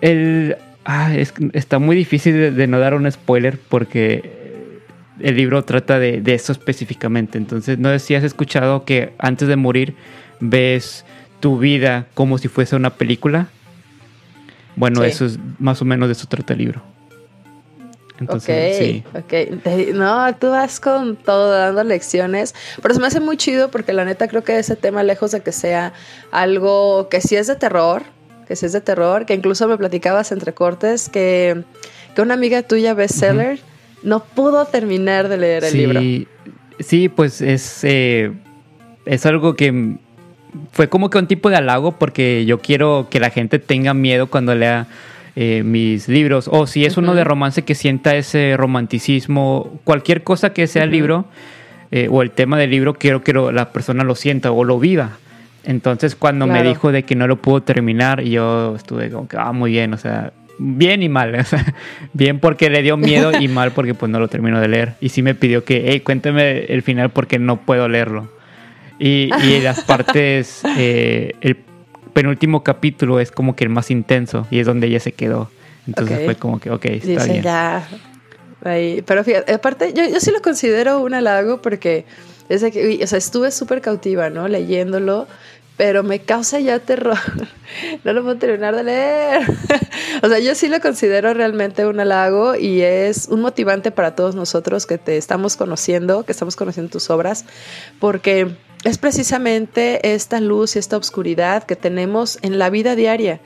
el, 0.00 0.56
ah, 0.84 1.14
es- 1.14 1.32
está 1.52 1.78
muy 1.78 1.94
difícil 1.96 2.34
de, 2.34 2.50
de 2.50 2.66
no 2.66 2.80
dar 2.80 2.94
un 2.94 3.10
spoiler 3.10 3.56
porque 3.68 4.80
el 5.20 5.36
libro 5.36 5.64
trata 5.64 5.98
de, 6.00 6.20
de 6.20 6.34
eso 6.34 6.50
específicamente. 6.52 7.38
Entonces, 7.38 7.78
no 7.78 7.88
sé 7.90 8.00
si 8.00 8.14
has 8.16 8.24
escuchado 8.24 8.84
que 8.84 9.12
antes 9.18 9.46
de 9.48 9.54
morir 9.56 9.94
ves 10.40 11.04
tu 11.40 11.58
vida 11.58 12.06
como 12.14 12.36
si 12.38 12.48
fuese 12.48 12.74
una 12.74 12.90
película. 12.90 13.46
Bueno, 14.74 15.02
Sí. 15.02 15.08
eso 15.08 15.24
es 15.26 15.38
más 15.60 15.80
o 15.80 15.84
menos 15.84 16.08
de 16.08 16.12
eso 16.12 16.26
trata 16.26 16.52
el 16.52 16.58
libro. 16.58 16.82
Entonces, 18.18 18.76
ok, 18.76 18.82
sí. 18.82 19.04
ok. 19.14 19.62
Te- 19.62 19.92
no, 19.92 20.34
tú 20.36 20.50
vas 20.50 20.80
con 20.80 21.16
todo 21.16 21.50
dando 21.50 21.84
lecciones, 21.84 22.54
pero 22.80 22.94
se 22.94 23.00
me 23.00 23.06
hace 23.06 23.20
muy 23.20 23.36
chido 23.36 23.70
porque 23.70 23.92
la 23.92 24.04
neta 24.04 24.28
creo 24.28 24.42
que 24.42 24.58
ese 24.58 24.76
tema, 24.76 25.02
lejos 25.02 25.32
de 25.32 25.40
que 25.40 25.52
sea 25.52 25.92
algo 26.30 27.08
que 27.08 27.20
sí 27.20 27.36
es 27.36 27.46
de 27.46 27.56
terror, 27.56 28.02
que 28.48 28.56
sí 28.56 28.66
es 28.66 28.72
de 28.72 28.80
terror, 28.80 29.26
que 29.26 29.34
incluso 29.34 29.68
me 29.68 29.76
platicabas 29.76 30.32
entre 30.32 30.54
cortes 30.54 31.08
que, 31.08 31.62
que 32.14 32.22
una 32.22 32.34
amiga 32.34 32.62
tuya, 32.62 32.94
bestseller, 32.94 33.58
no 34.02 34.24
pudo 34.24 34.64
terminar 34.66 35.28
de 35.28 35.36
leer 35.36 35.64
el 35.64 35.72
sí, 35.72 35.78
libro. 35.78 36.00
Sí, 36.78 37.08
pues 37.08 37.40
es, 37.40 37.80
eh, 37.84 38.32
es 39.04 39.26
algo 39.26 39.56
que 39.56 39.96
fue 40.72 40.88
como 40.88 41.10
que 41.10 41.18
un 41.18 41.26
tipo 41.26 41.50
de 41.50 41.56
halago 41.56 41.92
porque 41.92 42.44
yo 42.46 42.60
quiero 42.60 43.08
que 43.10 43.20
la 43.20 43.30
gente 43.30 43.58
tenga 43.58 43.94
miedo 43.94 44.28
cuando 44.28 44.54
lea 44.54 44.86
eh, 45.36 45.62
mis 45.64 46.08
libros. 46.08 46.48
O 46.50 46.66
si 46.66 46.84
es 46.84 46.96
uno 46.96 47.14
de 47.14 47.22
romance 47.24 47.62
que 47.62 47.74
sienta 47.74 48.16
ese 48.16 48.56
romanticismo, 48.56 49.78
cualquier 49.84 50.22
cosa 50.24 50.52
que 50.52 50.66
sea 50.66 50.84
el 50.84 50.90
libro 50.90 51.26
eh, 51.90 52.08
o 52.10 52.22
el 52.22 52.30
tema 52.32 52.58
del 52.58 52.70
libro, 52.70 52.94
quiero 52.94 53.22
que 53.22 53.32
lo- 53.32 53.52
la 53.52 53.70
persona 53.72 54.02
lo 54.02 54.14
sienta 54.14 54.50
o 54.50 54.64
lo 54.64 54.78
viva. 54.78 55.18
Entonces 55.64 56.14
cuando 56.16 56.46
me 56.46 56.60
dijo 56.68 56.92
de 56.92 57.02
que 57.04 57.14
no 57.16 57.26
lo 57.26 57.36
pudo 57.36 57.62
terminar, 57.62 58.22
yo 58.22 58.74
estuve 58.76 59.10
como 59.10 59.28
que, 59.28 59.36
ah, 59.38 59.52
muy 59.52 59.72
bien, 59.72 59.92
o 59.94 59.98
sea, 59.98 60.32
bien 60.58 61.02
y 61.02 61.08
mal. 61.08 61.34
o 61.38 61.44
sea, 61.44 61.74
bien 62.12 62.38
porque 62.40 62.70
le 62.70 62.82
dio 62.82 62.96
miedo 62.96 63.32
y 63.38 63.48
mal 63.48 63.72
porque 63.72 63.92
pues 63.94 64.10
no 64.10 64.18
lo 64.20 64.28
terminó 64.28 64.60
de 64.60 64.68
leer. 64.68 64.94
Y 65.00 65.08
sí 65.10 65.22
me 65.22 65.34
pidió 65.34 65.64
que, 65.64 65.84
hey, 65.88 66.00
cuéntame 66.00 66.64
el 66.66 66.82
final 66.82 67.10
porque 67.10 67.38
no 67.38 67.58
puedo 67.60 67.88
leerlo. 67.88 68.30
Y, 68.98 69.28
y 69.44 69.60
las 69.60 69.80
partes, 69.84 70.62
eh, 70.78 71.34
el 71.42 71.56
penúltimo 72.16 72.64
capítulo 72.64 73.20
es 73.20 73.30
como 73.30 73.54
que 73.54 73.64
el 73.64 73.68
más 73.68 73.90
intenso 73.90 74.46
y 74.50 74.58
es 74.60 74.66
donde 74.66 74.86
ella 74.86 75.00
se 75.00 75.12
quedó. 75.12 75.50
Entonces 75.86 76.16
Ok. 76.16 76.24
fue 76.24 76.34
como 76.36 76.58
que, 76.58 76.70
ok, 76.70 76.84
está 76.86 77.06
Dice 77.08 77.30
bien. 77.30 77.42
ya. 77.42 77.86
Ahí. 78.64 79.02
Pero 79.06 79.22
fíjate, 79.22 79.52
aparte, 79.52 79.92
yo, 79.92 80.02
yo 80.08 80.18
sí 80.18 80.30
lo 80.30 80.40
considero 80.40 81.00
un 81.00 81.12
halago 81.12 81.60
porque 81.60 82.06
desde 82.48 82.72
que, 82.72 83.00
o 83.04 83.06
sea, 83.06 83.18
estuve 83.18 83.50
súper 83.50 83.82
cautiva, 83.82 84.30
¿no? 84.30 84.48
Leyéndolo, 84.48 85.26
pero 85.76 86.02
me 86.02 86.20
causa 86.20 86.58
ya 86.58 86.78
terror. 86.78 87.18
no 88.04 88.14
lo 88.14 88.22
puedo 88.22 88.36
terminar 88.38 88.74
de 88.74 88.84
leer. 88.84 89.42
o 90.22 90.28
sea, 90.30 90.38
yo 90.38 90.54
sí 90.54 90.68
lo 90.68 90.80
considero 90.80 91.34
realmente 91.34 91.84
un 91.86 92.00
halago 92.00 92.54
y 92.56 92.80
es 92.80 93.28
un 93.28 93.42
motivante 93.42 93.90
para 93.90 94.14
todos 94.14 94.34
nosotros 94.34 94.86
que 94.86 94.96
te 94.96 95.18
estamos 95.18 95.58
conociendo, 95.58 96.24
que 96.24 96.32
estamos 96.32 96.56
conociendo 96.56 96.90
tus 96.92 97.10
obras, 97.10 97.44
porque 98.00 98.56
es 98.86 98.98
precisamente 98.98 100.14
esta 100.14 100.40
luz 100.40 100.76
y 100.76 100.78
esta 100.78 100.96
oscuridad 100.96 101.64
que 101.64 101.74
tenemos 101.74 102.38
en 102.42 102.56
la 102.56 102.70
vida 102.70 102.94
diaria 102.94 103.40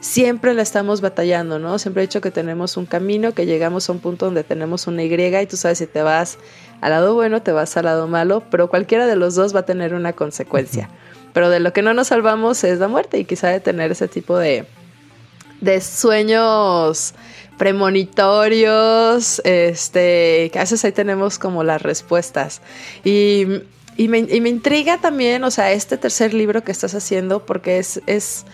siempre 0.00 0.54
la 0.54 0.62
estamos 0.62 1.02
batallando, 1.02 1.58
¿no? 1.58 1.78
Siempre 1.78 2.02
he 2.02 2.06
dicho 2.06 2.22
que 2.22 2.30
tenemos 2.30 2.78
un 2.78 2.86
camino, 2.86 3.32
que 3.32 3.44
llegamos 3.44 3.88
a 3.88 3.92
un 3.92 3.98
punto 3.98 4.24
donde 4.24 4.42
tenemos 4.42 4.86
una 4.86 5.02
Y 5.02 5.12
y 5.12 5.46
tú 5.46 5.58
sabes 5.58 5.78
si 5.78 5.86
te 5.86 6.00
vas 6.00 6.38
al 6.80 6.92
lado 6.92 7.12
bueno, 7.14 7.42
te 7.42 7.52
vas 7.52 7.76
al 7.76 7.84
lado 7.84 8.08
malo, 8.08 8.42
pero 8.50 8.70
cualquiera 8.70 9.06
de 9.06 9.16
los 9.16 9.34
dos 9.34 9.54
va 9.54 9.60
a 9.60 9.66
tener 9.66 9.92
una 9.92 10.14
consecuencia. 10.14 10.88
Pero 11.34 11.50
de 11.50 11.60
lo 11.60 11.74
que 11.74 11.82
no 11.82 11.92
nos 11.92 12.06
salvamos 12.06 12.64
es 12.64 12.78
la 12.78 12.88
muerte 12.88 13.18
y 13.18 13.26
quizá 13.26 13.48
de 13.48 13.60
tener 13.60 13.92
ese 13.92 14.08
tipo 14.08 14.38
de, 14.38 14.64
de 15.60 15.80
sueños 15.82 17.12
premonitorios, 17.58 19.42
este, 19.44 20.48
que 20.50 20.58
a 20.58 20.62
veces 20.62 20.82
ahí 20.86 20.92
tenemos 20.92 21.38
como 21.38 21.64
las 21.64 21.82
respuestas. 21.82 22.62
Y, 23.04 23.46
y, 23.96 24.08
me, 24.08 24.18
y 24.18 24.40
me 24.40 24.48
intriga 24.48 24.98
también, 25.00 25.44
o 25.44 25.50
sea, 25.50 25.72
este 25.72 25.96
tercer 25.96 26.34
libro 26.34 26.62
que 26.64 26.72
estás 26.72 26.94
haciendo, 26.94 27.44
porque 27.44 27.78
es, 27.78 28.00
es 28.06 28.44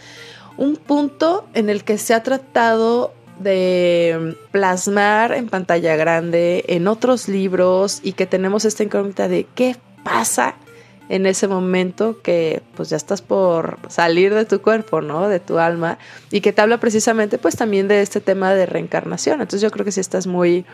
un 0.56 0.76
punto 0.76 1.46
en 1.54 1.70
el 1.70 1.84
que 1.84 1.98
se 1.98 2.14
ha 2.14 2.22
tratado 2.22 3.14
de 3.38 4.36
plasmar 4.50 5.32
en 5.32 5.48
pantalla 5.48 5.96
grande, 5.96 6.64
en 6.68 6.86
otros 6.86 7.28
libros, 7.28 8.00
y 8.02 8.12
que 8.12 8.26
tenemos 8.26 8.64
esta 8.64 8.84
incógnita 8.84 9.28
de 9.28 9.46
qué 9.54 9.76
pasa 10.04 10.54
en 11.08 11.26
ese 11.26 11.48
momento 11.48 12.22
que 12.22 12.62
pues 12.74 12.88
ya 12.88 12.96
estás 12.96 13.20
por 13.20 13.78
salir 13.88 14.32
de 14.32 14.44
tu 14.44 14.62
cuerpo, 14.62 15.00
¿no? 15.00 15.28
De 15.28 15.40
tu 15.40 15.58
alma, 15.58 15.98
y 16.30 16.40
que 16.40 16.52
te 16.52 16.62
habla 16.62 16.78
precisamente 16.78 17.38
pues 17.38 17.56
también 17.56 17.88
de 17.88 18.00
este 18.00 18.20
tema 18.20 18.54
de 18.54 18.66
reencarnación. 18.66 19.40
Entonces 19.40 19.60
yo 19.60 19.70
creo 19.70 19.84
que 19.84 19.92
si 19.92 20.00
estás 20.00 20.26
muy 20.26 20.64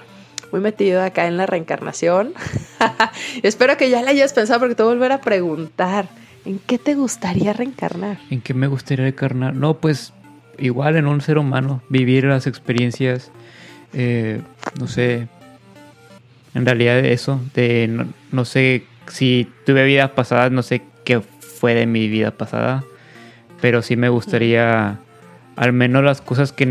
muy 0.53 0.61
metido 0.61 1.03
acá 1.03 1.27
en 1.27 1.37
la 1.37 1.47
reencarnación. 1.47 2.33
Espero 3.43 3.77
que 3.77 3.91
ya 3.91 4.03
la 4.03 4.11
hayas 4.11 4.33
pensado 4.33 4.61
porque 4.61 4.75
te 4.75 4.83
voy 4.83 4.93
a 4.93 4.95
volver 4.95 5.13
a 5.13 5.21
preguntar. 5.21 6.09
¿En 6.45 6.59
qué 6.59 6.79
te 6.79 6.95
gustaría 6.95 7.53
reencarnar? 7.53 8.19
¿En 8.31 8.41
qué 8.41 8.55
me 8.55 8.67
gustaría 8.67 9.05
reencarnar? 9.05 9.55
No, 9.55 9.75
pues 9.75 10.13
igual 10.59 10.97
en 10.97 11.07
un 11.07 11.21
ser 11.21 11.39
humano, 11.39 11.83
vivir 11.89 12.25
las 12.25 12.47
experiencias, 12.47 13.31
eh, 13.93 14.41
no 14.79 14.89
sé, 14.89 15.29
en 16.55 16.67
realidad 16.67 16.99
eso, 16.99 17.41
de 17.55 18.05
no, 18.33 18.45
sé 18.45 18.85
si 19.09 19.49
tuve 19.65 19.85
vidas 19.85 20.11
pasadas, 20.11 20.51
no 20.51 20.63
sé 20.63 20.83
qué 21.05 21.21
fue 21.21 21.75
de 21.75 21.87
mi 21.87 22.09
vida 22.09 22.33
pasada, 22.33 22.85
pero 23.61 23.83
sí 23.83 23.97
me 23.97 24.09
gustaría 24.09 24.99
al 25.57 25.73
menos 25.73 26.05
las 26.05 26.21
cosas 26.21 26.53
que 26.53 26.67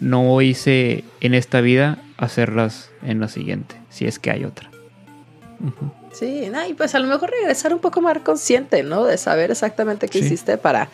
no 0.00 0.42
hice 0.42 1.04
en 1.20 1.34
esta 1.34 1.60
vida, 1.60 1.98
hacerlas 2.18 2.90
en 3.02 3.20
la 3.20 3.28
siguiente, 3.28 3.76
si 3.88 4.06
es 4.06 4.18
que 4.18 4.30
hay 4.30 4.44
otra. 4.44 4.70
Sí, 6.12 6.50
y 6.68 6.74
pues 6.74 6.94
a 6.94 6.98
lo 6.98 7.08
mejor 7.08 7.30
regresar 7.30 7.72
un 7.72 7.80
poco 7.80 8.00
más 8.00 8.18
consciente, 8.18 8.82
¿no? 8.82 9.04
De 9.04 9.16
saber 9.16 9.50
exactamente 9.50 10.08
qué 10.08 10.18
hiciste 10.18 10.58
para 10.58 10.88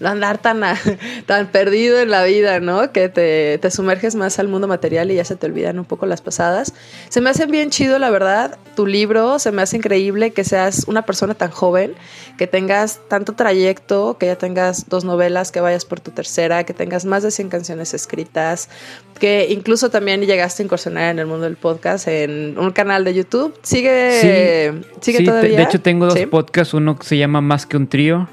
no 0.00 0.08
andar 0.08 0.38
tan, 0.38 0.62
tan 1.26 1.46
perdido 1.48 1.98
en 1.98 2.10
la 2.10 2.24
vida, 2.24 2.60
¿no? 2.60 2.92
Que 2.92 3.08
te, 3.08 3.58
te, 3.58 3.70
sumerges 3.70 4.14
más 4.14 4.38
al 4.38 4.48
mundo 4.48 4.68
material 4.68 5.10
y 5.10 5.16
ya 5.16 5.24
se 5.24 5.36
te 5.36 5.46
olvidan 5.46 5.78
un 5.78 5.84
poco 5.84 6.06
las 6.06 6.22
pasadas. 6.22 6.74
Se 7.08 7.20
me 7.20 7.30
hace 7.30 7.46
bien 7.46 7.70
chido, 7.70 7.98
la 7.98 8.10
verdad, 8.10 8.58
tu 8.76 8.86
libro, 8.86 9.38
se 9.38 9.52
me 9.52 9.62
hace 9.62 9.76
increíble 9.76 10.32
que 10.32 10.44
seas 10.44 10.84
una 10.86 11.02
persona 11.02 11.34
tan 11.34 11.50
joven, 11.50 11.94
que 12.36 12.46
tengas 12.46 13.00
tanto 13.08 13.32
trayecto, 13.34 14.16
que 14.18 14.26
ya 14.26 14.36
tengas 14.36 14.88
dos 14.88 15.04
novelas, 15.04 15.52
que 15.52 15.60
vayas 15.60 15.84
por 15.84 16.00
tu 16.00 16.10
tercera, 16.10 16.64
que 16.64 16.74
tengas 16.74 17.04
más 17.04 17.22
de 17.22 17.30
100 17.30 17.48
canciones 17.48 17.94
escritas, 17.94 18.68
que 19.18 19.48
incluso 19.50 19.90
también 19.90 20.20
llegaste 20.20 20.62
a 20.62 20.66
incursionar 20.66 21.10
en 21.10 21.18
el 21.18 21.26
mundo 21.26 21.44
del 21.44 21.56
podcast 21.56 22.06
en 22.08 22.56
un 22.58 22.70
canal 22.70 23.04
de 23.04 23.14
YouTube. 23.14 23.58
¿Sigue, 23.62 24.80
¿sigue 25.00 25.24
todavía? 25.24 25.56
De 25.56 25.62
hecho, 25.64 25.80
tengo 25.80 26.06
dos 26.06 26.18
podcasts, 26.30 26.74
uno 26.74 26.98
que 26.98 27.06
se 27.06 27.16
llama 27.16 27.40
Más 27.40 27.66
que 27.66 27.76
un 27.76 27.88
trío 27.88 28.28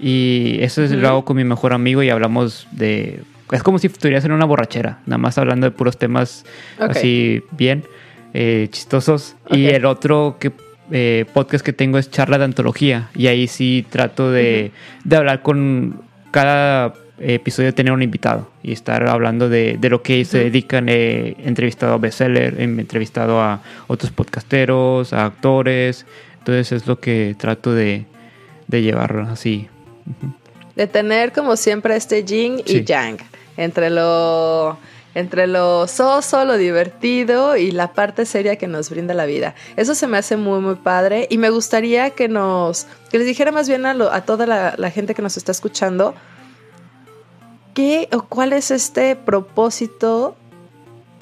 y 0.00 0.58
eso 0.60 0.82
es, 0.82 0.90
lo 0.92 1.08
hago 1.08 1.24
con 1.24 1.36
mi 1.36 1.44
mejor 1.44 1.72
amigo 1.72 2.02
y 2.02 2.10
hablamos 2.10 2.66
de... 2.72 3.22
Es 3.52 3.62
como 3.62 3.78
si 3.78 3.88
estuvieras 3.88 4.24
en 4.24 4.32
una 4.32 4.44
borrachera, 4.44 5.00
nada 5.06 5.18
más 5.18 5.36
hablando 5.36 5.66
de 5.66 5.72
puros 5.72 5.98
temas 5.98 6.44
así 6.78 7.42
bien, 7.50 7.84
eh, 8.32 8.68
chistosos. 8.70 9.34
Y 9.50 9.66
el 9.66 9.86
otro 9.86 10.36
que, 10.38 10.52
eh, 10.92 11.24
podcast 11.34 11.64
que 11.64 11.72
tengo 11.72 11.98
es 11.98 12.10
charla 12.10 12.38
de 12.38 12.44
antología. 12.44 13.10
Y 13.14 13.26
ahí 13.26 13.48
sí 13.48 13.84
trato 13.90 14.30
de, 14.30 14.70
de 15.02 15.16
hablar 15.16 15.42
con 15.42 16.00
cada 16.30 16.94
episodio 17.18 17.74
tener 17.74 17.92
un 17.92 18.02
invitado 18.02 18.50
y 18.62 18.72
estar 18.72 19.06
hablando 19.08 19.48
de, 19.48 19.76
de 19.80 19.90
lo 19.90 20.00
que 20.00 20.24
se 20.24 20.38
dedican. 20.38 20.88
He 20.88 21.36
entrevistado 21.44 21.94
a 21.94 21.98
bestseller, 21.98 22.54
he 22.60 22.62
entrevistado 22.62 23.42
a 23.42 23.62
otros 23.88 24.12
podcasteros, 24.12 25.12
a 25.12 25.26
actores. 25.26 26.06
Entonces 26.38 26.70
es 26.70 26.86
lo 26.86 27.00
que 27.00 27.34
trato 27.36 27.74
de, 27.74 28.06
de 28.68 28.82
llevar 28.82 29.26
así 29.28 29.68
de 30.76 30.86
tener 30.86 31.32
como 31.32 31.56
siempre 31.56 31.96
este 31.96 32.24
yin 32.24 32.62
y 32.64 32.84
yang, 32.84 33.18
entre 33.56 33.90
lo, 33.90 34.78
entre 35.14 35.46
lo 35.46 35.86
soso, 35.88 36.44
lo 36.44 36.56
divertido 36.56 37.56
y 37.56 37.70
la 37.70 37.92
parte 37.92 38.24
seria 38.24 38.56
que 38.56 38.66
nos 38.66 38.90
brinda 38.90 39.12
la 39.14 39.26
vida. 39.26 39.54
Eso 39.76 39.94
se 39.94 40.06
me 40.06 40.18
hace 40.18 40.36
muy, 40.36 40.60
muy 40.60 40.76
padre 40.76 41.26
y 41.30 41.38
me 41.38 41.50
gustaría 41.50 42.10
que 42.10 42.28
nos, 42.28 42.86
que 43.10 43.18
les 43.18 43.26
dijera 43.26 43.52
más 43.52 43.68
bien 43.68 43.84
a, 43.86 43.90
a 43.90 44.24
toda 44.24 44.46
la, 44.46 44.74
la, 44.76 44.90
gente 44.90 45.14
que 45.14 45.22
nos 45.22 45.36
está 45.36 45.52
escuchando, 45.52 46.14
¿qué 47.74 48.08
o 48.12 48.22
cuál 48.22 48.52
es 48.52 48.70
este 48.70 49.16
propósito, 49.16 50.36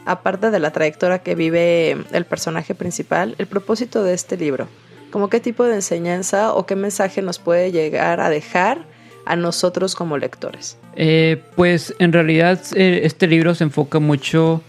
aparte 0.05 0.51
de 0.51 0.59
la 0.61 0.70
trayectoria 0.70 1.20
que 1.20 1.35
vive 1.35 1.97
el 2.12 2.24
personaje 2.26 2.74
principal, 2.74 3.35
el 3.39 3.47
propósito 3.47 4.03
de 4.03 4.14
este 4.14 4.37
libro? 4.37 4.68
Como 5.11 5.29
qué 5.29 5.41
tipo 5.41 5.65
de 5.65 5.75
enseñanza 5.75 6.53
o 6.55 6.67
qué 6.67 6.77
mensaje 6.77 7.23
nos 7.23 7.39
puede 7.39 7.73
llegar 7.73 8.21
a 8.21 8.31
dejar 8.31 8.87
a 9.27 9.37
nosotros 9.37 9.95
como 9.95 10.19
lectores? 10.19 10.79
Eh, 10.97 11.43
pues 11.55 11.95
en 11.99 12.13
realidad 12.13 12.61
eh, 12.75 13.01
este 13.05 13.27
libro 13.27 13.55
se 13.55 13.65
enfoca 13.65 13.99
mucho 14.01 14.63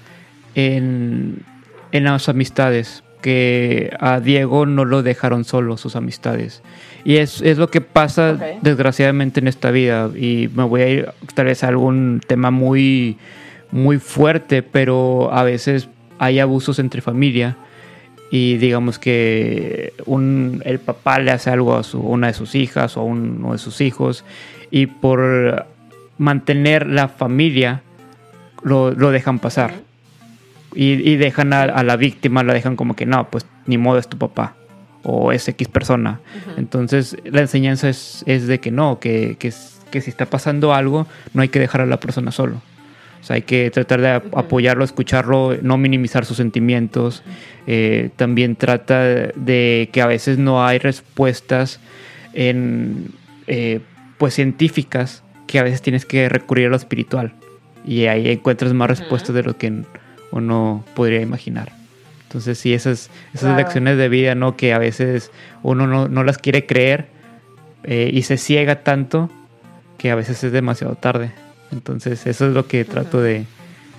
en, 0.55 1.43
en, 1.91 2.03
las 2.03 2.29
amistades, 2.29 3.03
que 3.21 3.95
a 3.99 4.19
Diego 4.19 4.65
no 4.65 4.85
lo 4.85 5.01
dejaron 5.03 5.43
solo 5.43 5.77
sus 5.77 5.95
amistades. 5.95 6.61
Y 7.03 7.17
es, 7.17 7.41
es 7.41 7.57
lo 7.57 7.69
que 7.69 7.81
pasa 7.81 8.37
desgraciadamente 8.61 9.39
en 9.39 9.47
esta 9.47 9.71
vida. 9.71 10.09
Y 10.15 10.49
me 10.53 10.63
voy 10.63 10.81
a 10.81 10.89
ir 10.89 11.09
tal 11.33 11.45
vez 11.45 11.63
a 11.63 11.69
algún 11.69 12.21
tema 12.27 12.51
muy, 12.51 13.17
muy 13.71 13.99
fuerte, 13.99 14.63
pero 14.63 15.31
a 15.31 15.43
veces 15.43 15.87
hay 16.17 16.39
abusos 16.39 16.79
entre 16.79 17.01
familia 17.01 17.57
y 18.31 18.57
digamos 18.57 18.99
que 18.99 19.93
un, 20.05 20.61
el 20.65 20.79
papá 20.79 21.19
le 21.19 21.31
hace 21.31 21.49
algo 21.49 21.75
a 21.75 21.83
su, 21.83 21.99
una 21.99 22.27
de 22.27 22.33
sus 22.33 22.55
hijas 22.55 22.95
o 22.97 23.01
a 23.01 23.03
uno 23.03 23.53
de 23.53 23.57
sus 23.57 23.81
hijos 23.81 24.23
y 24.69 24.85
por 24.85 25.65
mantener 26.17 26.87
la 26.87 27.07
familia 27.07 27.81
lo, 28.63 28.91
lo 28.91 29.11
dejan 29.11 29.39
pasar 29.39 29.73
y, 30.75 31.09
y 31.09 31.17
dejan 31.17 31.53
a, 31.53 31.83
la 31.83 31.95
víctima, 31.95 32.43
la 32.43 32.53
dejan 32.53 32.75
como 32.75 32.95
que 32.95 33.05
no, 33.05 33.29
pues 33.29 33.45
ni 33.65 33.77
modo 33.77 33.97
es 33.97 34.07
tu 34.07 34.17
papá 34.17 34.55
o 35.03 35.31
es 35.31 35.47
X 35.47 35.67
persona. 35.67 36.19
Entonces 36.57 37.17
la 37.25 37.41
enseñanza 37.41 37.89
es, 37.89 38.23
es 38.27 38.47
de 38.47 38.59
que 38.59 38.69
no, 38.69 38.99
que, 38.99 39.37
que, 39.39 39.51
que 39.91 40.01
si 40.01 40.09
está 40.09 40.25
pasando 40.27 40.73
algo 40.73 41.07
no 41.33 41.41
hay 41.41 41.49
que 41.49 41.59
dejar 41.59 41.81
a 41.81 41.85
la 41.85 41.99
persona 41.99 42.31
solo. 42.31 42.61
O 43.21 43.23
sea, 43.23 43.35
hay 43.35 43.41
que 43.41 43.69
tratar 43.69 44.01
de 44.01 44.09
apoyarlo, 44.09 44.83
escucharlo, 44.83 45.57
no 45.61 45.77
minimizar 45.77 46.25
sus 46.25 46.37
sentimientos. 46.37 47.23
Eh, 47.67 48.09
también 48.15 48.55
trata 48.55 49.03
de 49.03 49.89
que 49.91 50.01
a 50.01 50.07
veces 50.07 50.37
no 50.37 50.65
hay 50.65 50.79
respuestas 50.79 51.79
en, 52.33 53.11
eh, 53.47 53.81
pues 54.17 54.33
científicas 54.33 55.23
que 55.47 55.59
a 55.59 55.63
veces 55.63 55.81
tienes 55.81 56.05
que 56.05 56.29
recurrir 56.29 56.67
a 56.67 56.69
lo 56.69 56.75
espiritual 56.75 57.33
y 57.85 58.05
ahí 58.05 58.29
encuentras 58.29 58.73
más 58.73 58.89
respuestas 58.89 59.33
de 59.33 59.43
lo 59.43 59.57
que 59.57 59.83
uno 60.31 60.85
podría 60.93 61.21
imaginar. 61.21 61.71
Entonces 62.23 62.59
sí, 62.59 62.73
esas, 62.73 63.09
esas 63.33 63.57
lecciones 63.57 63.97
de 63.97 64.07
vida, 64.07 64.35
¿no? 64.35 64.55
Que 64.55 64.73
a 64.73 64.77
veces 64.77 65.31
uno 65.63 65.87
no, 65.87 66.07
no 66.07 66.23
las 66.23 66.37
quiere 66.37 66.67
creer 66.67 67.07
eh, 67.83 68.11
y 68.13 68.21
se 68.21 68.37
ciega 68.37 68.83
tanto 68.83 69.31
que 69.97 70.11
a 70.11 70.15
veces 70.15 70.43
es 70.43 70.51
demasiado 70.51 70.93
tarde. 70.95 71.31
Entonces 71.71 72.25
eso 72.25 72.47
es 72.47 72.53
lo 72.53 72.67
que 72.67 72.85
trato 72.85 73.21
de, 73.21 73.45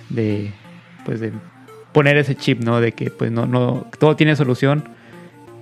de, 0.09 0.51
pues 1.05 1.19
de 1.19 1.31
poner 1.93 2.17
ese 2.17 2.35
chip, 2.35 2.61
¿no? 2.61 2.81
De 2.81 2.91
que 2.93 3.11
pues 3.11 3.31
no, 3.31 3.45
no, 3.45 3.85
todo 3.99 4.15
tiene 4.15 4.35
solución, 4.35 4.83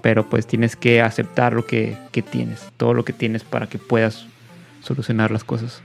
pero 0.02 0.30
pues 0.30 0.48
tienes 0.48 0.76
que 0.76 1.02
aceptar 1.02 1.54
lo 1.54 1.66
que, 1.66 1.98
que 2.12 2.22
tienes, 2.22 2.68
todo 2.78 2.94
lo 2.94 3.06
que 3.06 3.14
tienes 3.14 3.44
para 3.44 3.68
que 3.68 3.78
puedas 3.78 4.26
solucionar 4.82 5.32
las 5.32 5.44
cosas. 5.44 5.82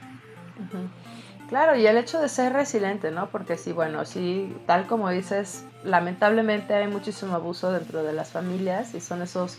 Claro, 1.48 1.76
y 1.76 1.86
el 1.86 1.98
hecho 1.98 2.20
de 2.20 2.28
ser 2.28 2.52
resiliente, 2.52 3.10
¿no? 3.10 3.28
Porque 3.28 3.56
sí, 3.56 3.72
bueno, 3.72 4.04
sí, 4.04 4.56
tal 4.66 4.86
como 4.86 5.10
dices, 5.10 5.64
lamentablemente 5.84 6.74
hay 6.74 6.88
muchísimo 6.88 7.34
abuso 7.34 7.70
dentro 7.70 8.02
de 8.02 8.12
las 8.12 8.30
familias 8.30 8.94
y 8.94 9.00
son 9.00 9.22
esos 9.22 9.58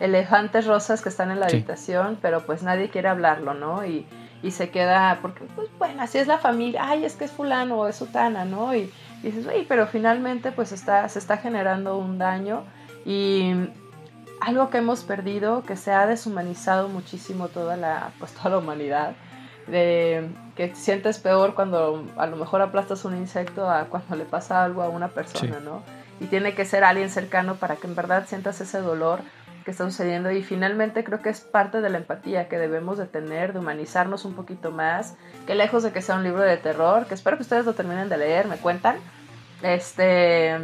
elefantes 0.00 0.66
rosas 0.66 1.00
que 1.00 1.08
están 1.08 1.30
en 1.30 1.40
la 1.40 1.46
habitación, 1.46 2.18
pero 2.20 2.44
pues 2.44 2.62
nadie 2.62 2.90
quiere 2.90 3.08
hablarlo, 3.08 3.54
¿no? 3.54 3.86
Y, 3.86 4.06
y 4.44 4.50
se 4.50 4.68
queda, 4.68 5.18
porque 5.22 5.44
pues 5.56 5.68
bueno, 5.78 6.02
así 6.02 6.18
es 6.18 6.26
la 6.26 6.36
familia, 6.36 6.82
ay, 6.86 7.06
es 7.06 7.16
que 7.16 7.24
es 7.24 7.32
fulano 7.32 7.78
o 7.78 7.88
es 7.88 7.96
sutana, 7.96 8.44
¿no? 8.44 8.74
Y, 8.74 8.92
y 9.22 9.26
dices, 9.26 9.46
oye, 9.46 9.64
pero 9.66 9.86
finalmente 9.86 10.52
pues 10.52 10.70
está, 10.70 11.08
se 11.08 11.18
está 11.18 11.38
generando 11.38 11.96
un 11.96 12.18
daño 12.18 12.62
y 13.06 13.54
algo 14.42 14.68
que 14.68 14.78
hemos 14.78 15.02
perdido, 15.02 15.62
que 15.62 15.76
se 15.76 15.92
ha 15.92 16.06
deshumanizado 16.06 16.88
muchísimo 16.88 17.48
toda 17.48 17.78
la, 17.78 18.10
pues 18.18 18.32
toda 18.32 18.50
la 18.50 18.58
humanidad, 18.58 19.14
de 19.66 20.28
que 20.56 20.74
sientes 20.74 21.18
peor 21.18 21.54
cuando 21.54 22.04
a 22.18 22.26
lo 22.26 22.36
mejor 22.36 22.60
aplastas 22.60 23.06
un 23.06 23.16
insecto 23.16 23.70
a 23.70 23.86
cuando 23.86 24.14
le 24.14 24.26
pasa 24.26 24.62
algo 24.62 24.82
a 24.82 24.90
una 24.90 25.08
persona, 25.08 25.58
¿no? 25.64 25.82
Y 26.20 26.26
tiene 26.26 26.54
que 26.54 26.66
ser 26.66 26.84
alguien 26.84 27.08
cercano 27.08 27.54
para 27.54 27.76
que 27.76 27.86
en 27.86 27.94
verdad 27.94 28.26
sientas 28.26 28.60
ese 28.60 28.78
dolor 28.82 29.20
que 29.64 29.70
está 29.70 29.84
sucediendo 29.84 30.30
y 30.30 30.42
finalmente 30.42 31.04
creo 31.04 31.22
que 31.22 31.30
es 31.30 31.40
parte 31.40 31.80
de 31.80 31.88
la 31.88 31.98
empatía 31.98 32.48
que 32.48 32.58
debemos 32.58 32.98
de 32.98 33.06
tener, 33.06 33.52
de 33.52 33.60
humanizarnos 33.60 34.24
un 34.24 34.34
poquito 34.34 34.70
más, 34.70 35.16
que 35.46 35.54
lejos 35.54 35.82
de 35.82 35.92
que 35.92 36.02
sea 36.02 36.16
un 36.16 36.24
libro 36.24 36.42
de 36.42 36.56
terror, 36.56 37.06
que 37.06 37.14
espero 37.14 37.36
que 37.36 37.42
ustedes 37.42 37.64
lo 37.64 37.72
terminen 37.72 38.08
de 38.08 38.18
leer, 38.18 38.46
me 38.46 38.56
cuentan, 38.58 38.96
este, 39.62 40.54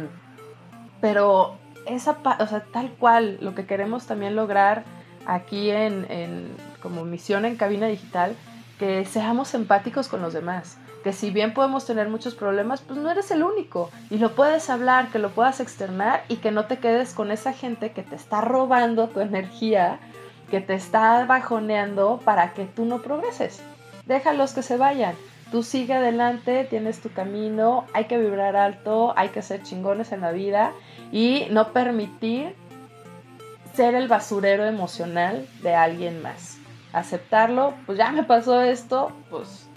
pero 1.01 1.57
esa, 1.87 2.17
o 2.39 2.47
sea, 2.47 2.63
tal 2.71 2.91
cual, 2.91 3.37
lo 3.41 3.55
que 3.55 3.65
queremos 3.65 4.05
también 4.05 4.35
lograr 4.35 4.83
aquí 5.25 5.71
en, 5.71 6.05
en 6.09 6.55
como 6.81 7.03
misión 7.03 7.45
en 7.45 7.55
cabina 7.55 7.87
digital, 7.87 8.35
que 8.77 9.05
seamos 9.05 9.53
empáticos 9.53 10.07
con 10.07 10.21
los 10.21 10.33
demás, 10.33 10.77
que 11.03 11.13
si 11.13 11.31
bien 11.31 11.53
podemos 11.53 11.85
tener 11.85 12.09
muchos 12.09 12.35
problemas, 12.35 12.81
pues 12.81 12.99
no 12.99 13.09
eres 13.09 13.31
el 13.31 13.43
único 13.43 13.89
y 14.09 14.17
lo 14.17 14.35
puedes 14.35 14.69
hablar, 14.69 15.09
que 15.09 15.19
lo 15.19 15.29
puedas 15.31 15.59
externar 15.59 16.23
y 16.27 16.37
que 16.37 16.51
no 16.51 16.65
te 16.65 16.77
quedes 16.77 17.13
con 17.13 17.31
esa 17.31 17.53
gente 17.53 17.91
que 17.91 18.03
te 18.03 18.15
está 18.15 18.41
robando 18.41 19.09
tu 19.09 19.19
energía, 19.19 19.99
que 20.49 20.61
te 20.61 20.73
está 20.73 21.25
bajoneando 21.25 22.19
para 22.23 22.53
que 22.53 22.65
tú 22.65 22.85
no 22.85 23.01
progreses. 23.01 23.61
Déjalos 24.05 24.53
que 24.53 24.63
se 24.63 24.77
vayan. 24.77 25.15
Tú 25.51 25.63
sigue 25.63 25.93
adelante, 25.93 26.65
tienes 26.69 27.01
tu 27.01 27.11
camino, 27.11 27.85
hay 27.93 28.05
que 28.05 28.17
vibrar 28.17 28.55
alto, 28.55 29.13
hay 29.17 29.29
que 29.29 29.41
ser 29.41 29.63
chingones 29.63 30.13
en 30.13 30.21
la 30.21 30.31
vida 30.31 30.71
y 31.11 31.47
no 31.51 31.73
permitir 31.73 32.55
ser 33.73 33.95
el 33.95 34.07
basurero 34.07 34.65
emocional 34.65 35.45
de 35.61 35.75
alguien 35.75 36.21
más 36.21 36.61
aceptarlo, 36.93 37.73
pues 37.85 37.97
ya 37.97 38.11
me 38.11 38.23
pasó 38.23 38.61
esto, 38.61 39.11
pues 39.29 39.67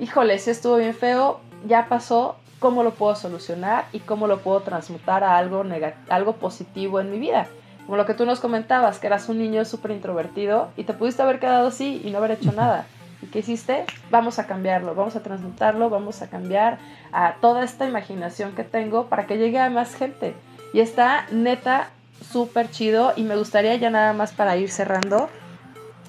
híjole, 0.00 0.38
si 0.38 0.50
estuvo 0.50 0.76
bien 0.76 0.94
feo, 0.94 1.40
ya 1.66 1.86
pasó, 1.86 2.36
¿cómo 2.58 2.82
lo 2.82 2.92
puedo 2.92 3.14
solucionar 3.14 3.84
y 3.92 4.00
cómo 4.00 4.26
lo 4.26 4.40
puedo 4.40 4.60
transmutar 4.60 5.22
a 5.22 5.36
algo, 5.36 5.64
algo 6.08 6.36
positivo 6.36 7.00
en 7.00 7.10
mi 7.10 7.18
vida? 7.18 7.46
Como 7.84 7.96
lo 7.96 8.06
que 8.06 8.14
tú 8.14 8.24
nos 8.24 8.40
comentabas, 8.40 8.98
que 8.98 9.06
eras 9.06 9.28
un 9.28 9.38
niño 9.38 9.64
súper 9.64 9.90
introvertido 9.90 10.68
y 10.76 10.84
te 10.84 10.94
pudiste 10.94 11.22
haber 11.22 11.38
quedado 11.38 11.68
así 11.68 12.00
y 12.04 12.10
no 12.10 12.18
haber 12.18 12.32
hecho 12.32 12.52
nada. 12.52 12.86
¿Y 13.22 13.26
qué 13.26 13.40
hiciste? 13.40 13.84
Vamos 14.10 14.38
a 14.38 14.46
cambiarlo, 14.46 14.94
vamos 14.94 15.16
a 15.16 15.22
transmutarlo, 15.22 15.90
vamos 15.90 16.22
a 16.22 16.30
cambiar 16.30 16.78
a 17.12 17.34
toda 17.40 17.62
esta 17.64 17.86
imaginación 17.86 18.52
que 18.52 18.64
tengo 18.64 19.06
para 19.06 19.26
que 19.26 19.36
llegue 19.36 19.58
a 19.58 19.68
más 19.68 19.94
gente. 19.94 20.34
Y 20.72 20.80
está 20.80 21.26
neta 21.30 21.90
súper 22.32 22.70
chido 22.70 23.12
y 23.16 23.24
me 23.24 23.36
gustaría 23.36 23.74
ya 23.76 23.90
nada 23.90 24.14
más 24.14 24.32
para 24.32 24.56
ir 24.56 24.70
cerrando 24.70 25.28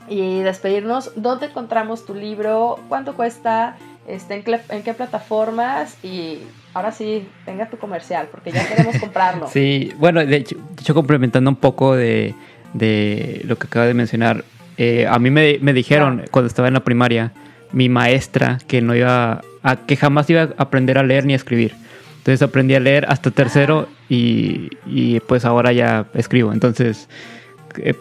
y 0.08 0.40
despedirnos, 0.42 1.12
¿dónde 1.16 1.48
encontramos 1.48 2.06
tu 2.06 2.14
libro? 2.14 2.80
¿Cuánto 2.90 3.14
cuesta? 3.14 3.78
Este, 4.08 4.44
en, 4.70 4.84
qué 4.84 4.94
plataformas? 4.94 5.98
Y 6.04 6.40
ahora 6.74 6.92
sí, 6.92 7.28
tenga 7.46 7.70
tu 7.70 7.78
comercial, 7.78 8.28
porque 8.32 8.52
ya 8.52 8.68
queremos 8.68 8.98
comprarlo. 9.00 9.48
Sí, 9.48 9.94
bueno, 9.98 10.26
de 10.26 10.38
hecho, 10.38 10.58
complementando 10.94 11.50
un 11.50 11.56
poco 11.56 11.96
de, 11.96 12.36
de, 12.74 13.42
lo 13.46 13.58
que 13.58 13.68
acaba 13.68 13.86
de 13.86 13.94
mencionar, 13.94 14.44
eh, 14.78 15.08
a 15.08 15.20
mí 15.20 15.30
me, 15.30 15.60
me 15.62 15.74
dijeron 15.74 16.24
cuando 16.32 16.48
estaba 16.48 16.68
en 16.68 16.74
la 16.74 16.84
primaria, 16.84 17.32
mi 17.72 17.88
maestra, 17.88 18.58
que 18.68 18.82
no 18.82 18.96
iba 18.96 19.42
a, 19.64 19.76
que 19.76 19.96
jamás 19.96 20.30
iba 20.30 20.42
a 20.42 20.50
aprender 20.58 20.98
a 20.98 21.04
leer 21.04 21.26
ni 21.26 21.34
a 21.34 21.36
escribir. 21.38 21.76
Entonces 22.18 22.42
aprendí 22.42 22.76
a 22.76 22.80
leer 22.80 23.06
hasta 23.10 23.32
tercero 23.32 23.88
y, 24.08 24.70
y 24.86 25.20
pues 25.22 25.46
ahora 25.46 25.72
ya 25.72 26.06
escribo. 26.14 26.54
Entonces 26.54 27.08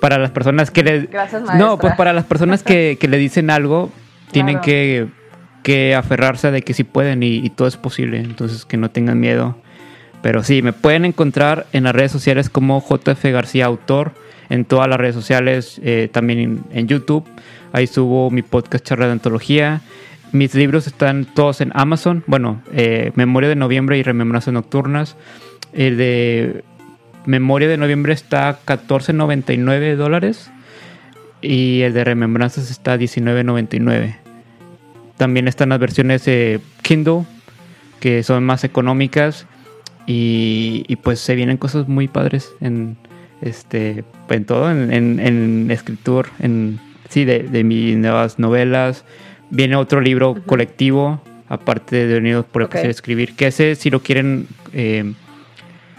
para 0.01 0.19
las 0.19 0.31
personas 0.31 0.71
que 0.71 0.83
le... 0.83 1.09
No, 1.57 1.79
pues 1.79 1.95
para 1.95 2.13
las 2.13 2.25
personas 2.25 2.63
que, 2.63 2.99
le 3.01 3.19
dicen 3.19 3.51
algo, 3.51 3.91
tienen 4.31 4.61
que, 4.61 5.07
que, 5.63 5.95
aferrarse 5.95 6.51
de 6.51 6.63
que 6.63 6.75
sí 6.75 6.85
pueden 6.85 7.23
y, 7.23 7.49
todo 7.51 7.69
es 7.69 7.77
posible, 7.77 8.19
entonces 8.19 8.65
que 8.65 8.77
no 8.77 8.91
tengan 8.91 9.21
miedo. 9.21 9.57
Pero 10.23 10.43
sí, 10.43 10.63
me 10.63 10.73
pueden 10.73 11.05
encontrar 11.05 11.67
en 11.73 11.85
las 11.85 11.95
redes 11.95 12.13
sociales 12.13 12.51
como 12.51 12.85
JF 12.87 13.25
García 13.25 13.67
Autor, 13.67 14.13
en 14.51 14.65
todas 14.65 14.89
las 14.89 14.99
redes 14.99 15.15
sociales, 15.15 15.81
eh, 15.83 16.09
también 16.13 16.65
en, 16.73 16.89
YouTube. 16.89 17.25
Ahí 17.73 17.87
subo 17.87 18.31
mi 18.31 18.43
podcast 18.43 18.85
Charla 18.85 19.07
de 19.07 19.13
Antología. 19.13 19.81
Mis 20.33 20.55
libros 20.55 20.87
están 20.87 21.25
todos 21.25 21.61
en 21.61 21.71
Amazon. 21.75 22.23
Bueno, 22.27 22.61
eh, 22.73 23.13
Memoria 23.15 23.49
de 23.49 23.57
Noviembre 23.57 23.97
y 23.97 24.03
Remembranzas 24.03 24.53
Nocturnas. 24.53 25.17
El 25.73 25.97
de 25.97 26.65
Memoria 27.27 27.69
de 27.69 27.77
noviembre 27.77 28.13
está 28.13 28.49
a 28.49 28.61
14.99 28.65 29.97
dólares 29.97 30.51
y 31.43 31.83
el 31.83 31.93
de 31.93 32.05
Remembranzas 32.05 32.71
está 32.71 32.95
a 32.95 32.99
19.99. 32.99 34.17
También 35.17 35.49
están 35.49 35.69
las 35.69 35.79
versiones 35.79 36.25
de 36.25 36.61
Kindle 36.83 37.25
que 38.01 38.23
son 38.23 38.45
más 38.45 38.65
económicas 38.65 39.47
y, 40.07 40.97
pues 41.03 41.21
se 41.21 41.37
vienen 41.37 41.57
cosas 41.57 41.87
muy 41.87 42.09
padres 42.09 42.51
en 42.61 42.97
este 43.43 44.03
en 44.29 44.45
todo, 44.45 44.71
en, 44.71 44.91
en, 44.93 45.71
escritura, 45.71 46.29
en 46.41 46.81
sí, 47.09 47.25
de, 47.25 47.65
mis 47.65 47.97
nuevas 47.97 48.39
novelas. 48.39 49.05
Viene 49.51 49.77
otro 49.77 50.01
libro 50.01 50.37
colectivo, 50.47 51.21
aparte 51.49 52.07
de 52.07 52.19
Unidos 52.19 52.47
por 52.51 52.63
el 52.63 52.67
okay. 52.67 52.85
de 52.85 52.91
escribir, 52.91 53.35
que 53.37 53.49
ese 53.49 53.75
si 53.75 53.91
lo 53.91 54.01
quieren 54.01 54.47
eh, 54.73 55.13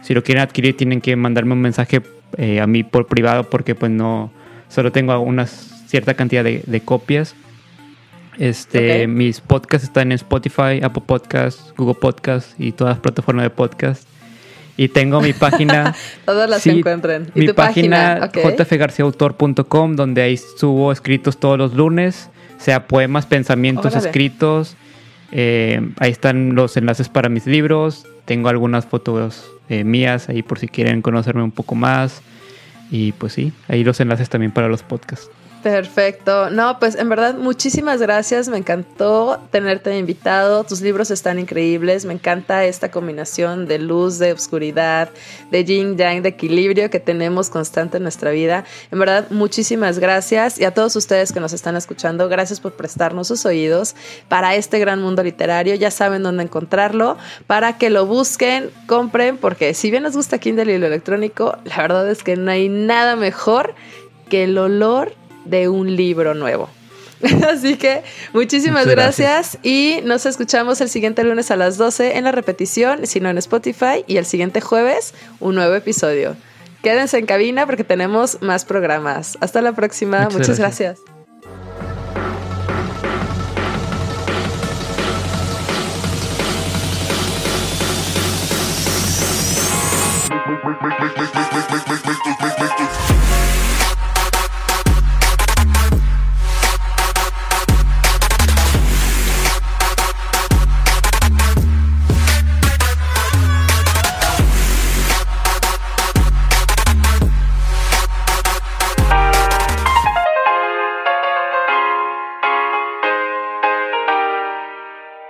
si 0.01 0.13
lo 0.13 0.23
quieren 0.23 0.43
adquirir 0.43 0.75
tienen 0.75 1.01
que 1.01 1.15
mandarme 1.15 1.53
un 1.53 1.61
mensaje 1.61 2.01
eh, 2.37 2.59
a 2.59 2.67
mí 2.67 2.83
por 2.83 3.07
privado 3.07 3.49
porque 3.49 3.75
pues 3.75 3.91
no, 3.91 4.31
solo 4.69 4.91
tengo 4.91 5.17
una 5.19 5.45
cierta 5.47 6.13
cantidad 6.13 6.43
de, 6.43 6.81
copias. 6.83 7.35
Este, 8.37 9.07
Mis 9.07 9.41
podcasts 9.41 9.87
están 9.87 10.11
en 10.11 10.13
Spotify, 10.13 10.81
Apple 10.81 11.03
Podcasts, 11.05 11.73
Google 11.77 11.95
Podcasts 11.95 12.55
y 12.57 12.71
todas 12.71 12.95
las 12.95 13.01
plataformas 13.01 13.43
de 13.43 13.49
podcast. 13.49 14.07
Y 14.77 14.87
tengo 14.87 15.21
mi 15.21 15.33
página. 15.33 15.93
Todas 16.25 16.49
las 16.49 16.63
que 16.63 16.71
encuentren. 16.71 17.29
¿Y 17.35 17.41
mi 17.41 17.47
tu 17.47 17.53
página, 17.53 18.31
página 18.33 18.55
jfgarciaautor.com, 18.55 19.95
donde 19.95 20.21
ahí 20.21 20.37
subo 20.37 20.91
escritos 20.91 21.39
todos 21.39 21.57
los 21.57 21.73
lunes, 21.75 22.29
sea 22.57 22.87
poemas, 22.87 23.25
pensamientos 23.25 23.95
escritos. 23.95 24.77
Eh, 25.33 25.91
ahí 25.99 26.11
están 26.11 26.55
los 26.55 26.77
enlaces 26.77 27.09
para 27.09 27.29
mis 27.29 27.45
libros. 27.45 28.07
Tengo 28.25 28.49
algunas 28.49 28.85
fotos 28.85 29.51
eh, 29.71 29.85
mías 29.85 30.27
ahí 30.27 30.43
por 30.43 30.59
si 30.59 30.67
quieren 30.67 31.01
conocerme 31.01 31.41
un 31.41 31.51
poco 31.51 31.75
más. 31.75 32.21
Y 32.91 33.13
pues 33.13 33.31
sí, 33.31 33.53
ahí 33.69 33.85
los 33.85 34.01
enlaces 34.01 34.29
también 34.29 34.51
para 34.51 34.67
los 34.67 34.83
podcasts. 34.83 35.29
Perfecto. 35.63 36.49
No, 36.49 36.79
pues 36.79 36.95
en 36.95 37.07
verdad 37.07 37.35
muchísimas 37.35 38.01
gracias. 38.01 38.49
Me 38.49 38.57
encantó 38.57 39.39
tenerte 39.51 39.95
invitado. 39.95 40.63
Tus 40.63 40.81
libros 40.81 41.11
están 41.11 41.37
increíbles. 41.37 42.05
Me 42.05 42.13
encanta 42.13 42.65
esta 42.65 42.89
combinación 42.89 43.67
de 43.67 43.77
luz, 43.77 44.17
de 44.17 44.33
oscuridad, 44.33 45.09
de 45.51 45.63
yin 45.63 45.97
yang, 45.97 46.23
de 46.23 46.29
equilibrio 46.29 46.89
que 46.89 46.99
tenemos 46.99 47.51
constante 47.51 47.97
en 47.97 48.03
nuestra 48.03 48.31
vida. 48.31 48.65
En 48.91 48.97
verdad, 48.97 49.27
muchísimas 49.29 49.99
gracias. 49.99 50.59
Y 50.59 50.65
a 50.65 50.73
todos 50.73 50.95
ustedes 50.95 51.31
que 51.31 51.39
nos 51.39 51.53
están 51.53 51.75
escuchando, 51.75 52.27
gracias 52.27 52.59
por 52.59 52.73
prestarnos 52.73 53.27
sus 53.27 53.45
oídos 53.45 53.95
para 54.29 54.55
este 54.55 54.79
gran 54.79 54.99
mundo 54.99 55.21
literario. 55.21 55.75
Ya 55.75 55.91
saben 55.91 56.23
dónde 56.23 56.43
encontrarlo 56.43 57.17
para 57.45 57.77
que 57.77 57.91
lo 57.91 58.07
busquen, 58.07 58.71
compren, 58.87 59.37
porque 59.37 59.75
si 59.75 59.91
bien 59.91 60.01
nos 60.01 60.15
gusta 60.15 60.39
Kindle 60.39 60.73
y 60.73 60.79
lo 60.79 60.87
electrónico, 60.87 61.57
la 61.65 61.77
verdad 61.77 62.09
es 62.09 62.23
que 62.23 62.35
no 62.35 62.49
hay 62.49 62.67
nada 62.67 63.15
mejor 63.15 63.75
que 64.27 64.45
el 64.45 64.57
olor 64.57 65.13
de 65.45 65.69
un 65.69 65.95
libro 65.95 66.33
nuevo. 66.33 66.69
Así 67.49 67.77
que 67.77 68.03
muchísimas 68.33 68.87
gracias. 68.87 69.57
y 69.63 69.99
nos 70.03 70.25
escuchamos 70.25 70.81
el 70.81 70.89
siguiente 70.89 71.23
lunes 71.23 71.51
a 71.51 71.55
las 71.55 71.77
12 71.77 72.17
en 72.17 72.23
la 72.23 72.31
repetición, 72.31 73.05
si 73.05 73.19
no 73.19 73.29
en 73.29 73.37
Spotify, 73.37 74.03
y 74.07 74.17
el 74.17 74.25
siguiente 74.25 74.61
jueves 74.61 75.13
un 75.39 75.55
nuevo 75.55 75.75
episodio. 75.75 76.35
Quédense 76.83 77.19
en 77.19 77.27
cabina 77.27 77.65
porque 77.65 77.83
tenemos 77.83 78.41
más 78.41 78.65
programas. 78.65 79.37
Hasta 79.39 79.61
la 79.61 79.73
próxima. 79.73 80.29
Muchas, 80.31 80.57
gracias. 80.57 80.99